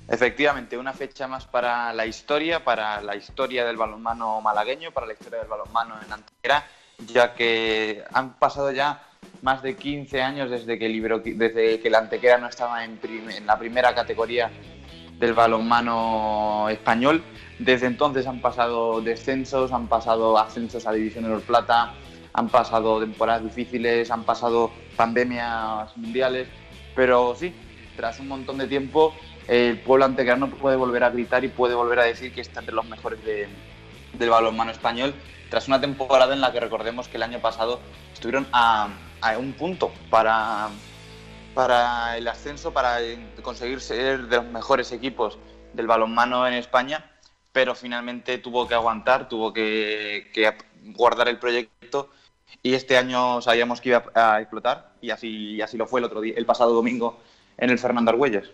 Efectivamente, 0.07 0.77
una 0.77 0.93
fecha 0.93 1.27
más 1.27 1.45
para 1.45 1.93
la 1.93 2.05
historia, 2.05 2.63
para 2.63 3.01
la 3.01 3.15
historia 3.15 3.65
del 3.65 3.77
balonmano 3.77 4.41
malagueño, 4.41 4.91
para 4.91 5.07
la 5.07 5.13
historia 5.13 5.39
del 5.39 5.47
balonmano 5.47 5.95
en 6.05 6.11
Antequera, 6.11 6.67
ya 7.07 7.33
que 7.33 8.03
han 8.11 8.33
pasado 8.33 8.71
ya 8.71 9.03
más 9.41 9.63
de 9.63 9.75
15 9.75 10.21
años 10.21 10.49
desde 10.49 10.77
que 10.77 10.85
el, 10.85 11.23
desde 11.37 11.79
que 11.79 11.87
el 11.87 11.95
Antequera 11.95 12.37
no 12.37 12.47
estaba 12.47 12.83
en, 12.83 12.99
en 13.03 13.45
la 13.45 13.57
primera 13.57 13.95
categoría 13.95 14.51
del 15.21 15.33
balonmano 15.33 16.67
español. 16.69 17.23
Desde 17.59 17.85
entonces 17.85 18.25
han 18.27 18.41
pasado 18.41 19.01
descensos, 19.01 19.71
han 19.71 19.87
pasado 19.87 20.37
ascensos 20.37 20.85
a 20.87 20.91
División 20.91 21.23
de 21.23 21.31
Oro 21.31 21.41
Plata, 21.41 21.93
han 22.33 22.49
pasado 22.49 22.99
temporadas 22.99 23.43
difíciles, 23.43 24.09
han 24.09 24.23
pasado 24.23 24.71
pandemias 24.97 25.95
mundiales, 25.95 26.47
pero 26.95 27.35
sí, 27.35 27.53
tras 27.95 28.19
un 28.19 28.29
montón 28.29 28.57
de 28.57 28.67
tiempo, 28.67 29.13
el 29.47 29.77
pueblo 29.79 30.05
antequerano 30.05 30.49
puede 30.49 30.75
volver 30.75 31.03
a 31.03 31.11
gritar 31.11 31.43
y 31.45 31.49
puede 31.49 31.75
volver 31.75 31.99
a 31.99 32.03
decir 32.03 32.33
que 32.33 32.41
está 32.41 32.61
entre 32.61 32.73
los 32.75 32.85
mejores 32.85 33.23
de- 33.23 33.47
del 34.13 34.29
balonmano 34.29 34.71
español, 34.71 35.13
tras 35.49 35.67
una 35.67 35.79
temporada 35.79 36.33
en 36.33 36.41
la 36.41 36.51
que 36.51 36.59
recordemos 36.59 37.07
que 37.07 37.17
el 37.17 37.23
año 37.23 37.39
pasado 37.39 37.79
estuvieron 38.13 38.47
a, 38.53 38.87
a 39.21 39.37
un 39.37 39.53
punto 39.53 39.91
para, 40.09 40.69
para 41.53 42.17
el 42.17 42.27
ascenso, 42.27 42.71
para 42.71 42.97
conseguir 43.41 43.81
ser 43.81 44.27
de 44.27 44.37
los 44.37 44.45
mejores 44.45 44.91
equipos 44.91 45.37
del 45.73 45.87
balonmano 45.87 46.47
en 46.47 46.53
España, 46.53 47.11
pero 47.51 47.75
finalmente 47.75 48.37
tuvo 48.37 48.67
que 48.67 48.75
aguantar, 48.75 49.27
tuvo 49.27 49.53
que, 49.53 50.31
guardar 50.95 51.27
el 51.27 51.37
proyecto 51.37 52.09
y 52.63 52.73
este 52.73 52.97
año 52.97 53.41
sabíamos 53.41 53.81
que 53.81 53.89
iba 53.89 54.03
a 54.13 54.41
explotar 54.41 54.93
y 55.01 55.09
así, 55.09 55.55
y 55.55 55.61
así 55.61 55.77
lo 55.77 55.87
fue 55.87 55.99
el 55.99 56.05
otro 56.05 56.21
día, 56.21 56.33
el 56.37 56.45
pasado 56.45 56.73
domingo 56.73 57.19
en 57.57 57.69
el 57.69 57.79
Fernando 57.79 58.11
Argüelles. 58.11 58.51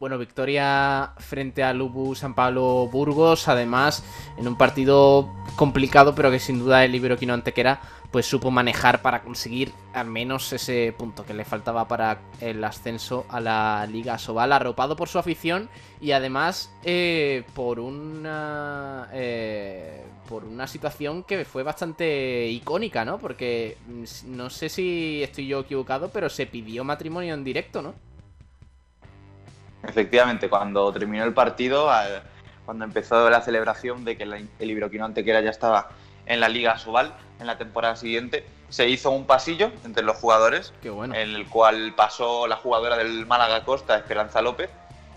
Bueno, 0.00 0.16
victoria 0.16 1.12
frente 1.16 1.64
a 1.64 1.72
Lubu 1.72 2.14
San 2.14 2.32
Pablo 2.32 2.88
Burgos, 2.92 3.48
además 3.48 4.04
en 4.38 4.46
un 4.46 4.56
partido 4.56 5.28
complicado, 5.56 6.14
pero 6.14 6.30
que 6.30 6.38
sin 6.38 6.60
duda 6.60 6.84
el 6.84 6.94
Iberoquino 6.94 7.34
Antequera 7.34 7.80
pues 8.12 8.24
supo 8.24 8.52
manejar 8.52 9.02
para 9.02 9.22
conseguir 9.22 9.72
al 9.92 10.06
menos 10.06 10.52
ese 10.52 10.94
punto 10.96 11.26
que 11.26 11.34
le 11.34 11.44
faltaba 11.44 11.88
para 11.88 12.20
el 12.40 12.62
ascenso 12.62 13.26
a 13.28 13.40
la 13.40 13.86
Liga 13.90 14.18
Sobal, 14.18 14.52
arropado 14.52 14.94
por 14.94 15.08
su 15.08 15.18
afición 15.18 15.68
y 16.00 16.12
además 16.12 16.72
eh, 16.84 17.42
por 17.54 17.80
una 17.80 19.08
eh, 19.12 20.04
por 20.28 20.44
una 20.44 20.68
situación 20.68 21.24
que 21.24 21.44
fue 21.44 21.64
bastante 21.64 22.46
icónica, 22.46 23.04
¿no? 23.04 23.18
Porque 23.18 23.76
mm, 23.88 24.36
no 24.36 24.48
sé 24.48 24.68
si 24.68 25.24
estoy 25.24 25.48
yo 25.48 25.58
equivocado, 25.58 26.10
pero 26.10 26.30
se 26.30 26.46
pidió 26.46 26.84
matrimonio 26.84 27.34
en 27.34 27.42
directo, 27.42 27.82
¿no? 27.82 27.94
Efectivamente, 29.88 30.48
cuando 30.48 30.92
terminó 30.92 31.24
el 31.24 31.32
partido, 31.32 31.90
cuando 32.64 32.84
empezó 32.84 33.30
la 33.30 33.40
celebración 33.40 34.04
de 34.04 34.16
que 34.16 34.24
el 34.24 34.70
Iberoquino 34.70 35.04
Antequera 35.04 35.40
ya 35.40 35.50
estaba 35.50 35.88
en 36.26 36.40
la 36.40 36.48
Liga 36.48 36.78
Sobal 36.78 37.14
en 37.40 37.46
la 37.46 37.56
temporada 37.56 37.96
siguiente, 37.96 38.44
se 38.68 38.88
hizo 38.88 39.10
un 39.10 39.24
pasillo 39.24 39.72
entre 39.84 40.02
los 40.02 40.16
jugadores, 40.16 40.74
en 40.82 41.14
el 41.14 41.46
cual 41.46 41.94
pasó 41.96 42.46
la 42.46 42.56
jugadora 42.56 42.96
del 42.96 43.26
Málaga 43.26 43.64
Costa, 43.64 43.96
Esperanza 43.96 44.42
López, 44.42 44.68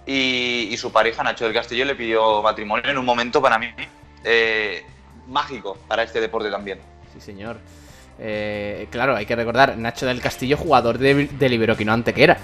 y, 0.05 0.75
su 0.77 0.91
pareja, 0.91 1.23
Nacho 1.23 1.45
del 1.45 1.53
Castillo, 1.53 1.85
le 1.85 1.95
pidió 1.95 2.41
matrimonio 2.41 2.89
en 2.89 2.97
un 2.97 3.05
momento 3.05 3.41
para 3.41 3.59
mí 3.59 3.67
eh, 4.23 4.83
mágico 5.27 5.77
para 5.87 6.03
este 6.03 6.21
deporte 6.21 6.49
también. 6.49 6.79
Sí, 7.13 7.19
señor. 7.19 7.57
Eh, 8.17 8.87
claro, 8.89 9.15
hay 9.15 9.25
que 9.25 9.35
recordar, 9.35 9.77
Nacho 9.77 10.05
del 10.05 10.21
Castillo, 10.21 10.57
jugador 10.57 10.97
de, 10.97 11.27
del 11.27 11.53
Iberoquino 11.53 11.91
Antequera. 11.91 12.37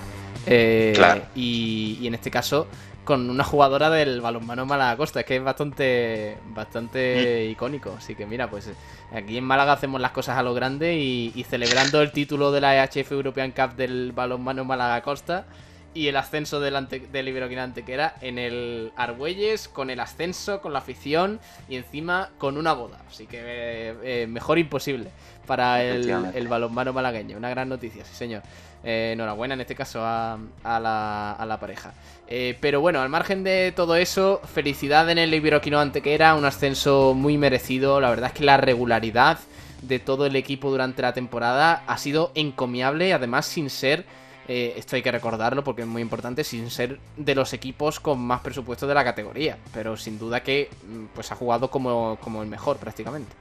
Eh, 0.48 1.22
y, 1.36 2.06
en 2.08 2.14
este 2.16 2.32
caso, 2.32 2.68
con 3.04 3.30
una 3.30 3.44
jugadora 3.44 3.90
del 3.90 4.22
balonmano 4.22 4.66
Málaga 4.66 4.98
Costa, 4.98 5.22
es 5.22 5.26
que 5.26 5.38
es 5.38 5.44
bastante, 5.44 6.38
bastante 6.48 7.46
mm. 7.48 7.52
icónico. 7.52 7.96
Así 7.98 8.16
que 8.16 8.26
mira, 8.26 8.50
pues 8.50 8.70
aquí 9.14 9.38
en 9.38 9.44
Málaga 9.44 9.74
hacemos 9.74 10.02
las 10.02 10.12
cosas 10.12 10.38
a 10.38 10.44
lo 10.44 10.54
grande 10.54 10.96
y, 10.96 11.46
celebrando 11.50 12.02
el 12.02 12.12
título 12.12 12.52
de 12.52 12.62
la 12.62 12.84
EHF 12.84 13.12
European 13.12 13.52
Cup 13.52 13.76
del 13.76 14.12
balonmano 14.12 14.66
Málaga 14.66 15.02
Costa 15.02 15.46
y 15.94 16.08
el 16.10 16.18
ascenso 16.18 16.60
del, 16.60 16.76
ante, 16.76 17.00
del 17.00 17.28
Iberoquinante 17.28 17.84
que 17.84 17.94
era 17.94 18.16
en 18.22 18.38
el 18.38 18.92
Argüelles, 18.96 19.68
con 19.68 19.90
el 19.90 20.00
ascenso, 20.00 20.62
con 20.62 20.72
la 20.74 20.80
afición 20.80 21.40
y 21.68 21.76
encima 21.76 22.30
con 22.38 22.58
una 22.58 22.74
boda. 22.74 23.00
Así 23.10 23.26
que 23.26 23.40
eh, 23.42 23.96
eh, 24.04 24.28
mejor 24.28 24.60
imposible 24.60 25.10
para 25.48 25.84
el, 25.84 26.10
el 26.36 26.48
balonmano 26.48 26.94
malagueño. 26.94 27.38
Una 27.38 27.50
gran 27.50 27.70
noticia, 27.70 28.06
sí 28.06 28.14
señor. 28.14 28.44
Eh, 28.90 29.12
enhorabuena 29.12 29.54
en 29.54 29.60
este 29.60 29.76
caso 29.76 30.00
a, 30.02 30.40
la, 30.64 31.58
pareja. 31.60 31.94
Eh, 32.30 32.58
pero 32.62 32.80
bueno, 32.80 33.02
al 33.02 33.10
margen 33.10 33.44
de 33.44 33.74
todo 33.76 33.98
eso, 33.98 34.40
felicidad 34.54 35.10
en 35.10 35.18
el 35.18 35.34
Iberoquino 35.34 35.78
Antequera, 35.82 36.36
un 36.36 36.46
ascenso 36.46 37.14
muy 37.14 37.38
merecido. 37.38 38.00
La 38.00 38.10
verdad 38.10 38.28
es 38.28 38.40
que 38.40 38.46
la 38.46 38.56
regularidad 38.56 39.40
de 39.82 40.00
todo 40.00 40.26
el 40.26 40.38
equipo 40.38 40.72
durante 40.72 41.02
la 41.02 41.12
temporada 41.12 41.84
ha 41.86 41.98
sido 41.98 42.32
encomiable, 42.34 43.12
además 43.12 43.46
sin 43.46 43.70
ser, 43.70 44.06
eh, 44.48 44.76
esto 44.78 44.96
hay 44.96 45.02
que 45.02 45.12
recordarlo 45.12 45.66
porque 45.66 45.82
es 45.82 45.88
muy 45.88 46.02
importante, 46.02 46.46
sin 46.46 46.72
ser 46.72 46.98
de 47.18 47.36
los 47.36 47.52
equipos 47.52 48.00
con 48.00 48.20
más 48.20 48.40
presupuesto 48.40 48.88
de 48.88 48.94
la 48.94 49.04
categoría, 49.04 49.58
pero 49.74 49.98
sin 49.98 50.18
duda 50.18 50.42
que 50.44 50.70
mm, 50.88 51.08
pues 51.14 51.30
ha 51.34 51.36
jugado 51.36 51.70
como, 51.70 52.18
como 52.22 52.42
el 52.42 52.48
mejor 52.48 52.78
prácticamente. 52.78 53.36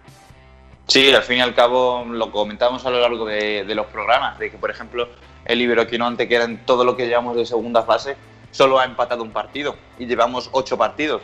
Sí, 0.88 1.12
al 1.12 1.22
fin 1.22 1.38
y 1.38 1.40
al 1.40 1.54
cabo 1.54 2.04
lo 2.04 2.30
comentamos 2.30 2.86
a 2.86 2.90
lo 2.90 3.00
largo 3.00 3.26
de, 3.26 3.64
los 3.74 3.86
programas, 3.86 4.38
de 4.38 4.50
que 4.50 4.56
por 4.56 4.70
ejemplo 4.70 5.08
el 5.46 5.60
Iberoquino 5.60 6.16
que 6.16 6.34
era 6.34 6.44
en 6.44 6.64
todo 6.64 6.84
lo 6.84 6.96
que 6.96 7.06
llevamos 7.06 7.36
de 7.36 7.46
segunda 7.46 7.82
fase 7.82 8.16
solo 8.50 8.78
ha 8.78 8.84
empatado 8.84 9.22
un 9.22 9.30
partido 9.30 9.76
y 9.98 10.06
llevamos 10.06 10.48
ocho 10.52 10.76
partidos. 10.78 11.22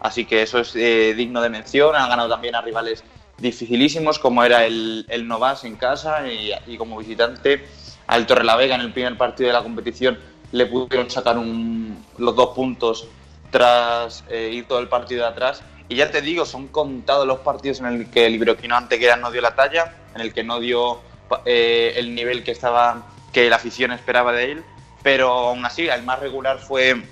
Así 0.00 0.26
que 0.26 0.42
eso 0.42 0.58
es 0.58 0.74
eh, 0.76 1.14
digno 1.16 1.40
de 1.40 1.48
mención. 1.48 1.96
Han 1.96 2.08
ganado 2.08 2.28
también 2.28 2.54
a 2.54 2.60
rivales 2.60 3.04
dificilísimos 3.38 4.18
como 4.18 4.44
era 4.44 4.64
el, 4.64 5.06
el 5.08 5.26
Novas 5.26 5.64
en 5.64 5.76
casa 5.76 6.24
y, 6.28 6.76
como 6.76 6.98
visitante 6.98 7.66
al 8.06 8.26
Torrelavega 8.26 8.74
en 8.74 8.82
el 8.82 8.92
primer 8.92 9.16
partido 9.16 9.48
de 9.48 9.54
la 9.54 9.62
competición 9.62 10.18
le 10.52 10.66
pudieron 10.66 11.10
sacar 11.10 11.36
los 11.36 12.36
dos 12.36 12.50
puntos 12.54 13.08
tras 13.50 14.24
eh, 14.28 14.50
ir 14.52 14.68
todo 14.68 14.78
el 14.78 14.88
partido 14.88 15.22
de 15.22 15.28
atrás 15.30 15.62
y 15.88 15.96
ya 15.96 16.10
te 16.10 16.22
digo, 16.22 16.46
son 16.46 16.68
contados 16.68 17.26
los 17.26 17.40
partidos 17.40 17.80
en 17.80 17.86
el 17.86 18.10
que 18.10 18.26
el 18.26 18.34
Iberoquino 18.34 18.76
Antequera 18.76 19.16
no 19.16 19.30
dio 19.30 19.42
la 19.42 19.54
talla, 19.54 19.94
en 20.14 20.20
el 20.20 20.32
que 20.32 20.42
no 20.42 20.58
dio 20.58 21.00
eh, 21.44 21.94
el 21.96 22.14
nivel 22.14 22.42
que 22.42 22.52
estaba 22.52 23.06
que 23.34 23.50
la 23.50 23.56
afición 23.56 23.90
esperaba 23.90 24.32
de 24.32 24.52
él, 24.52 24.64
pero 25.02 25.28
aún 25.28 25.66
así 25.66 25.88
el 25.88 26.02
más 26.04 26.20
regular 26.20 26.60
fue 26.60 27.02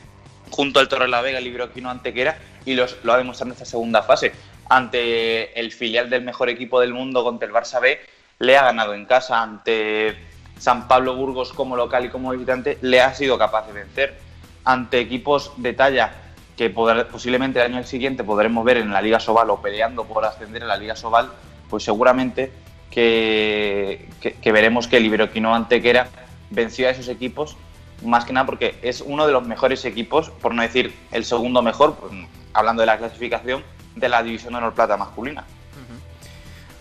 junto 0.51 0.81
al 0.81 0.89
Torre 0.89 1.09
la 1.09 1.21
Vega, 1.21 1.39
el 1.39 1.47
Iberoquino 1.47 1.91
Antequera, 1.91 2.39
y 2.65 2.75
lo 2.75 2.85
ha 2.85 3.17
demostrado 3.19 3.51
en 3.51 3.53
esta 3.53 3.65
segunda 3.65 4.03
fase. 4.03 4.33
Ante 4.71 5.59
el 5.59 5.73
filial 5.73 6.09
del 6.09 6.23
mejor 6.23 6.49
equipo 6.49 6.81
del 6.81 6.95
mundo, 6.95 7.25
contra 7.25 7.47
el 7.49 7.53
Barça 7.53 7.81
B, 7.81 7.99
le 8.39 8.57
ha 8.57 8.63
ganado 8.63 8.95
en 8.95 9.05
casa. 9.05 9.43
Ante 9.43 10.17
San 10.59 10.87
Pablo 10.87 11.17
Burgos 11.17 11.53
como 11.53 11.77
local 11.77 12.07
y 12.07 12.09
como 12.09 12.31
visitante, 12.31 12.79
le 12.81 13.01
ha 13.01 13.13
sido 13.15 13.37
capaz 13.37 13.67
de 13.67 13.73
vencer. 13.73 14.15
Ante 14.65 15.01
equipos 15.01 15.53
de 15.57 15.73
talla 15.73 16.15
que 16.57 16.71
posiblemente 16.71 17.59
el 17.61 17.75
año 17.75 17.85
siguiente 17.85 18.23
podremos 18.23 18.65
ver 18.65 18.77
en 18.77 18.93
la 18.93 19.03
Liga 19.03 19.19
Sobal 19.19 19.51
o 19.51 19.61
peleando 19.61 20.05
por 20.05 20.25
ascender 20.25 20.63
en 20.63 20.69
la 20.69 20.77
Liga 20.77 20.95
Sobal, 20.95 21.31
pues 21.69 21.83
seguramente 21.83 22.53
que, 22.93 24.09
veremos 24.45 24.87
que 24.87 24.99
el 24.99 25.07
Iberoquino 25.07 25.55
Antequera 25.55 26.09
venció 26.51 26.87
a 26.87 26.91
esos 26.91 27.09
equipos, 27.09 27.57
más 28.05 28.25
que 28.25 28.33
nada 28.33 28.47
porque 28.47 28.77
es 28.83 29.01
uno 29.01 29.27
de 29.27 29.33
los 29.33 29.47
mejores 29.47 29.85
equipos, 29.85 30.31
por 30.31 30.55
no 30.55 30.63
decir 30.63 30.93
el 31.11 31.25
segundo 31.25 31.63
mejor, 31.63 31.97
hablando 32.53 32.83
de 32.83 32.87
la 32.87 32.99
clasificación, 32.99 33.65
de 33.97 34.09
la 34.09 34.23
División 34.23 34.53
de 34.53 34.59
Honor 34.59 34.75
Plata 34.75 34.97
masculina. 34.97 35.45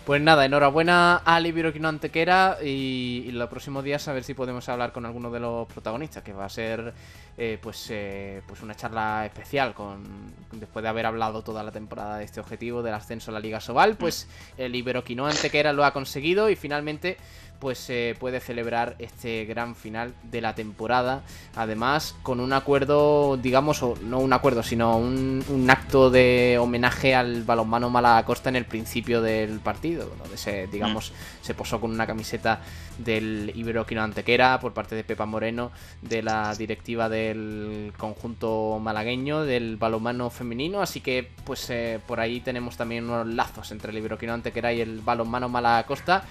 Pues 0.06 0.20
nada, 0.20 0.46
enhorabuena 0.46 1.22
a 1.24 1.40
Iberoquino 1.40 1.88
Antequera 1.88 2.58
y, 2.62 3.24
y 3.28 3.32
los 3.32 3.48
próximos 3.50 3.84
días 3.84 4.08
a 4.08 4.14
ver 4.14 4.24
si 4.24 4.34
podemos 4.34 4.68
hablar 4.68 4.92
con 4.92 5.06
alguno 5.06 5.30
de 5.30 5.40
los 5.40 5.68
protagonistas, 5.68 6.24
que 6.24 6.34
va 6.34 6.46
a 6.46 6.50
ser 6.50 6.92
eh, 7.38 7.60
pues, 7.62 7.88
eh, 7.92 8.42
pues 8.48 8.62
una 8.62 8.76
charla 8.76 9.26
especial 9.28 9.76
con 9.76 10.34
después 10.54 10.82
de 10.82 10.90
haber 10.90 11.06
hablado 11.06 11.44
toda 11.44 11.64
la 11.64 11.72
temporada 11.72 12.18
de 12.18 12.24
este 12.24 12.40
objetivo 12.40 12.82
del 12.82 12.96
ascenso 12.96 13.30
a 13.30 13.36
la 13.36 13.40
Liga 13.40 13.62
Sobal, 13.62 13.96
pues 13.96 14.28
el 14.58 14.76
Iberoquino 14.76 15.28
Antequera 15.28 15.72
lo 15.72 15.86
ha 15.86 15.94
conseguido 15.94 16.50
y 16.50 16.56
finalmente 16.56 17.18
pues 17.62 17.78
se 17.78 18.16
puede 18.20 18.40
celebrar 18.40 18.96
este 18.98 19.46
gran 19.46 19.76
final 19.76 20.16
de 20.24 20.42
la 20.42 20.56
temporada. 20.56 21.22
Además, 21.56 22.16
con 22.24 22.40
un 22.40 22.54
acuerdo, 22.54 23.38
digamos, 23.38 23.84
o 23.84 23.96
no 24.02 24.18
un 24.18 24.34
acuerdo, 24.34 24.64
sino 24.64 24.98
un, 24.98 25.68
acto 25.70 26.10
de 26.10 26.58
homenaje 26.60 27.14
al 27.14 27.44
balonmano 27.44 27.92
Malacosta 27.92 28.50
en 28.50 28.56
el 28.56 28.66
principio 28.66 29.22
del 29.22 29.60
partido, 29.60 30.10
donde 30.20 30.38
se, 30.38 30.66
digamos, 30.68 31.12
mm. 31.12 31.46
se 31.46 31.54
posó 31.54 31.80
con 31.80 31.92
una 31.92 32.08
camiseta 32.08 32.62
del 32.98 33.52
Iberoquino 33.56 34.02
Antequera 34.02 34.60
por 34.60 34.74
parte 34.74 34.96
de 34.96 35.04
Pepa 35.04 35.28
Moreno, 35.28 35.72
de 36.02 36.24
la 36.24 36.56
directiva 36.56 37.10
del 37.10 37.94
conjunto 37.96 38.80
malagueño 38.82 39.44
del 39.44 39.78
balonmano 39.78 40.32
femenino. 40.32 40.82
Así 40.82 41.00
que, 41.00 41.30
pues 41.46 41.70
eh, 41.70 42.00
por 42.08 42.20
ahí 42.20 42.40
tenemos 42.40 42.76
también 42.76 43.04
unos 43.04 43.28
lazos 43.28 43.72
entre 43.72 43.92
el 43.92 44.00
Iberoquino 44.00 44.34
Antequera 44.34 44.74
y 44.74 44.82
el 44.82 45.02
balonmano 45.02 45.48
Malacosta 45.48 46.24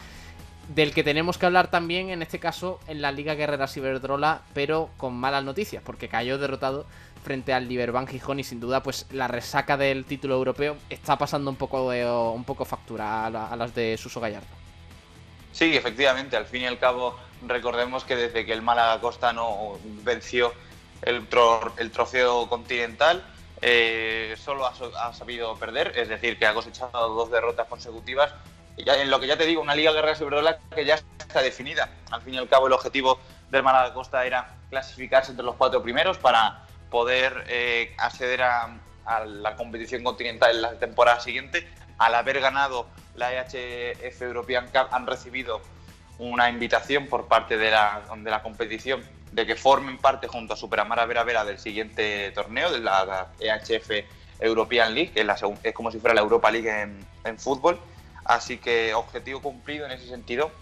del 0.75 0.95
que 0.95 1.03
tenemos 1.03 1.37
que 1.37 1.47
hablar 1.47 1.69
también, 1.69 2.11
en 2.11 2.23
este 2.23 2.39
caso, 2.39 2.79
en 2.87 3.03
la 3.03 3.11
Liga 3.11 3.35
Guerrera 3.35 3.67
Ciberdrola, 3.67 4.43
pero 4.55 4.91
con 4.97 5.15
malas 5.15 5.43
noticias, 5.43 5.83
porque 5.85 6.09
cayó 6.09 6.39
derrotado 6.39 6.87
frente 7.25 7.53
al 7.53 7.69
Liberbank 7.69 8.11
Gijón 8.11 8.39
y 8.39 8.45
sin 8.45 8.61
duda, 8.61 8.83
pues 8.83 9.07
la 9.11 9.27
resaca 9.27 9.77
del 9.77 10.05
título 10.05 10.37
europeo 10.37 10.77
está 10.89 11.19
pasando 11.19 11.51
un 11.51 11.57
poco, 11.57 11.91
de, 11.91 12.09
un 12.09 12.45
poco 12.45 12.65
factura 12.65 13.27
a, 13.27 13.57
las 13.57 13.75
de 13.75 13.97
Suso 13.99 14.21
Gallardo. 14.21 14.47
Sí, 15.53 15.77
efectivamente, 15.77 16.37
al 16.37 16.47
fin 16.47 16.63
y 16.63 16.67
al 16.67 16.79
cabo, 16.79 17.19
recordemos 17.47 18.05
que 18.05 18.15
desde 18.15 18.47
que 18.47 18.53
el 18.53 18.63
Málaga 18.63 19.01
Costa 19.01 19.33
no 19.33 19.77
venció 20.05 20.55
el, 21.03 21.27
trofeo 21.27 22.49
continental, 22.49 23.25
eh, 23.61 24.37
solo 24.39 24.65
ha, 24.67 25.13
sabido 25.13 25.57
perder, 25.57 25.95
es 25.97 26.09
decir, 26.09 26.39
que 26.39 26.47
ha 26.47 26.55
cosechado 26.55 27.13
dos 27.13 27.31
derrotas 27.31 27.67
consecutivas 27.67 28.33
en 28.87 29.11
lo 29.11 29.21
que 29.21 29.27
ya 29.27 29.37
te 29.37 29.47
digo, 29.47 29.63
una 29.63 29.75
Liga 29.75 29.93
Guerrera 29.93 30.15
Ciberdrola 30.15 30.59
que 30.75 30.85
ya 30.85 30.95
está 31.19 31.43
definida. 31.43 31.89
Al 32.11 32.23
fin 32.23 32.35
y 32.35 32.39
al 32.39 32.49
cabo, 32.49 32.67
el 32.67 32.73
objetivo 32.73 33.19
del 33.51 33.63
Málaga 33.63 33.93
Costa 33.95 34.25
era 34.25 34.55
clasificarse 34.71 35.33
entre 35.33 35.45
los 35.45 35.57
cuatro 35.57 35.83
primeros 35.83 36.19
para 36.19 36.67
poder 36.91 37.45
eh, 37.49 37.95
acceder 37.99 38.43
a, 38.43 38.77
la 39.27 39.57
competición 39.57 40.05
continental 40.05 40.55
en 40.55 40.63
la 40.63 40.73
temporada 40.75 41.19
siguiente. 41.19 41.69
Al 41.99 42.15
haber 42.15 42.41
ganado 42.41 42.87
la 43.17 43.33
EHF 43.33 44.23
European 44.23 44.67
Cup, 44.67 44.87
han 44.93 45.05
recibido 45.05 45.61
una 46.19 46.49
invitación 46.49 47.09
por 47.09 47.27
parte 47.27 47.57
de 47.57 47.73
la, 47.73 48.03
de 48.17 48.31
la 48.31 48.41
competición 48.41 49.03
de 49.33 49.47
que 49.47 49.57
formen 49.57 49.99
parte 49.99 50.29
junto 50.29 50.55
a 50.55 50.57
Superamara 50.57 51.07
Vera 51.07 51.25
Vera 51.25 51.45
del 51.45 51.59
siguiente 51.59 52.31
torneo, 52.33 52.71
de 52.71 52.79
la 52.79 53.29
EHF 53.41 53.91
European 54.39 54.95
League, 54.95 55.11
que 55.13 55.27
es, 55.65 55.75
como 55.75 55.91
si 55.91 55.99
fuera 55.99 56.15
la 56.15 56.21
Europa 56.21 56.53
League 56.53 56.71
en, 56.71 57.05
en 57.25 57.37
fútbol 57.37 57.81
Así 58.31 58.59
que 58.59 58.95
objetivo 58.95 59.43
cumplido 59.43 59.87
en 59.87 59.91
ese 59.91 60.07
sentido, 60.07 60.53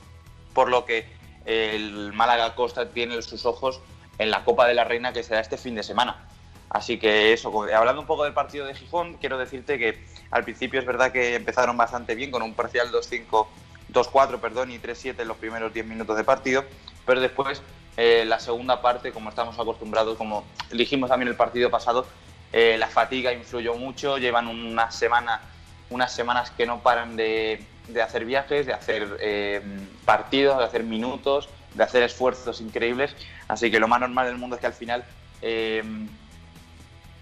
por 0.54 0.70
lo 0.70 0.86
que 0.86 1.04
el 1.44 2.14
Málaga 2.14 2.54
Costa 2.54 2.88
tiene 2.88 3.20
sus 3.20 3.44
ojos 3.44 3.82
en 4.16 4.30
la 4.30 4.42
Copa 4.42 4.66
de 4.66 4.72
la 4.72 4.84
Reina 4.84 5.12
que 5.12 5.22
será 5.22 5.40
este 5.40 5.58
fin 5.58 5.74
de 5.74 5.82
semana. 5.82 6.26
Así 6.70 6.98
que 6.98 7.34
eso, 7.34 7.52
hablando 7.74 8.00
un 8.00 8.06
poco 8.06 8.24
del 8.24 8.32
partido 8.32 8.64
de 8.64 8.74
Gijón, 8.74 9.18
quiero 9.18 9.36
decirte 9.36 9.78
que 9.78 10.02
al 10.30 10.44
principio 10.44 10.80
es 10.80 10.86
verdad 10.86 11.12
que 11.12 11.34
empezaron 11.34 11.76
bastante 11.76 12.14
bien 12.14 12.30
con 12.30 12.40
un 12.40 12.54
parcial 12.54 12.90
2-5, 12.90 13.46
2-4 13.92 14.40
perdón, 14.40 14.70
y 14.70 14.78
3-7 14.78 15.20
en 15.20 15.28
los 15.28 15.36
primeros 15.36 15.74
10 15.74 15.84
minutos 15.84 16.16
de 16.16 16.24
partido, 16.24 16.64
pero 17.04 17.20
después 17.20 17.60
eh, 17.98 18.24
la 18.26 18.40
segunda 18.40 18.80
parte, 18.80 19.12
como 19.12 19.28
estamos 19.28 19.58
acostumbrados, 19.58 20.16
como 20.16 20.42
dijimos 20.72 21.10
también 21.10 21.28
el 21.28 21.36
partido 21.36 21.68
pasado, 21.68 22.06
eh, 22.50 22.76
la 22.78 22.88
fatiga 22.88 23.30
influyó 23.30 23.74
mucho, 23.74 24.16
llevan 24.16 24.48
una 24.48 24.90
semana, 24.90 25.42
unas 25.90 26.12
semanas 26.12 26.50
que 26.50 26.66
no 26.66 26.82
paran 26.82 27.16
de, 27.16 27.64
hacer 28.02 28.24
viajes, 28.24 28.66
de 28.66 28.72
hacer 28.72 29.16
eh, 29.20 29.62
partidos, 30.04 30.58
de 30.58 30.64
hacer 30.64 30.84
minutos, 30.84 31.48
de 31.74 31.82
hacer 31.82 32.02
esfuerzos 32.02 32.60
increíbles, 32.60 33.14
así 33.48 33.70
que 33.70 33.80
lo 33.80 33.88
más 33.88 34.00
normal 34.00 34.26
del 34.26 34.38
mundo 34.38 34.56
es 34.56 34.60
que 34.60 34.66
al 34.66 34.72
final 34.72 35.04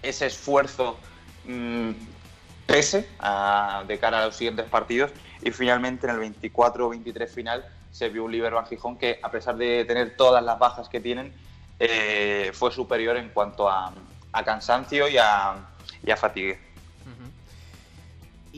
ese 0.01 0.25
esfuerzo 0.25 0.97
mm, 1.45 1.91
pese 2.65 3.07
de 3.87 3.99
cara 3.99 4.21
a 4.21 4.25
los 4.25 4.35
siguientes 4.35 4.65
partidos 4.65 5.11
y 5.41 5.51
finalmente 5.51 6.07
en 6.07 6.15
el 6.15 6.33
24-23 6.33 7.27
final 7.27 7.65
se 7.91 8.09
vio 8.09 8.25
un 8.25 8.31
Liverpool 8.31 8.65
Gijón 8.67 8.97
que 8.97 9.19
a 9.23 9.31
pesar 9.31 9.55
de 9.55 9.85
tener 9.85 10.15
todas 10.15 10.43
las 10.43 10.59
bajas 10.59 10.89
que 10.89 10.99
tienen 10.99 11.33
eh, 11.79 12.51
fue 12.53 12.71
superior 12.71 13.17
en 13.17 13.29
cuanto 13.29 13.69
a, 13.69 13.93
cansancio 14.45 15.07
y 15.07 15.17
a, 15.17 15.55
y 16.05 16.11
a 16.11 16.17
fatigue. 16.17 16.59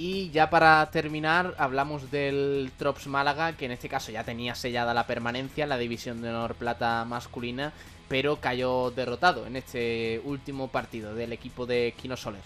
Y 0.01 0.29
ya 0.29 0.49
para 0.49 0.89
terminar, 0.91 1.55
hablamos 1.57 2.09
del 2.09 2.71
Trops 2.77 3.07
Málaga, 3.07 3.57
que 3.57 3.65
en 3.65 3.71
este 3.71 3.89
caso 3.89 4.13
ya 4.13 4.23
tenía 4.23 4.55
sellada 4.55 4.93
la 4.93 5.05
permanencia 5.05 5.63
en 5.65 5.69
la 5.69 5.77
división 5.77 6.21
de 6.21 6.29
honor 6.29 6.55
plata 6.55 7.03
masculina 7.03 7.73
pero 8.07 8.37
cayó 8.37 8.91
derrotado 8.91 9.45
en 9.45 9.57
este 9.57 10.21
último 10.23 10.69
partido 10.69 11.15
del 11.15 11.33
equipo 11.33 11.65
de 11.65 11.93
Quino 12.01 12.15
Soler. 12.15 12.39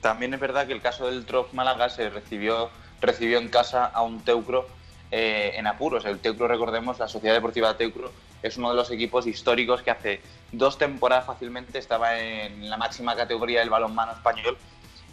También 0.00 0.32
es 0.32 0.40
verdad 0.40 0.66
que 0.66 0.72
el 0.72 0.80
caso 0.80 1.10
del 1.10 1.26
Trof 1.26 1.52
Málaga 1.52 1.90
se 1.90 2.08
recibió, 2.08 2.70
recibió 3.02 3.36
en 3.40 3.48
casa 3.48 3.84
a 3.84 4.00
un 4.00 4.22
Teucro 4.22 4.66
eh, 5.10 5.52
en 5.56 5.66
apuros. 5.66 6.06
El 6.06 6.18
Teucro, 6.18 6.48
recordemos, 6.48 6.98
la 6.98 7.08
Sociedad 7.08 7.34
Deportiva 7.34 7.76
Teucro 7.76 8.10
es 8.42 8.56
uno 8.56 8.70
de 8.70 8.76
los 8.76 8.90
equipos 8.90 9.26
históricos 9.26 9.82
que 9.82 9.90
hace 9.90 10.22
dos 10.50 10.78
temporadas 10.78 11.26
fácilmente 11.26 11.78
estaba 11.78 12.18
en 12.18 12.70
la 12.70 12.78
máxima 12.78 13.14
categoría 13.14 13.60
del 13.60 13.68
balonmano 13.68 14.12
español 14.12 14.56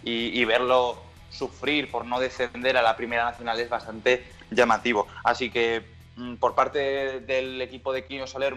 y 0.04 0.44
verlo 0.46 1.11
sufrir 1.32 1.90
por 1.90 2.06
no 2.06 2.20
descender 2.20 2.78
a 2.78 2.84
la 2.84 2.96
Primera 2.96 3.24
Nacional 3.24 3.60
es 3.60 3.70
bastante 3.70 4.24
llamativo. 4.52 5.08
Así 5.24 5.50
que 5.50 5.84
mm, 6.18 6.36
por 6.36 6.54
parte 6.54 7.22
del 7.22 7.62
equipo 7.62 7.92
de 7.94 8.06
Quino 8.06 8.28
Soler 8.28 8.56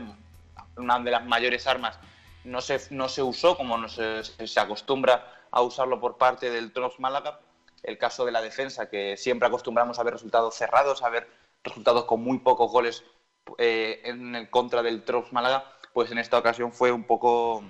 una 0.76 0.98
de 0.98 1.10
las 1.10 1.24
mayores 1.24 1.66
armas, 1.66 1.98
no 2.44 2.60
se, 2.60 2.80
no 2.90 3.08
se 3.08 3.22
usó 3.22 3.56
como 3.56 3.78
no 3.78 3.88
se, 3.88 4.22
se 4.24 4.60
acostumbra 4.60 5.44
a 5.50 5.62
usarlo 5.62 6.00
por 6.00 6.18
parte 6.18 6.50
del 6.50 6.72
Trops 6.72 7.00
Málaga. 7.00 7.40
El 7.82 7.98
caso 7.98 8.24
de 8.24 8.32
la 8.32 8.40
defensa, 8.40 8.88
que 8.88 9.16
siempre 9.16 9.46
acostumbramos 9.46 9.98
a 9.98 10.02
ver 10.02 10.14
resultados 10.14 10.54
cerrados, 10.54 11.02
a 11.02 11.10
ver 11.10 11.28
resultados 11.62 12.04
con 12.04 12.22
muy 12.22 12.38
pocos 12.38 12.70
goles 12.70 13.04
eh, 13.58 14.00
en 14.04 14.34
el 14.34 14.50
contra 14.50 14.82
del 14.82 15.04
Trops 15.04 15.32
Málaga, 15.32 15.64
pues 15.92 16.10
en 16.10 16.18
esta 16.18 16.38
ocasión 16.38 16.72
fue 16.72 16.92
un 16.92 17.04
poco, 17.04 17.62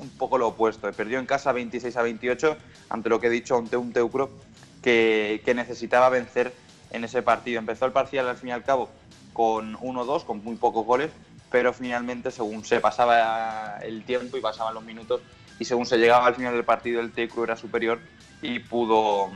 un 0.00 0.08
poco 0.10 0.38
lo 0.38 0.48
opuesto. 0.48 0.90
Perdió 0.92 1.18
en 1.18 1.26
casa 1.26 1.52
26 1.52 1.96
a 1.96 2.02
28 2.02 2.56
ante 2.88 3.08
lo 3.08 3.20
que 3.20 3.28
he 3.28 3.30
dicho, 3.30 3.56
ante 3.56 3.76
un 3.76 3.92
Teucro 3.92 4.30
que, 4.82 5.42
que 5.44 5.54
necesitaba 5.54 6.08
vencer 6.08 6.52
en 6.90 7.04
ese 7.04 7.22
partido. 7.22 7.58
Empezó 7.58 7.86
el 7.86 7.92
parcial 7.92 8.28
al 8.28 8.36
fin 8.36 8.48
y 8.48 8.52
al 8.52 8.64
cabo 8.64 8.90
con 9.32 9.76
1-2, 9.76 10.24
con 10.24 10.42
muy 10.42 10.56
pocos 10.56 10.84
goles, 10.84 11.10
pero 11.50 11.72
finalmente 11.72 12.30
según 12.30 12.64
se 12.64 12.80
pasaba 12.80 13.78
el 13.82 14.04
tiempo 14.04 14.36
y 14.36 14.40
pasaban 14.40 14.74
los 14.74 14.84
minutos 14.84 15.20
y 15.58 15.64
según 15.64 15.86
se 15.86 15.98
llegaba 15.98 16.26
al 16.26 16.34
final 16.34 16.54
del 16.54 16.64
partido 16.64 17.00
el 17.00 17.12
Tecro 17.12 17.44
era 17.44 17.56
superior 17.56 18.00
y 18.42 18.58
pudo 18.60 19.30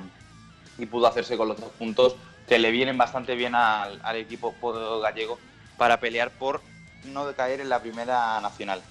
y 0.79 0.87
pudo 0.87 1.07
hacerse 1.07 1.37
con 1.37 1.49
los 1.49 1.61
dos 1.61 1.71
puntos 1.73 2.17
que 2.49 2.59
le 2.59 2.71
vienen 2.71 2.99
bastante 2.99 3.35
bien 3.35 3.55
al, 3.55 4.01
equipo 4.17 4.55
gallego 5.01 5.39
para 5.77 6.01
pelear 6.01 6.31
por 6.31 6.61
no 7.05 7.27
decaer 7.27 7.61
en 7.61 7.69
la 7.69 7.81
primera 7.81 8.41
nacional. 8.41 8.83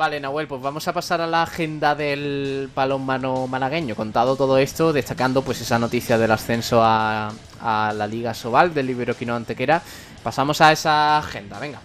Vale, 0.00 0.18
Nahuel, 0.18 0.46
pues 0.48 0.62
vamos 0.62 0.88
a 0.88 0.94
pasar 0.94 1.20
a 1.20 1.26
la 1.26 1.42
agenda 1.42 1.94
del 1.94 2.70
balonmano 2.74 3.46
malagueño. 3.46 3.94
Contado 3.94 4.34
todo 4.34 4.56
esto, 4.56 4.94
destacando 4.94 5.42
pues 5.42 5.60
esa 5.60 5.78
noticia 5.78 6.16
del 6.16 6.30
ascenso 6.30 6.80
a, 6.82 7.30
la 7.62 8.06
Liga 8.06 8.32
Sobal 8.32 8.72
del 8.72 8.88
Iberoquino 8.88 9.36
Antequera. 9.36 9.82
Pasamos 10.22 10.62
a 10.62 10.72
esa 10.72 11.18
agenda, 11.18 11.58
venga. 11.58 11.82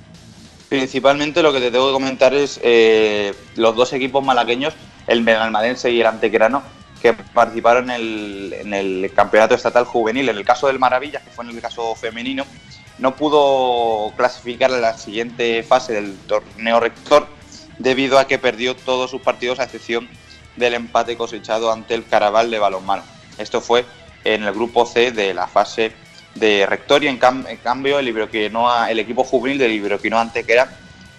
Principalmente 0.69 1.43
lo 1.43 1.51
que 1.51 1.59
te 1.59 1.71
tengo 1.71 1.87
que 1.87 1.91
comentar 1.91 2.33
es 2.33 2.57
eh, 2.63 3.35
los 3.57 3.75
dos 3.75 3.91
equipos 3.91 4.23
malagueños, 4.23 4.73
el 5.07 5.21
Benalmadense 5.21 5.91
y 5.91 5.99
el 5.99 6.07
Antequerano, 6.07 6.63
que 7.01 7.11
participaron 7.11 7.91
en 7.91 8.73
el, 8.73 9.11
campeonato 9.13 9.55
estatal 9.55 9.83
juvenil. 9.83 10.29
En 10.29 10.37
el 10.37 10.45
caso 10.45 10.67
del 10.67 10.79
Maravillas, 10.79 11.21
que 11.21 11.31
fue 11.31 11.43
en 11.43 11.51
el 11.51 11.59
caso 11.59 11.93
femenino, 11.95 12.45
no 12.97 13.13
pudo 13.13 14.13
clasificar 14.15 14.71
a 14.71 14.77
la 14.77 14.97
siguiente 14.97 15.63
fase 15.63 15.91
del 15.91 16.15
torneo 16.19 16.79
rector 16.79 17.34
debido 17.79 18.19
a 18.19 18.27
que 18.27 18.39
perdió 18.39 18.75
todos 18.75 19.11
sus 19.11 19.21
partidos 19.21 19.59
a 19.59 19.63
excepción 19.63 20.09
del 20.55 20.73
empate 20.73 21.17
cosechado 21.17 21.71
ante 21.71 21.93
el 21.93 22.05
Caraval 22.05 22.49
de 22.49 22.59
balonmano. 22.59 23.03
Esto 23.37 23.61
fue 23.61 23.85
en 24.23 24.43
el 24.43 24.53
grupo 24.53 24.85
C 24.85 25.11
de 25.11 25.33
la 25.33 25.47
fase 25.47 25.91
de 26.35 26.65
Rectoria. 26.65 27.09
En, 27.09 27.17
cambio, 27.17 27.99
el, 27.99 28.07
el 28.07 28.99
equipo 28.99 29.23
juvenil 29.23 29.57
del 29.57 29.73
Iberoquinoa 29.73 30.21
Antequera 30.21 30.69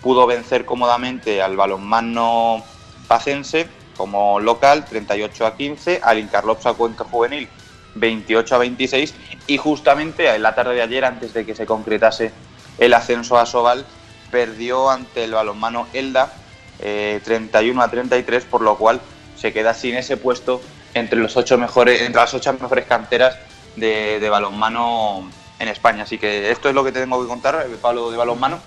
pudo 0.02 0.26
vencer 0.26 0.64
cómodamente 0.64 1.42
al 1.42 1.56
balonmano 1.56 2.64
pacense 3.08 3.66
como 3.96 4.40
local 4.40 4.84
38 4.84 5.46
a 5.46 5.56
15, 5.56 6.00
al 6.02 6.18
Incarlopsa 6.18 6.74
Cuenca 6.74 7.04
Juvenil 7.04 7.48
28 7.94 8.54
a 8.54 8.58
26 8.58 9.14
y 9.46 9.56
justamente 9.56 10.34
en 10.34 10.42
la 10.42 10.54
tarde 10.54 10.74
de 10.74 10.82
ayer, 10.82 11.04
antes 11.04 11.32
de 11.32 11.46
que 11.46 11.54
se 11.54 11.66
concretase 11.66 12.32
el 12.78 12.92
ascenso 12.92 13.38
a 13.38 13.46
Sobal, 13.46 13.86
perdió 14.30 14.90
ante 14.90 15.24
el 15.24 15.32
balonmano 15.32 15.86
Elda 15.92 16.32
31 16.78 17.80
eh, 17.80 17.84
a 17.84 17.88
33, 17.88 18.44
por 18.44 18.60
lo 18.60 18.76
cual 18.76 19.00
se 19.36 19.52
queda 19.52 19.74
sin 19.74 19.96
ese 19.96 20.16
puesto 20.16 20.60
entre 20.94 21.18
los 21.18 21.36
ocho 21.36 21.58
mejores, 21.58 22.00
entre 22.00 22.20
las 22.20 22.34
ocho 22.34 22.52
mejores 22.52 22.86
canteras 22.86 23.36
de, 23.76 24.26
balonmano 24.30 25.30
en 25.58 25.68
España. 25.68 26.04
Así 26.04 26.18
que 26.18 26.50
esto 26.50 26.68
es 26.68 26.74
lo 26.74 26.84
que 26.84 26.92
te 26.92 27.00
tengo 27.00 27.20
que 27.20 27.28
contar, 27.28 27.66
eh, 27.66 27.76
Pablo, 27.80 28.10
de 28.10 28.16
balonmano. 28.16 28.60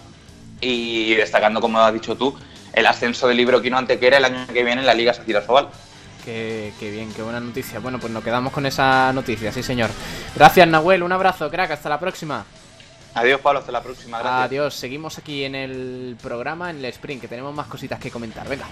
Y 0.61 1.15
destacando, 1.15 1.61
como 1.61 1.79
has 1.79 1.93
dicho 1.93 2.15
tú, 2.15 2.37
el 2.73 2.85
ascenso 2.85 3.27
del 3.27 3.37
libro 3.37 3.61
Quino 3.61 3.77
Antequera 3.77 4.17
el 4.17 4.25
año 4.25 4.45
que 4.47 4.63
viene 4.63 4.81
en 4.81 4.87
la 4.87 4.93
Liga 4.93 5.13
Sacira 5.13 5.41
Sobal. 5.41 5.69
Qué, 6.25 6.73
qué, 6.79 6.91
bien, 6.91 7.13
qué 7.13 7.21
buena 7.21 7.39
noticia. 7.39 7.79
Bueno, 7.79 7.97
pues 7.97 8.11
nos 8.11 8.23
quedamos 8.23 8.51
con 8.51 8.65
esa 8.65 9.13
noticia, 9.13 9.53
sí 9.53 9.63
señor. 9.63 9.89
Gracias 10.35 10.67
Nahuel, 10.67 11.01
un 11.01 11.13
abrazo, 11.13 11.49
crack, 11.49 11.71
hasta 11.71 11.87
la 11.87 11.99
próxima. 11.99 12.45
Adiós 13.15 13.41
Pablo, 13.41 13.59
hasta 13.59 13.71
la 13.71 13.81
próxima. 13.81 14.19
Gracias. 14.19 14.45
Adiós, 14.45 14.75
seguimos 14.75 15.17
aquí 15.17 15.43
en 15.43 15.55
el 15.55 16.17
programa, 16.21 16.69
en 16.69 16.77
el 16.77 16.85
sprint, 16.85 17.21
que 17.21 17.27
tenemos 17.27 17.53
más 17.53 17.67
cositas 17.67 17.99
que 17.99 18.11
comentar. 18.11 18.47
Venga. 18.47 18.65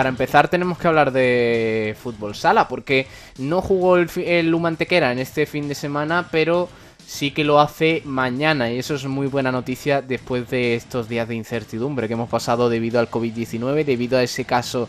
Para 0.00 0.08
empezar 0.08 0.48
tenemos 0.48 0.78
que 0.78 0.88
hablar 0.88 1.12
de 1.12 1.94
fútbol 2.02 2.34
sala, 2.34 2.68
porque 2.68 3.06
no 3.36 3.60
jugó 3.60 3.98
el, 3.98 4.08
el 4.16 4.48
Lumantequera 4.50 5.12
en 5.12 5.18
este 5.18 5.44
fin 5.44 5.68
de 5.68 5.74
semana, 5.74 6.28
pero 6.32 6.70
sí 7.06 7.32
que 7.32 7.44
lo 7.44 7.60
hace 7.60 8.00
mañana 8.06 8.70
y 8.70 8.78
eso 8.78 8.94
es 8.94 9.04
muy 9.04 9.26
buena 9.26 9.52
noticia 9.52 10.00
después 10.00 10.48
de 10.48 10.74
estos 10.74 11.06
días 11.06 11.28
de 11.28 11.34
incertidumbre 11.34 12.08
que 12.08 12.14
hemos 12.14 12.30
pasado 12.30 12.70
debido 12.70 12.98
al 12.98 13.10
COVID-19, 13.10 13.84
debido 13.84 14.16
a 14.16 14.22
ese 14.22 14.46
caso 14.46 14.88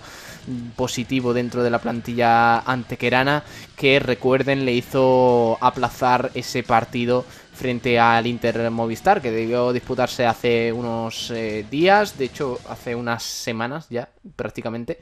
positivo 0.77 1.33
dentro 1.33 1.61
de 1.61 1.71
la 1.71 1.79
plantilla 1.79 2.59
antequerana 2.59 3.43
que 3.75 3.99
recuerden 3.99 4.63
le 4.63 4.71
hizo 4.71 5.57
aplazar 5.59 6.31
ese 6.35 6.63
partido 6.63 7.25
frente 7.61 7.99
al 7.99 8.25
Inter 8.25 8.71
Movistar 8.71 9.21
que 9.21 9.29
debió 9.29 9.71
disputarse 9.71 10.25
hace 10.25 10.73
unos 10.73 11.29
eh, 11.29 11.63
días, 11.69 12.17
de 12.17 12.25
hecho 12.25 12.57
hace 12.67 12.95
unas 12.95 13.21
semanas 13.21 13.87
ya 13.87 14.09
prácticamente. 14.35 14.97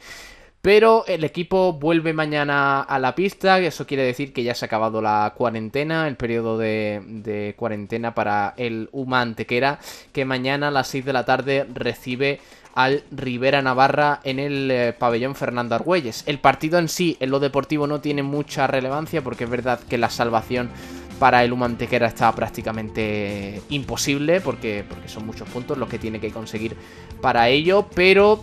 Pero 0.61 1.05
el 1.07 1.23
equipo 1.23 1.71
vuelve 1.71 2.11
mañana 2.11 2.81
a 2.81 2.99
la 2.99 3.15
pista, 3.15 3.59
eso 3.59 3.87
quiere 3.87 4.03
decir 4.03 4.33
que 4.33 4.43
ya 4.43 4.53
se 4.53 4.65
ha 4.65 4.67
acabado 4.67 5.01
la 5.01 5.33
cuarentena, 5.37 6.05
el 6.09 6.17
periodo 6.17 6.57
de, 6.57 7.55
cuarentena 7.57 8.13
para 8.13 8.55
el 8.57 8.89
UMA 8.91 9.21
Antequera, 9.21 9.79
que 10.11 10.25
mañana 10.25 10.67
a 10.67 10.71
las 10.71 10.89
6 10.89 11.05
de 11.05 11.13
la 11.13 11.23
tarde 11.23 11.65
recibe 11.73 12.41
al 12.75 13.03
Rivera 13.09 13.61
Navarra 13.61 14.19
en 14.25 14.37
el 14.37 14.69
eh, 14.69 14.91
pabellón 14.91 15.35
Fernando 15.35 15.75
Argüelles. 15.75 16.23
El 16.25 16.39
partido 16.39 16.77
en 16.77 16.89
sí, 16.89 17.15
en 17.21 17.29
lo 17.29 17.39
deportivo, 17.39 17.87
no 17.87 18.01
tiene 18.01 18.21
mucha 18.21 18.67
relevancia 18.67 19.21
porque 19.21 19.45
es 19.45 19.49
verdad 19.49 19.79
que 19.79 19.97
la 19.97 20.09
salvación 20.09 20.69
para 21.19 21.43
el 21.43 21.51
Humantequera 21.51 22.07
está 22.07 22.31
prácticamente 22.33 23.61
imposible 23.69 24.41
porque, 24.41 24.85
porque 24.87 25.09
son 25.09 25.25
muchos 25.25 25.47
puntos 25.49 25.77
los 25.77 25.89
que 25.89 25.99
tiene 25.99 26.19
que 26.19 26.31
conseguir 26.31 26.75
para 27.21 27.49
ello, 27.49 27.85
pero 27.93 28.41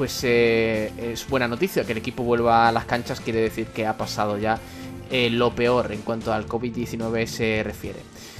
pues 0.00 0.24
eh, 0.24 0.90
es 0.98 1.28
buena 1.28 1.46
noticia 1.46 1.84
que 1.84 1.92
el 1.92 1.98
equipo 1.98 2.22
vuelva 2.22 2.68
a 2.68 2.72
las 2.72 2.86
canchas, 2.86 3.20
quiere 3.20 3.40
decir 3.40 3.66
que 3.66 3.86
ha 3.86 3.96
pasado 3.96 4.38
ya 4.38 4.58
eh, 5.10 5.28
lo 5.30 5.54
peor 5.54 5.92
en 5.92 6.00
cuanto 6.02 6.32
al 6.32 6.46
COVID-19 6.46 7.26
se 7.26 7.62
refiere. 7.62 7.98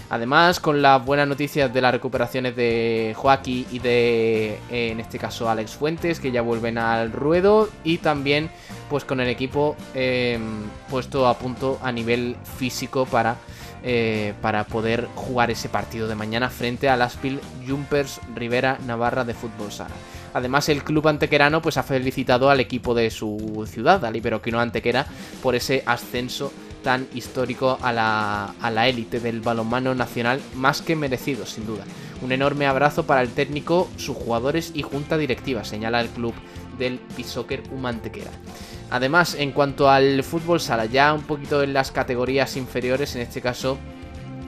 Además, 0.09 0.59
con 0.59 0.83
las 0.83 1.05
buenas 1.05 1.29
noticias 1.29 1.73
de 1.73 1.81
las 1.81 1.93
recuperaciones 1.93 2.57
de 2.57 3.14
Joaquín 3.14 3.66
y 3.71 3.79
de, 3.79 4.59
eh, 4.71 4.91
en 4.91 5.01
este 5.01 5.18
caso, 5.18 5.51
Alex 5.51 5.73
Fuentes, 5.77 6.18
que 6.18 6.33
ya 6.33 6.43
vuelven 6.43 6.79
al 6.79 7.12
ruedo, 7.12 7.68
y 7.85 7.99
también, 7.99 8.51
pues 8.89 9.05
con 9.05 9.21
el 9.21 9.29
equipo 9.29 9.77
puesto 10.89 11.29
a 11.29 11.39
punto 11.39 11.79
a 11.83 11.93
nivel 11.93 12.37
físico 12.59 13.05
para, 13.05 13.37
para 14.41 14.64
poder 14.64 15.09
jugar 15.14 15.51
ese 15.51 15.68
partido 15.68 16.07
de 16.09 16.14
mañana 16.14 16.51
frente 16.51 16.89
a 16.89 16.97
las 16.97 17.16
Pil 17.16 17.41
Jumpers 17.66 18.20
Rivera 18.35 18.78
Navarra 18.87 19.24
de 19.24 19.35
Fútbol 19.35 19.72
Sala. 19.72 19.95
Además, 20.35 20.68
el 20.68 20.85
club 20.85 21.09
antequerano 21.09 21.61
pues, 21.62 21.76
ha 21.76 21.83
felicitado 21.83 22.51
al 22.51 22.61
equipo 22.61 22.95
de 22.95 23.11
su 23.11 23.66
ciudad, 23.70 24.05
al 24.05 24.16
Iberoquino 24.16 24.61
Antequera, 24.61 25.07
por 25.43 25.55
ese 25.55 25.83
ascenso 25.87 26.53
tan 26.83 27.07
histórico 27.14 27.78
a 27.83 27.93
la, 27.93 28.89
élite 28.89 29.20
del 29.20 29.41
balonmano 29.41 29.95
nacional, 29.95 30.41
más 30.55 30.83
que 30.83 30.97
merecido, 30.97 31.47
sin 31.47 31.66
duda. 31.66 31.85
Un 32.22 32.33
enorme 32.33 32.66
abrazo 32.66 33.07
para 33.07 33.22
el 33.22 33.31
técnico, 33.31 33.89
sus 33.97 34.16
jugadores 34.16 34.72
y 34.74 34.83
junta 34.83 35.16
directiva, 35.18 35.64
señala 35.64 36.01
el 36.01 36.09
club 36.09 36.35
del 36.78 36.99
Pisoccer 37.16 37.62
Humantequera. 37.70 38.31
Además, 38.91 39.34
en 39.34 39.53
cuanto 39.53 39.88
al 39.88 40.22
fútbol 40.24 40.61
sala, 40.61 40.86
ya 40.86 41.14
un 41.14 41.22
poquito 41.22 41.62
en 41.62 41.72
las 41.72 41.93
categorías 41.93 42.57
inferiores, 42.57 43.14
en 43.14 43.22
este 43.22 43.41
caso, 43.41 43.78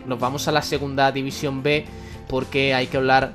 nos 0.06 0.18
vamos 0.18 0.48
a 0.48 0.52
la 0.52 0.62
segunda 0.62 1.12
división 1.12 1.62
B, 1.62 1.84
porque 2.28 2.74
hay 2.74 2.88
que 2.88 2.96
hablar 2.96 3.34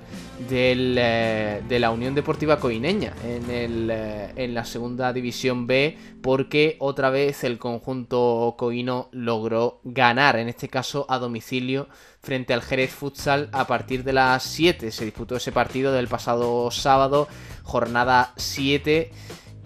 eh, 0.50 1.64
de 1.68 1.80
la 1.80 1.90
Unión 1.90 2.14
Deportiva 2.14 2.60
Coineña 2.60 3.14
en, 3.24 3.90
eh, 3.90 4.32
en 4.36 4.54
la 4.54 4.66
segunda 4.66 5.12
división 5.12 5.66
B 5.66 5.98
porque 6.22 6.76
otra 6.80 7.10
vez 7.10 7.44
el 7.44 7.58
conjunto 7.58 8.54
coino 8.56 9.10
logró 9.12 9.82
ganar, 9.84 10.38
en 10.38 10.48
este 10.48 10.68
caso 10.68 11.08
a 11.10 11.18
domicilio 11.18 11.88
frente 12.22 12.54
al 12.54 12.62
Jerez 12.62 12.92
Futsal 12.92 13.50
a 13.52 13.66
partir 13.66 14.04
de 14.04 14.14
las 14.14 14.44
7. 14.44 14.92
Se 14.92 15.06
disputó 15.06 15.38
ese 15.38 15.52
partido 15.52 15.92
del 15.92 16.08
pasado 16.08 16.70
sábado, 16.70 17.28
jornada 17.64 18.34
7 18.36 19.12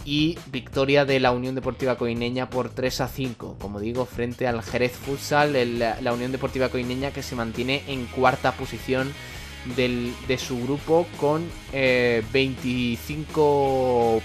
y 0.06 0.38
victoria 0.52 1.06
de 1.06 1.20
la 1.20 1.32
Unión 1.32 1.56
Deportiva 1.56 1.98
Coineña 1.98 2.50
por 2.50 2.70
3 2.70 3.02
a 3.02 3.08
5, 3.08 3.58
como 3.60 3.80
digo, 3.80 4.06
frente 4.06 4.48
al 4.48 4.62
Jerez 4.64 4.94
Futsal, 4.94 5.80
la 5.80 6.14
Unión 6.14 6.32
Deportiva 6.32 6.70
Coineña 6.70 7.12
que 7.12 7.24
se 7.24 7.36
mantiene 7.36 7.84
en 7.88 8.06
cuarta 8.06 8.54
posición 8.54 9.14
de 9.76 10.38
su 10.38 10.62
grupo 10.64 11.06
con 11.18 11.44
25, 11.72 14.18
eh, 14.18 14.22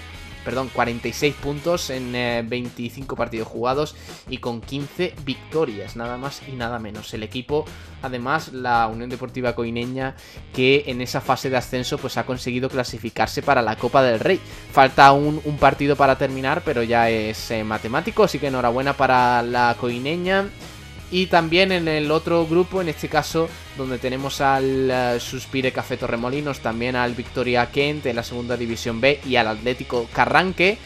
perdón, 0.47 0.69
46 0.73 1.35
puntos 1.35 1.89
en 1.89 2.13
25 2.47 3.15
eh, 3.15 3.17
partidos 3.17 3.49
jugados 3.49 3.97
y 4.29 4.37
con 4.37 4.61
15 4.61 5.13
victorias, 5.25 5.97
nada 5.97 6.15
más 6.15 6.41
y 6.47 6.53
nada 6.53 6.79
menos. 6.79 7.13
El 7.13 7.23
equipo, 7.23 7.65
además, 8.01 8.53
la 8.53 8.87
Unión 8.87 9.09
Deportiva 9.09 9.55
Coineña, 9.55 10.15
que 10.53 10.85
en 10.87 11.01
esa 11.01 11.19
fase 11.19 11.49
de 11.49 11.57
ascenso 11.57 11.97
pues 11.97 12.15
ha 12.15 12.25
conseguido 12.25 12.69
clasificarse 12.69 13.41
para 13.41 13.61
la 13.61 13.75
Copa 13.75 14.01
del 14.01 14.21
Rey. 14.21 14.39
Falta 14.71 15.11
un, 15.11 15.41
un 15.43 15.57
partido 15.57 15.97
para 15.97 16.17
terminar, 16.17 16.61
pero 16.63 16.81
ya 16.81 17.09
es 17.09 17.51
eh, 17.51 17.65
matemático, 17.65 18.23
así 18.23 18.39
que 18.39 18.47
enhorabuena 18.47 18.93
para 18.93 19.41
la 19.41 19.75
Coineña. 19.77 20.45
Y 21.09 21.27
también 21.27 21.71
en 21.71 21.87
el 21.87 22.11
otro 22.11 22.45
grupo, 22.45 22.81
en 22.81 22.89
este 22.89 23.07
caso, 23.07 23.47
donde 23.77 23.97
tenemos 23.97 24.41
al 24.41 24.91
eh, 24.91 25.19
Suspire 25.19 25.71
Café 25.71 25.95
Torremolinos, 25.95 26.59
también 26.59 26.97
al 26.97 27.13
Victoria 27.15 27.71
Kent 27.71 28.07
en 28.07 28.17
la 28.17 28.23
segunda 28.23 28.57
división 28.57 28.99
B 28.99 29.21
y 29.25 29.37
al 29.37 29.47
Atlético 29.47 30.09
Carranque, 30.11 30.77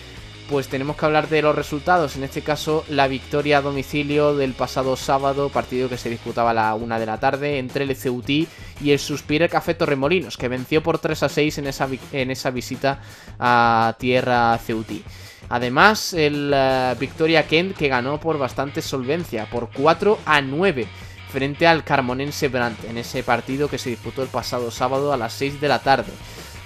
pues 0.48 0.68
tenemos 0.68 0.96
que 0.98 1.06
hablar 1.06 1.28
de 1.28 1.42
los 1.42 1.56
resultados. 1.56 2.18
En 2.18 2.24
este 2.24 2.42
caso, 2.42 2.84
la 2.90 3.08
victoria 3.08 3.60
a 3.60 3.62
domicilio 3.62 4.36
del 4.36 4.54
pasado 4.54 4.96
sábado, 4.96 5.50
partido 5.50 5.90
que 5.90 5.98
se 5.98 6.10
disputaba 6.10 6.52
a 6.52 6.54
la 6.54 6.76
una 6.76 7.00
de 7.00 7.06
la 7.06 7.20
tarde 7.20 7.58
entre 7.58 7.86
el 7.86 7.96
Ceutí 7.96 8.48
y 8.80 8.92
el 8.92 9.00
Suspire 9.00 9.50
Café 9.50 9.74
Torremolinos, 9.74 10.38
que 10.38 10.50
venció 10.50 10.84
por 10.84 11.00
3 11.00 11.24
a 11.24 11.30
6 11.30 11.58
en 11.60 11.68
esa, 11.68 11.88
en 12.12 12.30
esa 12.30 12.52
visita 12.52 13.02
a 13.40 13.96
tierra 13.98 14.60
Ceutí. 14.60 15.04
Además, 15.52 16.14
el 16.14 16.54
eh, 16.56 16.96
Victoria 16.98 17.46
Kent 17.46 17.76
que 17.76 17.90
ganó 17.90 18.22
por 18.22 18.38
bastante 18.38 18.82
solvencia, 18.82 19.50
por 19.50 19.70
4 19.70 20.20
a 20.26 20.42
9 20.42 20.88
frente 21.30 21.68
al 21.68 21.84
Carmonense 21.84 22.48
Brandt 22.48 22.86
en 22.86 22.98
ese 22.98 23.22
partido 23.22 23.68
que 23.68 23.78
se 23.78 23.90
disputó 23.90 24.24
el 24.24 24.30
pasado 24.30 24.72
sábado 24.72 25.12
a 25.12 25.18
las 25.18 25.34
6 25.34 25.60
de 25.60 25.68
la 25.68 25.80
tarde. 25.80 26.12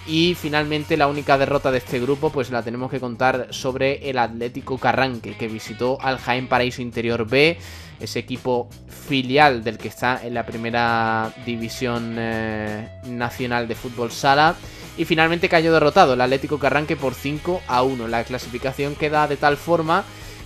Y 0.07 0.35
finalmente 0.35 0.97
la 0.97 1.07
única 1.07 1.37
derrota 1.37 1.71
de 1.71 1.79
este 1.79 1.99
grupo 1.99 2.29
pues 2.29 2.51
la 2.51 2.61
tenemos 2.61 2.91
que 2.91 2.99
contar 2.99 3.47
sobre 3.49 4.07
el 4.09 4.19
Atlético 4.19 4.77
Carranque 4.77 5.35
que 5.35 5.47
visitó 5.47 5.97
al 5.99 6.19
Jaén 6.19 6.47
Paraíso 6.47 6.83
Interior 6.83 7.27
B, 7.27 7.57
ese 7.99 8.19
equipo 8.19 8.69
filial 9.07 9.63
del 9.63 9.77
que 9.79 9.87
está 9.87 10.21
en 10.23 10.35
la 10.35 10.45
primera 10.45 11.33
división 11.45 12.15
eh, 12.19 12.87
nacional 13.07 13.67
de 13.67 13.73
fútbol 13.73 14.11
sala 14.11 14.55
y 14.97 15.05
finalmente 15.05 15.49
cayó 15.49 15.73
derrotado 15.73 16.13
el 16.13 16.21
Atlético 16.21 16.59
que 16.59 16.67
arranque 16.67 16.95
por 16.95 17.15
5 17.15 17.61
a 17.67 17.81
1. 17.81 18.07
La 18.07 18.23
clasificación 18.23 18.95
queda 18.95 19.27
de 19.27 19.37
tal 19.37 19.57
forma 19.57 20.03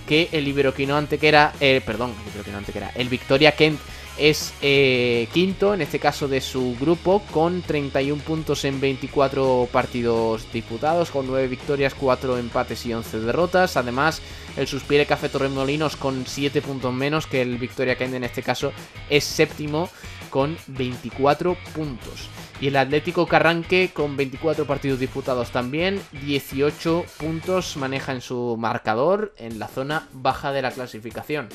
que 0.08 0.30
el 0.32 0.48
Iberoquino 0.48 0.98
Antequera, 0.98 1.54
eh, 1.60 1.82
perdón, 1.86 2.14
el 2.24 2.30
Iberoquino 2.32 2.58
Antequera, 2.58 2.92
el 2.96 3.10
Victoria 3.10 3.52
Kent 3.52 3.80
es 4.20 4.54
eh, 4.62 5.28
quinto, 5.34 5.74
en 5.74 5.82
este 5.82 6.00
caso 6.00 6.28
de 6.28 6.42
su 6.42 6.76
grupo, 6.80 7.24
con 7.32 7.62
31 7.62 8.22
puntos 8.22 8.66
en 8.66 8.82
24 8.82 9.70
partidos 9.72 10.52
disputados, 10.52 11.10
con 11.10 11.26
9 11.28 11.48
victorias, 11.48 11.94
4 11.94 12.38
empates 12.38 12.86
y 12.86 12.94
11 12.94 13.22
derrotas. 13.22 13.78
Además, 13.78 14.22
el 14.58 14.68
Suspire 14.68 15.06
Café 15.06 15.30
Torremolinos 15.30 15.96
con 15.96 16.26
7 16.28 16.62
puntos 16.62 16.94
menos 16.94 17.28
que 17.28 17.42
el 17.42 17.58
Victoria 17.58 17.98
Kent 17.98 18.16
en 18.16 18.26
este 18.26 18.44
caso 18.44 18.74
es 19.10 19.24
séptimo 19.24 19.90
con 20.30 20.58
24 20.68 21.58
puntos. 21.74 22.30
Y 22.62 22.68
el 22.68 22.76
Atlético 22.76 23.26
Carranque 23.26 23.92
con 23.94 24.18
24 24.18 24.66
partidos 24.66 25.00
disputados 25.00 25.52
también, 25.52 26.02
18 26.26 27.06
puntos 27.18 27.78
maneja 27.78 28.12
en 28.12 28.22
su 28.22 28.58
marcador 28.60 29.34
en 29.38 29.60
la 29.60 29.70
zona 29.70 30.08
baja 30.12 30.52
de 30.52 30.62
la 30.62 30.72
clasificación. 30.72 31.48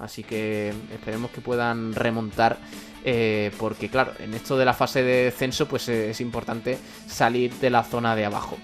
Así 0.00 0.22
que 0.24 0.72
esperemos 0.92 1.30
que 1.30 1.40
puedan 1.40 1.94
remontar. 1.94 2.58
Eh, 3.04 3.50
porque 3.58 3.88
claro, 3.88 4.12
en 4.18 4.34
esto 4.34 4.58
de 4.58 4.64
la 4.64 4.74
fase 4.74 5.02
de 5.02 5.24
descenso 5.24 5.66
pues 5.66 5.88
es 5.88 6.20
importante 6.20 6.78
salir 7.06 7.52
de 7.54 7.70
la 7.70 7.84
zona 7.84 8.16
de 8.16 8.24
abajo. 8.26 8.58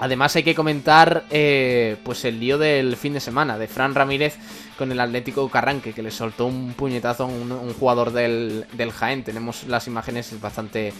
Además 0.00 0.36
hay 0.36 0.44
que 0.44 0.54
comentar 0.54 1.24
eh, 1.28 1.96
pues 2.04 2.24
el 2.24 2.38
lío 2.38 2.56
del 2.56 2.96
fin 2.96 3.14
de 3.14 3.20
semana 3.20 3.58
de 3.58 3.66
Fran 3.66 3.94
Ramírez 3.94 4.36
con 4.76 4.92
el 4.92 5.00
Atlético 5.00 5.48
Carranque, 5.48 5.92
que 5.92 6.04
le 6.04 6.12
soltó 6.12 6.46
un 6.46 6.72
puñetazo 6.74 7.24
a 7.24 7.26
un, 7.26 7.74
jugador 7.74 8.12
del, 8.12 8.64
Jaén. 8.92 9.24
Tenemos 9.24 9.64
las 9.64 9.88
imágenes, 9.88 10.32
es 10.32 10.40
bastante... 10.40 10.92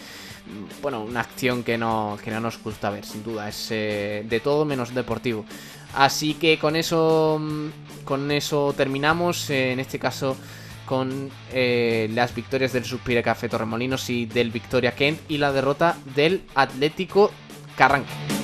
Mm, 0.46 0.82
bueno, 0.82 1.04
una 1.04 1.20
acción 1.20 1.62
que 1.62 1.78
no, 1.78 2.18
que 2.24 2.32
no 2.32 2.40
nos 2.40 2.60
gusta 2.60 2.90
ver, 2.90 3.04
sin 3.04 3.22
duda. 3.22 3.48
Es 3.48 3.68
eh, 3.70 4.24
de 4.28 4.40
todo 4.40 4.64
menos 4.64 4.92
deportivo. 4.92 5.44
Así 5.98 6.34
que 6.34 6.58
con 6.58 6.76
eso, 6.76 7.38
mm, 7.40 8.04
con 8.04 8.30
eso 8.30 8.72
terminamos. 8.76 9.50
Eh, 9.50 9.72
en 9.72 9.80
este 9.80 9.98
caso 9.98 10.36
con 10.86 11.30
las 11.52 12.34
victorias 12.34 12.72
del 12.72 12.86
Suspire 12.86 13.22
Café 13.22 13.50
Torremolinos 13.50 14.08
y 14.08 14.24
del 14.24 14.50
Victoria 14.50 14.92
Kent 14.92 15.20
y 15.28 15.36
la 15.36 15.52
derrota 15.52 15.98
del 16.14 16.44
Atlético 16.54 17.30
Carranque. 17.76 18.37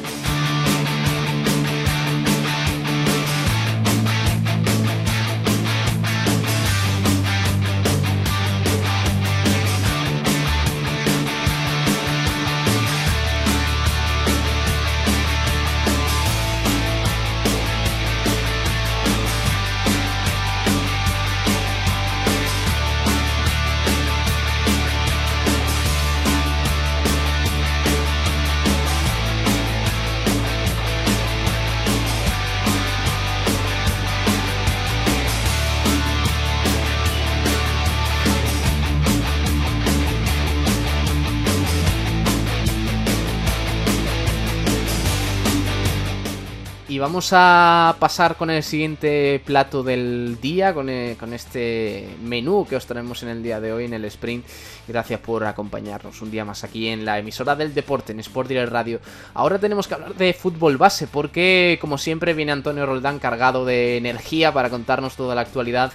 Vamos 47.04 47.28
a 47.32 47.96
pasar 47.98 48.34
con 48.34 48.48
el 48.48 48.62
siguiente 48.62 49.38
plato 49.44 49.82
del 49.82 50.38
día, 50.40 50.72
con, 50.72 50.88
eh, 50.88 51.16
con, 51.20 51.34
este 51.34 52.08
menú 52.22 52.66
que 52.66 52.76
os 52.76 52.86
traemos 52.86 53.22
en 53.22 53.28
el 53.28 53.42
día 53.42 53.60
de 53.60 53.74
hoy 53.74 53.84
en 53.84 53.92
el 53.92 54.06
sprint. 54.06 54.46
Gracias 54.88 55.20
por 55.20 55.44
acompañarnos 55.44 56.22
un 56.22 56.30
día 56.30 56.46
más 56.46 56.64
aquí 56.64 56.88
en 56.88 57.04
la 57.04 57.18
emisora 57.18 57.56
del 57.56 57.74
deporte, 57.74 58.12
en 58.12 58.20
Sport 58.20 58.48
Direct 58.48 58.72
Radio. 58.72 59.00
Ahora 59.34 59.58
tenemos 59.58 59.86
que 59.86 59.92
hablar 59.92 60.14
de 60.14 60.32
fútbol 60.32 60.78
base, 60.78 61.06
porque 61.06 61.76
como 61.78 61.98
siempre 61.98 62.32
viene 62.32 62.52
Antonio 62.52 62.86
Roldán 62.86 63.18
cargado 63.18 63.66
de 63.66 63.98
energía 63.98 64.50
para 64.54 64.70
contarnos 64.70 65.14
toda 65.14 65.34
la 65.34 65.42
actualidad. 65.42 65.92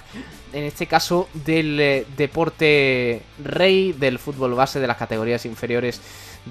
En 0.52 0.64
este 0.64 0.86
caso 0.86 1.28
del 1.32 1.78
eh, 1.78 2.06
deporte 2.16 3.22
rey 3.42 3.92
del 3.92 4.18
fútbol 4.18 4.54
base 4.54 4.80
de 4.80 4.86
las 4.86 4.96
categorías 4.96 5.46
inferiores 5.46 6.00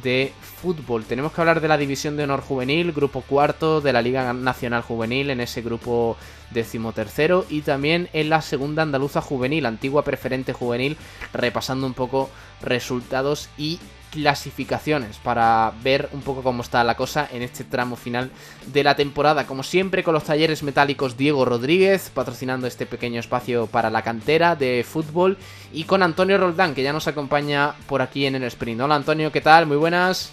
de 0.03 0.31
fútbol. 0.61 1.05
Tenemos 1.05 1.33
que 1.33 1.41
hablar 1.41 1.61
de 1.61 1.67
la 1.67 1.77
División 1.77 2.15
de 2.15 2.23
Honor 2.23 2.41
Juvenil, 2.41 2.91
grupo 2.91 3.21
cuarto 3.21 3.81
de 3.81 3.91
la 3.91 4.01
Liga 4.01 4.33
Nacional 4.33 4.83
Juvenil, 4.83 5.29
en 5.29 5.41
ese 5.41 5.61
grupo 5.61 6.15
decimotercero, 6.51 7.45
y 7.49 7.61
también 7.61 8.09
en 8.13 8.29
la 8.29 8.41
segunda 8.41 8.83
andaluza 8.83 9.21
juvenil, 9.21 9.65
antigua 9.65 10.03
preferente 10.03 10.53
juvenil, 10.53 10.97
repasando 11.33 11.85
un 11.85 11.93
poco 11.93 12.29
resultados 12.61 13.49
y 13.57 13.79
clasificaciones 14.11 15.17
para 15.17 15.73
ver 15.83 16.09
un 16.13 16.21
poco 16.21 16.43
cómo 16.43 16.61
está 16.61 16.83
la 16.83 16.95
cosa 16.95 17.27
en 17.31 17.41
este 17.41 17.63
tramo 17.63 17.95
final 17.95 18.31
de 18.67 18.83
la 18.83 18.95
temporada. 18.95 19.45
Como 19.45 19.63
siempre 19.63 20.03
con 20.03 20.13
los 20.13 20.23
talleres 20.23 20.63
metálicos 20.63 21.17
Diego 21.17 21.45
Rodríguez 21.45 22.11
patrocinando 22.13 22.67
este 22.67 22.85
pequeño 22.85 23.19
espacio 23.19 23.67
para 23.67 23.89
la 23.89 24.01
cantera 24.01 24.55
de 24.55 24.85
fútbol 24.87 25.37
y 25.71 25.83
con 25.83 26.03
Antonio 26.03 26.37
Roldán 26.37 26.73
que 26.75 26.83
ya 26.83 26.93
nos 26.93 27.07
acompaña 27.07 27.75
por 27.87 28.01
aquí 28.01 28.25
en 28.25 28.35
el 28.35 28.43
sprint. 28.43 28.81
Hola 28.81 28.95
Antonio, 28.95 29.31
¿qué 29.31 29.41
tal? 29.41 29.65
Muy 29.65 29.77
buenas. 29.77 30.31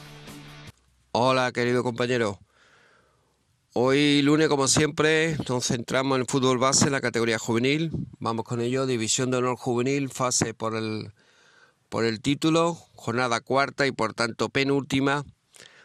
Hola 1.12 1.52
querido 1.52 1.82
compañero. 1.82 2.38
Hoy 3.78 4.22
lunes 4.22 4.48
como 4.48 4.68
siempre 4.68 5.36
nos 5.46 5.66
centramos 5.66 6.16
en 6.16 6.22
el 6.22 6.26
fútbol 6.26 6.56
base 6.56 6.86
en 6.86 6.92
la 6.92 7.02
categoría 7.02 7.38
juvenil. 7.38 7.90
Vamos 8.18 8.46
con 8.46 8.62
ello, 8.62 8.86
División 8.86 9.30
de 9.30 9.36
Honor 9.36 9.56
Juvenil, 9.56 10.08
fase 10.08 10.54
por 10.54 10.74
el 10.74 11.12
por 11.88 12.04
el 12.04 12.20
título, 12.20 12.74
jornada 12.94 13.40
cuarta 13.40 13.86
y 13.86 13.92
por 13.92 14.14
tanto 14.14 14.48
penúltima. 14.48 15.24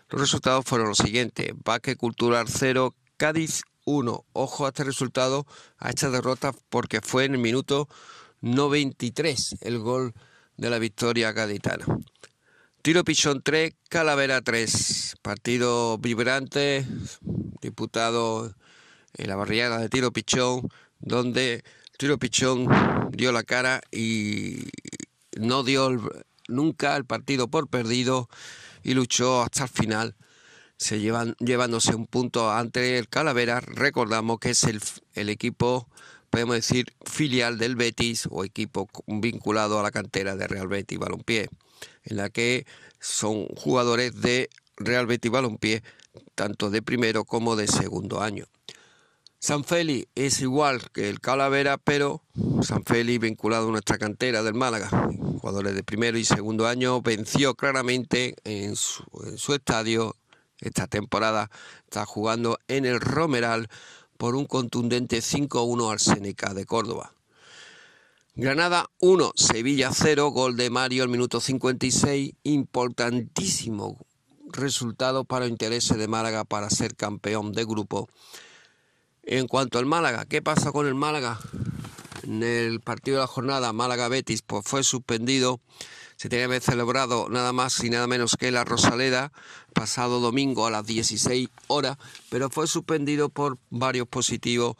Los 0.09 0.21
resultados 0.21 0.65
fueron 0.65 0.89
los 0.89 0.97
siguientes: 0.97 1.51
Baque 1.63 1.95
Cultural 1.95 2.47
0, 2.47 2.95
Cádiz 3.17 3.63
1. 3.85 4.25
Ojo 4.33 4.65
a 4.65 4.69
este 4.69 4.83
resultado, 4.83 5.45
a 5.77 5.89
esta 5.89 6.09
derrota, 6.09 6.53
porque 6.69 7.01
fue 7.01 7.25
en 7.25 7.35
el 7.35 7.41
minuto 7.41 7.87
93 8.41 9.57
el 9.61 9.79
gol 9.79 10.13
de 10.57 10.69
la 10.69 10.79
victoria 10.79 11.31
gaditana. 11.31 11.85
Tiro 12.81 13.03
Pichón 13.03 13.41
3, 13.43 13.73
Calavera 13.89 14.41
3. 14.41 15.15
Partido 15.21 15.97
vibrante, 15.99 16.85
diputado 17.61 18.55
en 19.17 19.29
la 19.29 19.35
barriada 19.35 19.77
de 19.77 19.89
Tiro 19.89 20.11
Pichón, 20.11 20.67
donde 20.99 21.63
Tiro 21.97 22.17
Pichón 22.17 22.67
dio 23.11 23.31
la 23.31 23.43
cara 23.43 23.81
y 23.91 24.69
no 25.37 25.63
dio 25.63 25.97
nunca 26.47 26.95
el 26.95 27.05
partido 27.05 27.47
por 27.47 27.67
perdido 27.67 28.29
y 28.83 28.93
luchó 28.93 29.41
hasta 29.41 29.63
el 29.63 29.69
final, 29.69 30.15
se 30.77 30.99
llevan, 30.99 31.35
llevándose 31.39 31.95
un 31.95 32.07
punto 32.07 32.51
ante 32.51 32.97
el 32.97 33.07
Calavera. 33.07 33.59
Recordamos 33.59 34.39
que 34.39 34.51
es 34.51 34.63
el, 34.63 34.81
el 35.13 35.29
equipo, 35.29 35.87
podemos 36.29 36.55
decir, 36.55 36.93
filial 37.05 37.57
del 37.57 37.75
Betis 37.75 38.27
o 38.31 38.43
equipo 38.43 38.89
vinculado 39.05 39.79
a 39.79 39.83
la 39.83 39.91
cantera 39.91 40.35
de 40.35 40.47
Real 40.47 40.67
Betis 40.67 40.97
Balompié, 40.97 41.49
en 42.03 42.17
la 42.17 42.29
que 42.29 42.65
son 42.99 43.45
jugadores 43.47 44.19
de 44.21 44.49
Real 44.77 45.05
Betis 45.05 45.31
Balompié, 45.31 45.83
tanto 46.35 46.69
de 46.69 46.81
primero 46.81 47.25
como 47.25 47.55
de 47.55 47.67
segundo 47.67 48.21
año. 48.21 48.45
San 49.43 49.63
Feli 49.63 50.07
es 50.13 50.39
igual 50.41 50.91
que 50.91 51.09
el 51.09 51.19
Calavera, 51.19 51.79
pero 51.79 52.21
San 52.61 52.85
Feli 52.85 53.17
vinculado 53.17 53.69
a 53.69 53.71
nuestra 53.71 53.97
cantera 53.97 54.43
del 54.43 54.53
Málaga. 54.53 54.87
Jugadores 55.41 55.73
de 55.73 55.83
primero 55.83 56.19
y 56.19 56.23
segundo 56.23 56.67
año 56.67 57.01
venció 57.01 57.55
claramente 57.55 58.35
en 58.43 58.75
su, 58.75 59.03
estadio 59.55 60.15
esta 60.59 60.85
temporada. 60.85 61.49
Está 61.85 62.05
jugando 62.05 62.59
en 62.67 62.85
el 62.85 63.01
Romeral 63.01 63.67
por 64.19 64.35
un 64.35 64.45
contundente 64.45 65.21
5-1 65.21 65.91
al 65.91 65.99
Seneca 65.99 66.53
de 66.53 66.67
Córdoba. 66.67 67.15
Granada 68.35 68.91
1, 68.99 69.31
Sevilla 69.35 69.89
0, 69.91 70.29
gol 70.29 70.55
de 70.55 70.69
Mario 70.69 71.01
al 71.01 71.09
minuto 71.09 71.41
56, 71.41 72.35
importantísimo 72.43 73.97
resultado 74.51 75.23
para 75.23 75.47
interés 75.47 75.87
de 75.89 76.07
Málaga 76.07 76.43
para 76.43 76.69
ser 76.69 76.95
campeón 76.95 77.53
de 77.53 77.65
grupo 77.65 78.07
en 79.23 79.47
cuanto 79.47 79.79
al 79.79 79.85
Málaga, 79.85 80.25
¿qué 80.25 80.41
pasa 80.41 80.71
con 80.71 80.87
el 80.87 80.95
Málaga? 80.95 81.39
En 82.23 82.43
el 82.43 82.79
partido 82.81 83.17
de 83.17 83.21
la 83.21 83.27
jornada 83.27 83.73
Málaga-Betis 83.73 84.41
pues 84.41 84.65
fue 84.65 84.83
suspendido. 84.83 85.59
Se 86.17 86.29
tenía 86.29 86.43
que 86.43 86.51
haber 86.51 86.61
celebrado 86.61 87.29
nada 87.29 87.51
más 87.51 87.83
y 87.83 87.89
nada 87.89 88.05
menos 88.05 88.35
que 88.37 88.51
la 88.51 88.63
Rosaleda 88.63 89.31
pasado 89.73 90.19
domingo 90.19 90.67
a 90.67 90.71
las 90.71 90.85
16 90.85 91.49
horas, 91.67 91.97
pero 92.29 92.49
fue 92.49 92.67
suspendido 92.67 93.29
por 93.29 93.57
varios 93.69 94.07
positivos 94.07 94.75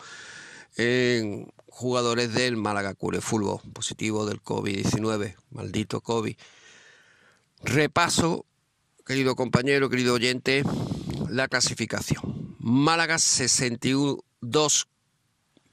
en 0.78 1.52
jugadores 1.68 2.34
del 2.34 2.58
Málaga 2.58 2.94
Cure 2.94 3.22
Fútbol, 3.22 3.60
positivo 3.74 4.26
del 4.26 4.42
COVID-19, 4.44 5.36
maldito 5.50 6.02
COVID. 6.02 6.36
Repaso, 7.64 8.46
querido 9.06 9.36
compañero, 9.36 9.90
querido 9.90 10.14
oyente, 10.14 10.64
la 11.30 11.48
clasificación. 11.48 12.56
Málaga 12.60 13.18
61 13.18 14.24
dos 14.42 14.88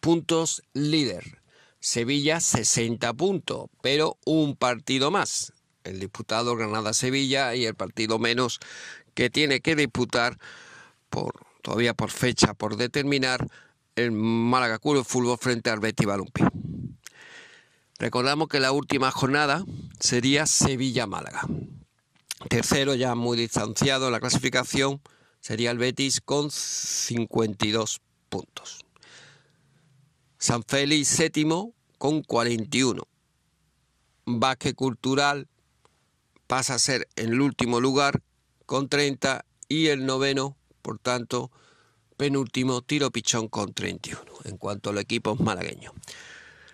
puntos 0.01 0.63
líder. 0.73 1.43
Sevilla 1.81 2.41
60 2.41 3.13
puntos, 3.15 3.67
pero 3.83 4.19
un 4.25 4.57
partido 4.57 5.11
más. 5.11 5.53
El 5.85 6.01
disputado 6.01 6.57
Granada-Sevilla 6.57 7.55
y 7.55 7.65
el 7.65 7.75
partido 7.75 8.19
menos 8.19 8.61
que 9.15 9.31
tiene 9.31 9.61
que 9.61 9.75
disputar 9.75 10.39
por 11.09 11.49
todavía 11.63 11.95
por 11.95 12.11
fecha 12.11 12.55
por 12.55 12.77
determinar 12.77 13.47
el 13.97 14.13
Málaga 14.13 14.79
Club 14.79 15.05
Fútbol 15.05 15.39
frente 15.39 15.71
al 15.71 15.81
Betis 15.81 16.07
Balompié. 16.07 16.47
Recordamos 17.99 18.49
que 18.49 18.61
la 18.61 18.71
última 18.71 19.11
jornada 19.11 19.65
sería 19.99 20.47
Sevilla-Málaga. 20.47 21.43
Tercero, 22.49 22.95
ya 22.95 23.15
muy 23.17 23.37
distanciado 23.37 24.07
en 24.07 24.13
la 24.13 24.21
clasificación, 24.21 25.03
sería 25.41 25.73
el 25.73 25.79
Betis 25.79 26.21
con 26.21 26.51
52 26.51 28.01
puntos. 28.29 28.85
San 30.39 30.63
Félix 30.63 31.09
séptimo 31.09 31.73
con 31.99 32.23
41. 32.23 33.03
Vázquez 34.27 34.75
Cultural 34.75 35.49
pasa 36.47 36.75
a 36.75 36.79
ser 36.79 37.09
en 37.17 37.31
el 37.31 37.41
último 37.41 37.81
lugar 37.81 38.23
con 38.67 38.89
30 38.89 39.45
y 39.69 39.89
el 39.89 40.07
noveno, 40.07 40.57
por 40.83 40.99
tanto, 40.99 41.51
penúltimo 42.17 42.83
Tiro 42.83 43.11
Pichón 43.11 43.49
con 43.49 43.73
31 43.73 44.23
en 44.45 44.57
cuanto 44.57 44.91
a 44.91 44.93
los 44.93 45.03
equipos 45.03 45.41
malagueños. 45.41 45.93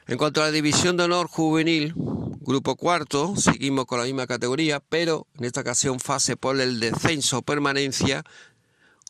En 0.07 0.19
cuanto 0.19 0.43
a 0.43 0.47
la 0.47 0.51
división 0.51 0.97
de 0.97 1.05
honor 1.05 1.29
juvenil, 1.29 1.95
grupo 1.97 2.77
cuarto, 2.77 3.35
seguimos 3.37 3.87
con 3.87 3.99
la 3.99 4.05
misma 4.05 4.27
categoría, 4.27 4.81
pero 4.81 5.27
en 5.39 5.45
esta 5.47 5.63
ocasión 5.63 5.99
fase 5.99 6.37
por 6.37 6.61
el 6.61 6.79
descenso 6.79 7.43
permanencia, 7.43 8.23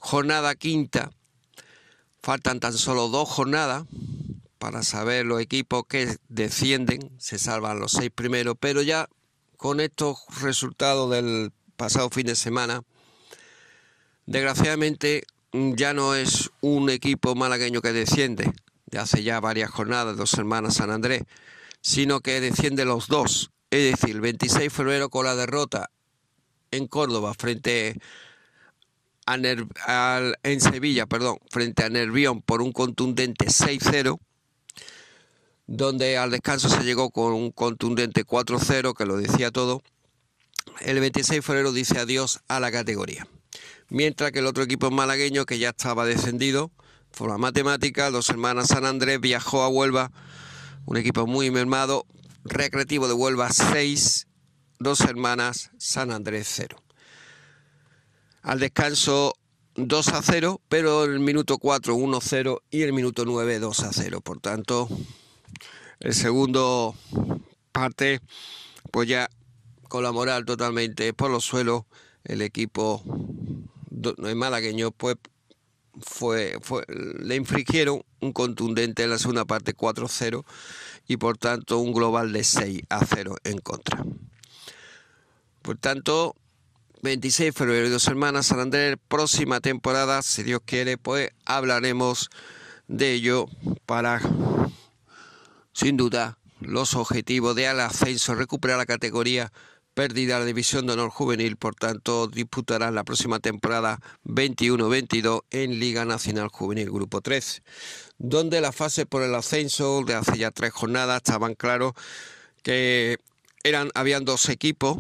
jornada 0.01 0.55
quinta, 0.55 1.11
Faltan 2.25 2.59
tan 2.59 2.73
solo 2.73 3.09
dos 3.09 3.29
jornadas 3.29 3.85
para 4.59 4.83
saber 4.83 5.27
los 5.27 5.43
equipos 5.43 5.85
que 5.87 6.17
descienden, 6.31 7.13
se 7.19 7.39
salvan 7.39 7.81
los 7.81 7.93
seis 7.93 8.11
primeros, 8.11 8.57
pero 8.59 8.81
ya 8.81 9.11
con 9.59 9.79
estos 9.79 10.21
resultados 10.41 11.11
del 11.11 11.53
pasado 11.77 12.09
fin 12.09 12.27
de 12.27 12.35
semana, 12.35 12.83
desgraciadamente 14.25 15.25
ya 15.53 15.93
no 15.93 16.15
es 16.15 16.51
un 16.63 16.89
equipo 16.89 17.35
malagueño 17.35 17.83
que 17.83 17.93
desciende, 17.93 18.51
de 18.87 18.99
hace 18.99 19.23
ya 19.23 19.39
varias 19.41 19.71
jornadas, 19.71 20.17
dos 20.17 20.33
hermanas 20.33 20.77
San 20.77 20.91
Andrés, 20.91 21.25
sino 21.83 22.21
que 22.21 22.41
desciende 22.41 22.87
los 22.87 23.09
dos, 23.09 23.51
es 23.69 23.91
decir, 23.99 24.17
el 24.17 24.23
26 24.23 24.63
de 24.63 24.71
febrero 24.71 25.11
con 25.11 25.27
la 25.27 25.37
derrota 25.37 25.91
en 26.71 26.87
Córdoba 26.87 27.35
frente 27.35 27.99
en 29.27 30.61
Sevilla, 30.61 31.07
perdón, 31.07 31.39
frente 31.51 31.85
a 31.85 31.89
Nervión 31.89 32.43
por 32.43 32.63
un 32.63 32.73
contundente 32.73 33.47
6-0, 33.47 34.19
donde 35.67 36.19
al 36.19 36.31
descanso 36.31 36.69
se 36.69 36.85
llegó 36.85 37.11
con 37.11 37.33
un 37.33 37.51
contundente 37.51 38.25
4-0 38.25 38.95
que 38.95 39.07
lo 39.07 39.17
decía 39.17 39.51
todo. 39.51 39.83
El 40.81 41.01
26 41.01 41.39
de 41.39 41.43
febrero 41.43 41.73
dice 41.73 41.99
adiós 41.99 42.41
a 42.49 42.61
la 42.61 42.71
categoría. 42.71 43.27
Mientras 43.89 44.33
que 44.33 44.41
el 44.41 44.47
otro 44.47 44.63
equipo 44.63 44.91
malagueño 44.91 45.47
que 45.47 45.59
ya 45.59 45.71
estaba 45.71 46.05
descendido, 46.05 46.71
forma 47.13 47.39
matemática, 47.39 48.11
dos 48.11 48.29
hermanas 48.31 48.69
San 48.69 48.85
Andrés 48.85 49.21
viajó 49.21 49.63
a 49.63 49.69
Huelva, 49.69 50.11
un 50.87 50.97
equipo 50.97 51.27
muy 51.27 51.51
mermado, 51.51 52.07
Recreativo 52.45 53.09
de 53.09 53.15
Huelva 53.15 53.51
6, 53.51 54.27
dos 54.79 55.01
hermanas 55.01 55.71
San 55.79 56.11
Andrés 56.11 56.47
0. 56.51 56.84
Al 58.45 58.61
descanso 58.61 59.39
2 59.77 60.09
a 60.09 60.21
0, 60.21 60.61
pero 60.69 61.05
el 61.05 61.19
minuto 61.19 61.57
4 61.57 61.95
1 61.95 62.17
a 62.19 62.21
0 62.21 62.63
y 62.71 62.83
el 62.83 62.93
minuto 62.93 63.25
9 63.25 63.59
2 63.59 63.81
a 63.81 63.91
0. 63.91 64.21
Por 64.21 64.39
tanto, 64.39 64.87
el 66.01 66.13
segundo 66.13 66.95
parte, 67.73 68.21
pues 68.91 69.09
ya 69.09 69.31
con 69.89 70.03
la 70.03 70.13
moral 70.13 70.45
totalmente 70.45 71.15
por 71.15 71.31
los 71.31 71.43
suelos, 71.43 71.85
el 72.23 72.43
equipo 72.43 73.03
malagueño 74.19 74.91
pues 74.91 75.17
fue, 76.03 76.59
fue, 76.61 76.85
le 76.89 77.37
infligieron 77.37 78.05
un 78.21 78.35
contundente 78.35 79.05
en 79.05 79.11
la 79.11 79.19
segunda 79.19 79.47
parte 79.47 79.75
4-0 79.75 80.45
y 81.09 81.17
por 81.17 81.39
tanto 81.39 81.79
un 81.79 81.95
global 81.95 82.31
de 82.35 82.45
6 82.45 82.83
a 82.91 83.07
0 83.07 83.37
en 83.45 83.57
contra. 83.57 84.05
Por 85.63 85.79
tanto, 85.79 86.37
26 87.05 87.49
de 87.49 87.53
febrero 87.53 87.87
y 87.87 87.91
dos 87.91 88.03
semanas, 88.03 88.47
San 88.47 88.61
Andrés, 88.61 88.97
próxima 89.09 89.61
temporada, 89.61 90.23
si 90.23 90.43
Dios 90.43 90.63
quiere, 90.65 90.97
pues 90.97 91.29
hablaremos 91.45 92.31
de 92.89 93.13
ello 93.13 93.47
para, 93.85 94.23
sin 95.75 95.99
duda, 95.99 96.39
los 96.61 96.95
objetivos 96.95 97.55
de 97.57 97.69
al 97.69 97.81
ascenso, 97.81 98.35
recuperar 98.35 98.79
la 98.79 98.87
categoría 98.87 99.53
perdida 99.93 100.39
la 100.39 100.47
división 100.47 100.87
de 100.87 100.95
honor 100.95 101.11
juvenil, 101.11 101.57
por 101.57 101.75
tanto 101.75 102.27
disputará 102.27 102.91
la 102.91 103.05
próxima 103.05 103.39
temporada 103.39 104.01
21-22 104.25 105.43
en 105.51 105.79
Liga 105.79 106.07
Nacional 106.07 106.49
Juvenil 106.49 106.91
Grupo 106.91 107.21
3, 107.21 107.63
donde 108.17 108.63
la 108.63 108.73
fase 108.73 109.05
por 109.05 109.23
el 109.23 109.35
ascenso 109.35 110.05
de 110.07 110.15
hace 110.15 110.39
ya 110.39 110.51
tres 110.53 110.73
jornadas 110.73 111.19
estaban 111.19 111.55
claros 111.55 111.93
que 112.63 113.19
eran, 113.63 113.91
habían 113.95 114.25
dos 114.25 114.49
equipos 114.49 114.97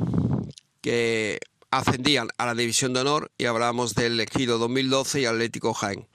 que 0.82 1.40
ascendían 1.78 2.28
a 2.38 2.46
la 2.46 2.54
división 2.54 2.92
de 2.92 3.00
honor 3.00 3.32
y 3.36 3.46
hablábamos 3.46 3.94
del 3.94 4.20
Ejido 4.20 4.58
2012 4.58 5.22
y 5.22 5.24
Atlético 5.26 5.74
Jaén. 5.74 6.06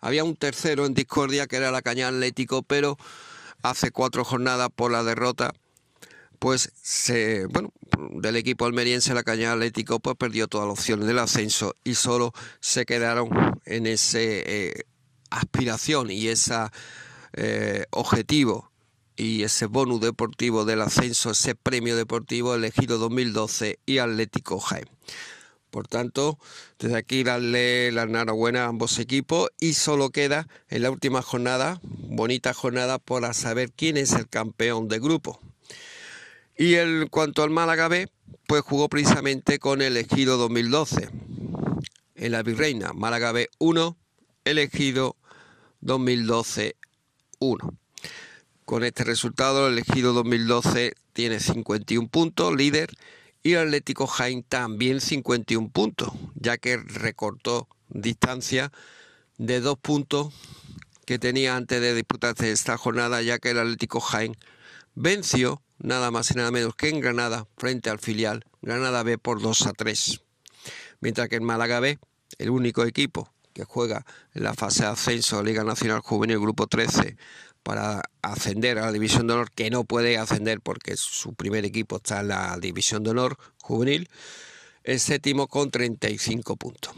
Había 0.00 0.24
un 0.24 0.34
tercero 0.34 0.86
en 0.86 0.94
discordia 0.94 1.46
que 1.46 1.56
era 1.56 1.70
la 1.70 1.82
Caña 1.82 2.08
Atlético, 2.08 2.62
pero 2.62 2.96
hace 3.62 3.90
cuatro 3.90 4.24
jornadas 4.24 4.70
por 4.74 4.90
la 4.90 5.02
derrota 5.02 5.52
pues 6.38 6.72
se, 6.82 7.46
bueno, 7.46 7.72
del 8.12 8.36
equipo 8.36 8.66
almeriense 8.66 9.14
la 9.14 9.22
Caña 9.22 9.52
Atlético 9.52 10.00
pues 10.00 10.16
perdió 10.16 10.48
todas 10.48 10.68
las 10.68 10.78
opciones 10.78 11.06
del 11.06 11.18
ascenso 11.18 11.74
y 11.84 11.94
solo 11.94 12.32
se 12.60 12.86
quedaron 12.86 13.28
en 13.64 13.86
ese 13.86 14.42
eh, 14.46 14.84
aspiración 15.30 16.10
y 16.10 16.28
ese 16.28 16.54
eh, 17.34 17.84
objetivo 17.90 18.70
y 19.16 19.42
ese 19.42 19.66
bonus 19.66 20.00
deportivo 20.00 20.64
del 20.64 20.80
ascenso, 20.82 21.30
ese 21.30 21.54
premio 21.54 21.96
deportivo 21.96 22.54
elegido 22.54 22.98
2012 22.98 23.78
y 23.86 23.98
Atlético 23.98 24.58
Jaén. 24.58 24.88
Por 25.70 25.88
tanto, 25.88 26.38
desde 26.78 26.96
aquí 26.96 27.24
darle 27.24 27.90
la 27.90 28.02
enhorabuena 28.02 28.64
a 28.64 28.68
ambos 28.68 28.98
equipos 28.98 29.50
y 29.58 29.74
solo 29.74 30.10
queda 30.10 30.46
en 30.68 30.82
la 30.82 30.90
última 30.90 31.20
jornada, 31.20 31.80
bonita 31.82 32.54
jornada, 32.54 32.98
para 32.98 33.34
saber 33.34 33.72
quién 33.72 33.96
es 33.96 34.12
el 34.12 34.28
campeón 34.28 34.88
de 34.88 35.00
grupo. 35.00 35.40
Y 36.56 36.74
en 36.74 37.08
cuanto 37.08 37.42
al 37.42 37.50
Málaga 37.50 37.88
B, 37.88 38.08
pues 38.46 38.62
jugó 38.62 38.88
precisamente 38.88 39.58
con 39.58 39.82
el 39.82 39.96
Ejido 39.96 40.36
2012 40.36 41.08
en 42.14 42.32
la 42.32 42.42
Virreina. 42.44 42.92
Málaga 42.92 43.32
B 43.32 43.48
1, 43.58 43.96
elegido 44.44 45.16
2012 45.80 46.76
1. 47.40 47.78
Con 48.64 48.82
este 48.82 49.04
resultado, 49.04 49.66
el 49.66 49.74
elegido 49.74 50.14
2012 50.14 50.94
tiene 51.12 51.38
51 51.38 52.08
puntos, 52.08 52.54
líder, 52.54 52.90
y 53.42 53.52
el 53.52 53.66
Atlético 53.66 54.06
Jaén 54.06 54.42
también 54.42 55.02
51 55.02 55.68
puntos, 55.68 56.12
ya 56.34 56.56
que 56.56 56.78
recortó 56.78 57.68
distancia 57.90 58.72
de 59.36 59.60
dos 59.60 59.78
puntos 59.78 60.32
que 61.04 61.18
tenía 61.18 61.56
antes 61.56 61.78
de 61.82 61.94
disputarse 61.94 62.52
esta 62.52 62.78
jornada, 62.78 63.20
ya 63.20 63.38
que 63.38 63.50
el 63.50 63.58
Atlético 63.58 64.00
Jaén 64.00 64.34
venció 64.94 65.60
nada 65.78 66.10
más 66.10 66.30
y 66.30 66.34
nada 66.34 66.50
menos 66.50 66.74
que 66.74 66.88
en 66.88 67.00
Granada 67.00 67.46
frente 67.58 67.90
al 67.90 67.98
filial 67.98 68.46
Granada 68.62 69.02
B 69.02 69.18
por 69.18 69.42
2 69.42 69.66
a 69.66 69.72
3. 69.74 70.22
Mientras 71.00 71.28
que 71.28 71.36
en 71.36 71.44
Málaga 71.44 71.80
B, 71.80 71.98
el 72.38 72.48
único 72.48 72.84
equipo 72.86 73.30
que 73.52 73.64
juega 73.64 74.06
en 74.32 74.42
la 74.42 74.54
fase 74.54 74.84
de 74.84 74.88
ascenso 74.88 75.36
de 75.36 75.44
Liga 75.44 75.64
Nacional 75.64 76.00
Juvenil 76.00 76.40
Grupo 76.40 76.66
13 76.66 77.18
para 77.64 78.02
ascender 78.22 78.78
a 78.78 78.82
la 78.82 78.92
División 78.92 79.26
de 79.26 79.34
Honor, 79.34 79.50
que 79.50 79.70
no 79.70 79.82
puede 79.82 80.18
ascender 80.18 80.60
porque 80.60 80.96
su 80.96 81.34
primer 81.34 81.64
equipo 81.64 81.96
está 81.96 82.20
en 82.20 82.28
la 82.28 82.56
División 82.60 83.02
de 83.02 83.10
Honor 83.10 83.36
Juvenil, 83.60 84.08
es 84.84 85.02
séptimo 85.02 85.48
con 85.48 85.70
35 85.70 86.56
puntos. 86.56 86.92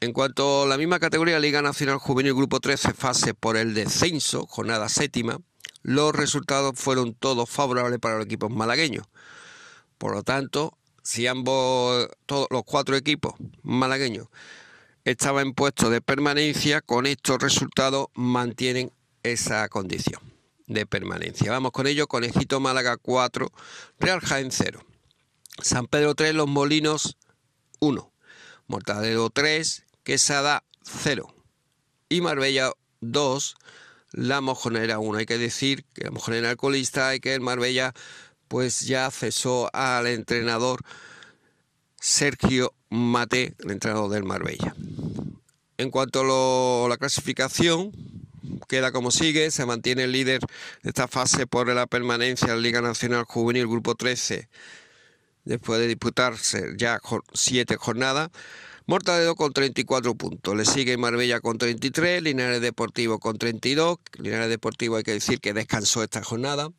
En 0.00 0.12
cuanto 0.12 0.64
a 0.64 0.66
la 0.66 0.76
misma 0.76 0.98
categoría, 0.98 1.38
Liga 1.38 1.62
Nacional 1.62 1.98
Juvenil 1.98 2.34
Grupo 2.34 2.60
13, 2.60 2.92
fase 2.92 3.32
por 3.32 3.56
el 3.56 3.74
descenso, 3.74 4.46
jornada 4.46 4.88
séptima, 4.88 5.38
los 5.82 6.14
resultados 6.14 6.72
fueron 6.76 7.14
todos 7.14 7.48
favorables 7.48 7.98
para 7.98 8.16
los 8.16 8.26
equipos 8.26 8.50
malagueños. 8.50 9.06
Por 9.98 10.14
lo 10.14 10.22
tanto, 10.22 10.76
si 11.02 11.26
ambos, 11.26 12.08
todos 12.26 12.48
los 12.50 12.64
cuatro 12.64 12.96
equipos 12.96 13.34
malagueños 13.62 14.28
estaban 15.04 15.48
en 15.48 15.54
puestos 15.54 15.90
de 15.90 16.00
permanencia, 16.00 16.80
con 16.80 17.06
estos 17.06 17.38
resultados 17.38 18.08
mantienen 18.14 18.92
esa 19.32 19.68
condición 19.68 20.20
de 20.66 20.86
permanencia. 20.86 21.50
Vamos 21.50 21.72
con 21.72 21.86
ello, 21.86 22.06
Conejito 22.06 22.60
Málaga 22.60 22.96
4, 22.96 23.50
Real 23.98 24.20
Jaén 24.20 24.50
0, 24.52 24.84
San 25.62 25.86
Pedro 25.86 26.14
3, 26.14 26.34
Los 26.34 26.48
Molinos 26.48 27.16
1, 27.80 28.12
Mortadelo 28.66 29.30
3, 29.30 29.84
Quesada 30.02 30.64
0 30.82 31.34
y 32.08 32.20
Marbella 32.20 32.72
2, 33.00 33.56
la 34.12 34.40
mojonera 34.40 34.98
1. 34.98 35.18
Hay 35.18 35.26
que 35.26 35.38
decir 35.38 35.84
que 35.94 36.04
la 36.04 36.10
mojonera 36.10 36.50
alcoholista 36.50 37.14
y 37.14 37.20
que 37.20 37.34
el 37.34 37.40
Marbella 37.40 37.92
pues 38.48 38.80
ya 38.80 39.10
cesó 39.10 39.70
al 39.74 40.06
entrenador 40.06 40.80
Sergio 42.00 42.72
Mate, 42.90 43.54
el 43.58 43.70
entrenador 43.70 44.10
del 44.10 44.24
Marbella. 44.24 44.74
En 45.76 45.90
cuanto 45.90 46.86
a 46.86 46.88
la 46.88 46.96
clasificación, 46.96 47.92
queda 48.68 48.92
como 48.92 49.10
sigue, 49.10 49.50
se 49.50 49.66
mantiene 49.66 50.04
el 50.04 50.12
líder 50.12 50.40
de 50.82 50.90
esta 50.90 51.08
fase 51.08 51.46
por 51.46 51.72
la 51.74 51.86
permanencia 51.86 52.48
en 52.48 52.56
la 52.56 52.60
Liga 52.60 52.80
Nacional 52.80 53.24
Juvenil 53.24 53.66
Grupo 53.66 53.94
13, 53.94 54.48
después 55.44 55.80
de 55.80 55.86
disputarse 55.86 56.74
ya 56.76 57.00
siete 57.32 57.76
jornadas. 57.76 58.30
Mortadelo 58.88 59.34
con 59.34 59.52
34 59.52 60.14
puntos. 60.14 60.56
Le 60.56 60.64
sigue 60.64 60.96
Marbella 60.96 61.40
con 61.40 61.58
33, 61.58 62.22
Linares 62.22 62.62
Deportivo 62.62 63.18
con 63.18 63.36
32. 63.36 63.98
Linares 64.18 64.48
Deportivo 64.48 64.96
hay 64.96 65.02
que 65.02 65.12
decir 65.12 65.40
que 65.40 65.52
descansó 65.52 66.02
esta 66.02 66.24
jornada. 66.24 66.70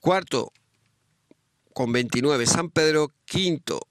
Cuarto 0.00 0.52
con 1.72 1.92
29 1.92 2.46
San 2.46 2.68
Pedro. 2.68 3.12
Quinto 3.26 3.86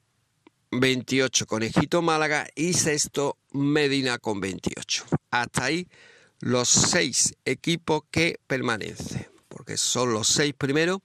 28 0.72 1.46
Conejito 1.46 2.02
Málaga. 2.02 2.46
Y 2.56 2.74
sexto 2.74 3.38
Medina 3.54 4.18
con 4.18 4.42
28. 4.42 5.06
Hasta 5.32 5.64
ahí 5.64 5.88
los 6.44 6.68
seis 6.68 7.36
equipos 7.46 8.02
que 8.12 8.38
permanecen. 8.48 9.28
Porque 9.48 9.78
son 9.78 10.12
los 10.12 10.28
seis 10.28 10.54
primeros. 10.54 11.00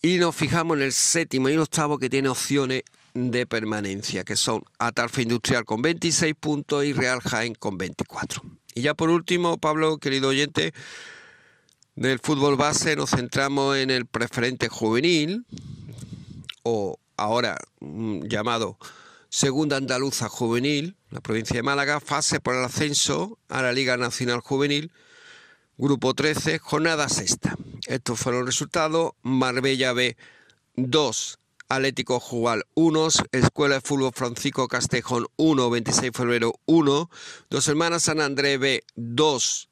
Y 0.00 0.16
nos 0.16 0.34
fijamos 0.34 0.78
en 0.78 0.84
el 0.84 0.92
séptimo 0.92 1.50
y 1.50 1.52
el 1.52 1.60
octavo 1.60 1.98
que 1.98 2.08
tiene 2.08 2.30
opciones 2.30 2.84
de 3.12 3.46
permanencia, 3.46 4.24
que 4.24 4.36
son 4.36 4.62
Atarfe 4.78 5.22
Industrial 5.22 5.64
con 5.64 5.82
26 5.82 6.34
puntos 6.40 6.84
y 6.84 6.94
Real 6.94 7.20
Jaén 7.20 7.54
con 7.54 7.76
24. 7.76 8.42
Y 8.74 8.82
ya 8.82 8.94
por 8.94 9.10
último, 9.10 9.58
Pablo, 9.58 9.98
querido 9.98 10.28
oyente, 10.28 10.72
del 11.94 12.18
fútbol 12.20 12.56
base 12.56 12.96
nos 12.96 13.10
centramos 13.10 13.76
en 13.76 13.90
el 13.90 14.06
preferente 14.06 14.68
juvenil, 14.68 15.44
o 16.62 16.98
ahora 17.16 17.58
mm, 17.80 18.22
llamado 18.22 18.78
Segunda 19.30 19.76
Andaluza 19.76 20.28
Juvenil, 20.28 20.96
la 21.10 21.20
provincia 21.20 21.56
de 21.56 21.62
Málaga, 21.62 22.00
fase 22.00 22.40
por 22.40 22.54
el 22.54 22.64
ascenso 22.64 23.38
a 23.48 23.60
la 23.60 23.72
Liga 23.72 23.98
Nacional 23.98 24.40
Juvenil, 24.40 24.90
Grupo 25.76 26.14
13, 26.14 26.58
jornada 26.58 27.08
sexta. 27.08 27.54
Estos 27.86 28.18
fueron 28.18 28.40
los 28.40 28.48
resultados. 28.48 29.12
Marbella 29.22 29.92
B 29.92 30.16
2, 30.76 31.38
Atlético 31.68 32.18
Jugal 32.18 32.64
1, 32.74 33.08
Escuela 33.32 33.76
de 33.76 33.80
Fútbol 33.82 34.12
Francisco 34.14 34.66
Castejón 34.66 35.26
1, 35.36 35.70
26 35.70 36.02
de 36.02 36.12
febrero 36.12 36.54
1, 36.66 37.10
Dos 37.50 37.68
Hermanas 37.68 38.04
San 38.04 38.20
Andrés 38.20 38.58
B 38.58 38.82
2, 38.96 39.68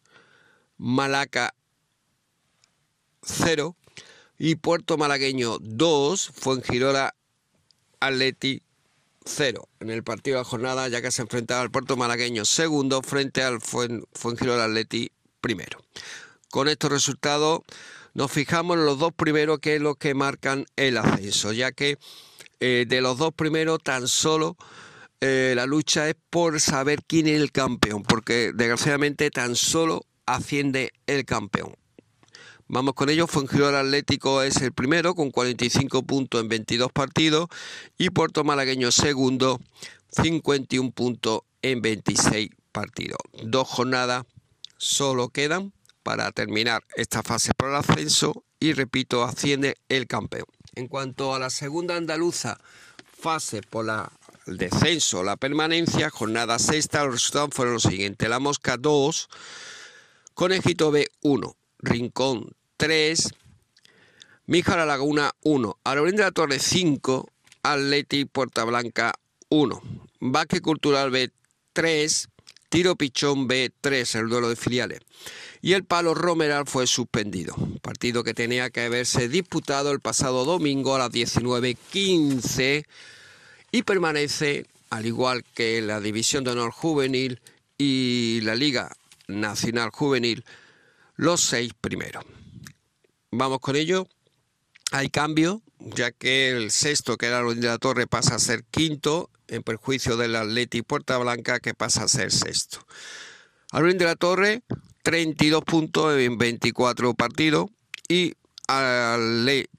Malaca 0.76 1.54
0 3.22 3.74
y 4.38 4.57
Puerto 4.57 4.98
Malagueño 4.98 5.59
2, 5.61 6.30
Fuengirola 6.34 7.16
Atleti 7.98 8.62
0 9.27 9.68
en 9.81 9.91
el 9.91 10.03
partido 10.03 10.37
de 10.37 10.43
la 10.43 10.49
jornada 10.49 10.89
ya 10.89 11.03
que 11.03 11.11
se 11.11 11.22
enfrentaba 11.22 11.61
al 11.61 11.70
Puerto 11.70 11.97
Malagueño 11.97 12.45
segundo 12.45 13.03
frente 13.03 13.43
al 13.43 13.61
Fuengirola 13.61 14.64
Atleti 14.64 15.11
primero. 15.41 15.81
Con 16.51 16.68
estos 16.68 16.91
resultados 16.91 17.61
nos 18.14 18.33
fijamos 18.33 18.79
en 18.79 18.87
los 18.87 18.99
dos 18.99 19.12
primeros 19.12 19.59
que 19.59 19.77
es 19.77 19.83
lo 19.83 19.97
que 19.97 20.14
marcan 20.14 20.64
el 20.77 20.97
ascenso, 20.97 21.53
ya 21.53 21.72
que 21.72 21.99
eh, 22.61 22.87
de 22.89 23.01
los 23.03 23.18
dos 23.18 23.35
primeros 23.35 23.83
tan 23.83 24.09
solo 24.09 24.57
eh, 25.20 25.53
la 25.57 25.66
lucha 25.66 26.09
es 26.09 26.16
por 26.31 26.61
saber 26.61 27.03
quién 27.07 27.27
es 27.27 27.41
el 27.41 27.53
campeón, 27.53 28.03
porque 28.03 28.53
desgraciadamente 28.55 29.31
tan 29.31 29.57
solo 29.57 30.07
asciende 30.24 30.93
el 31.07 31.24
campeón. 31.24 31.74
Vamos 32.69 32.95
con 32.95 33.09
ello, 33.11 33.29
Fuengirola 33.29 33.79
Atlético 33.79 34.43
es 34.43 34.57
el 34.57 34.73
primero 34.73 35.14
con 35.14 35.31
45 35.31 36.03
puntos 36.03 36.41
en 36.41 36.49
22 36.49 36.91
partidos 36.91 37.47
y 37.97 38.11
Puerto 38.11 38.43
Malagueño 38.43 38.91
segundo, 38.91 39.61
51 40.11 40.91
puntos 40.91 41.43
en 41.62 41.81
26 41.81 42.51
partidos. 42.73 43.19
Dos 43.45 43.69
jornadas 43.69 44.25
solo 44.79 45.29
quedan 45.29 45.73
para 46.03 46.33
terminar 46.33 46.83
esta 46.97 47.23
fase 47.23 47.53
por 47.57 47.69
el 47.69 47.77
ascenso 47.77 48.43
y 48.59 48.73
repito, 48.73 49.23
asciende 49.23 49.77
el 49.89 50.09
campeón. 50.09 50.47
En 50.75 50.89
cuanto 50.89 51.37
a 51.37 51.39
la 51.39 51.51
segunda 51.51 51.97
andaluza, 51.97 52.59
fase 53.17 53.62
por 53.62 53.85
la 53.85 54.11
el 54.47 54.59
descenso, 54.59 55.23
la 55.23 55.37
permanencia, 55.37 56.11
jornada 56.11 56.59
sexta, 56.59 57.05
los 57.05 57.14
resultados 57.14 57.51
fueron 57.53 57.75
los 57.75 57.83
siguientes. 57.83 58.29
La 58.29 58.39
Mosca 58.39 58.77
2, 58.77 59.29
Conejito 60.35 60.91
B 60.91 61.11
1, 61.23 61.57
Rincón 61.87 62.51
3, 62.78 63.32
Mija 64.47 64.76
la 64.76 64.87
Laguna 64.87 65.32
1, 65.45 65.78
Arorín 65.84 66.16
de 66.16 66.24
la 66.24 66.32
Torre 66.32 66.59
5, 66.59 67.30
Atleti 67.62 68.24
Puerta 68.24 68.64
Blanca 68.64 69.14
1, 69.51 69.80
Baque 70.18 70.61
Cultural 70.61 71.11
B 71.11 71.30
3, 71.72 72.28
Tiro 72.68 72.97
Pichón 72.97 73.47
B 73.47 73.70
3, 73.80 74.16
el 74.16 74.28
duelo 74.28 74.49
de 74.49 74.57
filiales. 74.57 75.01
Y 75.62 75.74
el 75.74 75.84
Palo 75.84 76.14
Romeral 76.14 76.66
fue 76.66 76.89
suspendido, 76.89 77.55
partido 77.82 78.24
que 78.24 78.34
tenía 78.34 78.70
que 78.70 78.82
haberse 78.82 79.28
disputado 79.28 79.93
el 79.93 80.01
pasado 80.01 80.45
domingo 80.45 80.97
a 80.97 80.99
las 80.99 81.11
19.15 81.12 82.84
y 83.70 83.82
permanece, 83.84 84.66
al 84.91 85.07
igual 85.07 85.45
que 85.55 85.80
la 85.82 86.01
División 86.01 86.43
de 86.43 86.51
Honor 86.51 86.72
Juvenil 86.72 87.41
y 87.78 88.41
la 88.43 88.57
Liga 88.57 88.91
Nacional 89.28 89.91
Juvenil, 89.91 90.45
los 91.17 91.41
seis 91.41 91.73
primeros. 91.81 92.25
Vamos 93.31 93.59
con 93.61 93.77
ello. 93.77 94.07
Hay 94.93 95.11
cambio, 95.11 95.62
ya 95.79 96.12
que 96.12 96.51
el 96.51 96.71
sexto, 96.71 97.17
que 97.17 97.27
era 97.27 97.41
el 97.41 97.61
de 97.61 97.67
la 97.67 97.79
Torre, 97.79 98.07
pasa 98.07 98.37
a 98.37 98.39
ser 98.39 98.64
quinto, 98.64 99.31
en 99.49 99.62
perjuicio 99.62 100.17
del 100.17 100.37
Atleti 100.37 100.83
Puerta 100.83 101.19
Blanca, 101.19 101.61
que 101.61 101.75
pasa 101.75 102.05
a 102.05 102.09
ser 102.09 102.33
sexto. 102.33 102.87
Alvin 103.73 103.99
de 103.99 104.05
la 104.05 104.17
Torre, 104.17 104.62
32 105.03 105.64
puntos 105.64 106.19
en 106.19 106.39
24 106.39 107.14
partidos 107.14 107.67
y 108.09 108.35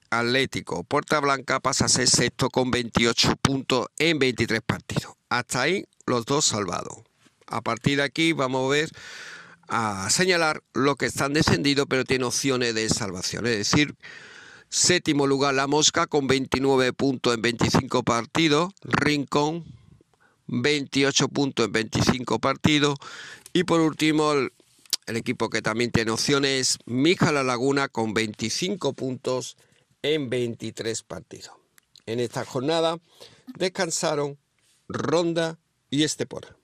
Atlético 0.10 0.84
Puerta 0.84 1.20
Blanca 1.20 1.60
pasa 1.60 1.86
a 1.86 1.90
ser 1.90 2.08
sexto 2.08 2.50
con 2.50 2.72
28 2.72 3.36
puntos 3.38 3.88
en 3.98 4.20
23 4.20 4.62
partidos. 4.62 5.14
Hasta 5.30 5.62
ahí 5.64 5.86
los 6.06 6.26
dos 6.26 6.46
salvados. 6.46 7.00
A 7.48 7.62
partir 7.62 7.98
de 7.98 8.04
aquí 8.04 8.34
vamos 8.34 8.66
a 8.66 8.72
ver 8.72 8.90
a 9.68 10.10
señalar 10.10 10.64
los 10.74 10.96
que 10.96 11.08
están 11.08 11.34
descendidos 11.34 11.86
pero 11.90 12.06
tienen 12.06 12.28
opciones 12.28 12.74
de 12.76 12.90
salvación. 12.90 13.46
Es 13.48 13.58
decir, 13.58 13.96
séptimo 14.70 15.28
lugar 15.28 15.54
La 15.54 15.68
Mosca 15.68 16.08
con 16.08 16.28
29 16.28 16.94
puntos 16.94 17.34
en 17.34 17.42
25 17.42 18.04
partidos. 18.04 18.74
Rincón 18.84 19.66
28 20.48 21.28
puntos 21.30 21.66
en 21.66 21.72
25 21.74 22.40
partidos. 22.40 22.96
Y 23.54 23.64
por 23.64 23.82
último 23.82 24.34
el 24.34 25.16
equipo 25.16 25.50
que 25.50 25.62
también 25.62 25.92
tiene 25.92 26.12
opciones, 26.12 26.80
Mija 26.86 27.32
La 27.32 27.44
Laguna, 27.44 27.88
con 27.88 28.14
25 28.14 28.94
puntos 28.94 29.56
en 30.02 30.30
23 30.30 31.04
partidos. 31.04 31.52
En 32.06 32.20
esta 32.20 32.46
jornada 32.46 32.98
descansaron 33.58 34.38
Ronda 34.88 35.60
y 35.90 36.04
Estepona. 36.04 36.56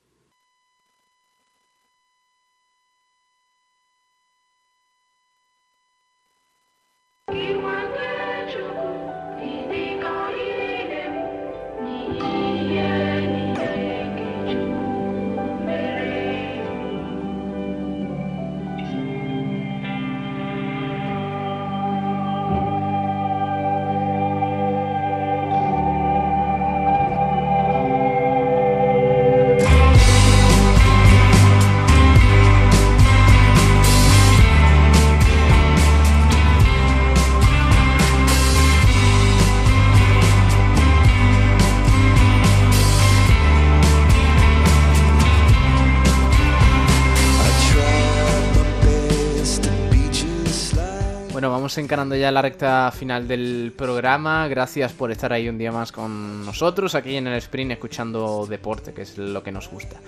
Encarando 51.78 52.16
ya 52.16 52.32
la 52.32 52.42
recta 52.42 52.92
final 52.92 53.28
del 53.28 53.74
programa. 53.76 54.48
Gracias 54.48 54.94
por 54.94 55.12
estar 55.12 55.34
ahí 55.34 55.50
un 55.50 55.58
día 55.58 55.72
más 55.72 55.92
con 55.92 56.46
nosotros, 56.46 56.96
aquí 56.96 57.16
en 57.16 57.28
el 57.28 57.36
sprint, 57.36 57.72
escuchando 57.72 58.46
deporte, 58.48 58.94
que 58.94 59.04
es 59.04 59.18
lo 59.18 59.44
que 59.44 59.52
nos 59.52 59.70
gusta. 59.70 60.00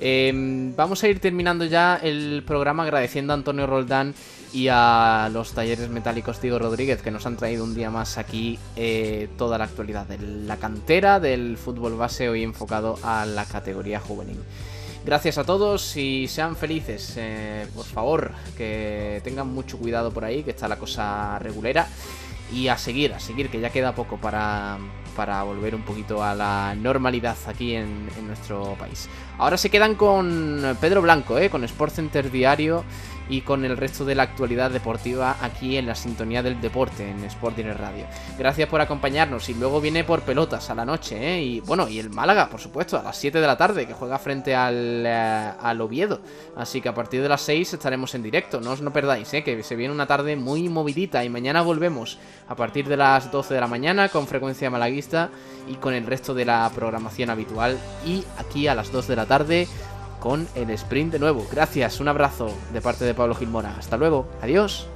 Em, 0.00 0.74
vamos 0.74 1.02
a 1.02 1.08
ir 1.08 1.20
terminando 1.20 1.66
ya 1.66 1.96
el 2.02 2.42
programa 2.46 2.84
agradeciendo 2.84 3.32
a 3.32 3.36
Antonio 3.36 3.66
Roldán 3.66 4.14
y 4.52 4.68
a 4.70 5.28
los 5.32 5.52
talleres 5.52 5.90
metálicos 5.90 6.40
Diego 6.40 6.58
Rodríguez 6.58 7.02
que 7.02 7.10
nos 7.10 7.26
han 7.26 7.36
traído 7.36 7.64
un 7.64 7.74
día 7.74 7.90
más 7.90 8.16
aquí 8.16 8.58
eh, 8.76 9.28
toda 9.36 9.58
la 9.58 9.64
actualidad 9.64 10.06
de 10.06 10.18
la 10.18 10.56
cantera 10.56 11.20
del 11.20 11.58
fútbol 11.58 11.96
base 11.96 12.30
hoy 12.30 12.42
enfocado 12.42 12.98
a 13.02 13.26
la 13.26 13.44
categoría 13.44 14.00
juvenil. 14.00 14.38
Gracias 15.04 15.38
a 15.38 15.44
todos 15.44 15.96
y 15.96 16.28
sean 16.28 16.56
felices. 16.56 17.14
Eh, 17.16 17.66
por 17.74 17.86
favor, 17.86 18.32
que 18.56 19.20
tengan 19.24 19.48
mucho 19.48 19.78
cuidado 19.78 20.12
por 20.12 20.24
ahí, 20.24 20.42
que 20.42 20.50
está 20.50 20.68
la 20.68 20.76
cosa 20.76 21.38
regulera. 21.38 21.88
Y 22.52 22.68
a 22.68 22.76
seguir, 22.76 23.14
a 23.14 23.20
seguir, 23.20 23.48
que 23.48 23.60
ya 23.60 23.70
queda 23.70 23.94
poco 23.94 24.18
para, 24.18 24.76
para 25.16 25.42
volver 25.42 25.74
un 25.74 25.82
poquito 25.82 26.22
a 26.22 26.34
la 26.34 26.74
normalidad 26.74 27.36
aquí 27.46 27.76
en, 27.76 28.08
nuestro 28.26 28.74
país. 28.78 29.08
Ahora 29.38 29.56
se 29.56 29.70
quedan 29.70 29.94
con 29.94 30.76
Pedro 30.80 31.00
Blanco, 31.00 31.38
eh, 31.38 31.48
con 31.48 31.64
Sport 31.64 31.94
Center 31.94 32.30
Diario 32.30 32.84
y 33.30 33.42
con 33.42 33.64
el 33.64 33.76
resto 33.76 34.04
de 34.04 34.16
la 34.16 34.24
actualidad 34.24 34.72
deportiva 34.72 35.36
aquí 35.40 35.76
en 35.76 35.86
la 35.86 35.94
sintonía 35.94 36.42
del 36.42 36.60
deporte 36.60 37.08
en 37.08 37.24
Sporting 37.24 37.64
Radio. 37.64 38.04
Gracias 38.36 38.68
por 38.68 38.80
acompañarnos 38.80 39.48
y 39.48 39.54
luego 39.54 39.80
viene 39.80 40.02
por 40.02 40.22
pelotas 40.22 40.68
a 40.68 40.74
la 40.74 40.84
noche, 40.84 41.36
¿eh? 41.36 41.42
Y 41.42 41.60
bueno, 41.60 41.88
y 41.88 42.00
el 42.00 42.10
Málaga, 42.10 42.50
por 42.50 42.60
supuesto, 42.60 42.98
a 42.98 43.02
las 43.02 43.16
7 43.16 43.40
de 43.40 43.46
la 43.46 43.56
tarde, 43.56 43.86
que 43.86 43.94
juega 43.94 44.18
frente 44.18 44.54
al, 44.54 45.04
eh, 45.06 45.52
al 45.60 45.80
Oviedo. 45.80 46.20
Así 46.56 46.80
que 46.80 46.88
a 46.88 46.94
partir 46.94 47.22
de 47.22 47.28
las 47.28 47.40
6 47.42 47.74
estaremos 47.74 48.14
en 48.16 48.24
directo, 48.24 48.60
no 48.60 48.72
os 48.72 48.82
no 48.82 48.92
perdáis, 48.92 49.32
¿eh? 49.32 49.44
Que 49.44 49.62
se 49.62 49.76
viene 49.76 49.94
una 49.94 50.06
tarde 50.06 50.34
muy 50.34 50.68
movidita 50.68 51.24
y 51.24 51.28
mañana 51.28 51.62
volvemos 51.62 52.18
a 52.48 52.56
partir 52.56 52.88
de 52.88 52.96
las 52.96 53.30
12 53.30 53.54
de 53.54 53.60
la 53.60 53.68
mañana 53.68 54.08
con 54.08 54.26
frecuencia 54.26 54.70
malaguista 54.70 55.30
y 55.68 55.74
con 55.76 55.94
el 55.94 56.04
resto 56.04 56.34
de 56.34 56.44
la 56.44 56.68
programación 56.74 57.30
habitual 57.30 57.78
y 58.04 58.24
aquí 58.38 58.66
a 58.66 58.74
las 58.74 58.90
2 58.90 59.06
de 59.06 59.16
la 59.16 59.26
tarde 59.26 59.68
con 60.20 60.46
el 60.54 60.70
sprint 60.70 61.12
de 61.12 61.18
nuevo. 61.18 61.46
Gracias, 61.50 61.98
un 62.00 62.08
abrazo 62.08 62.52
de 62.72 62.80
parte 62.80 63.04
de 63.04 63.14
Pablo 63.14 63.34
Gilmora. 63.34 63.74
Hasta 63.76 63.96
luego, 63.96 64.28
adiós. 64.40 64.86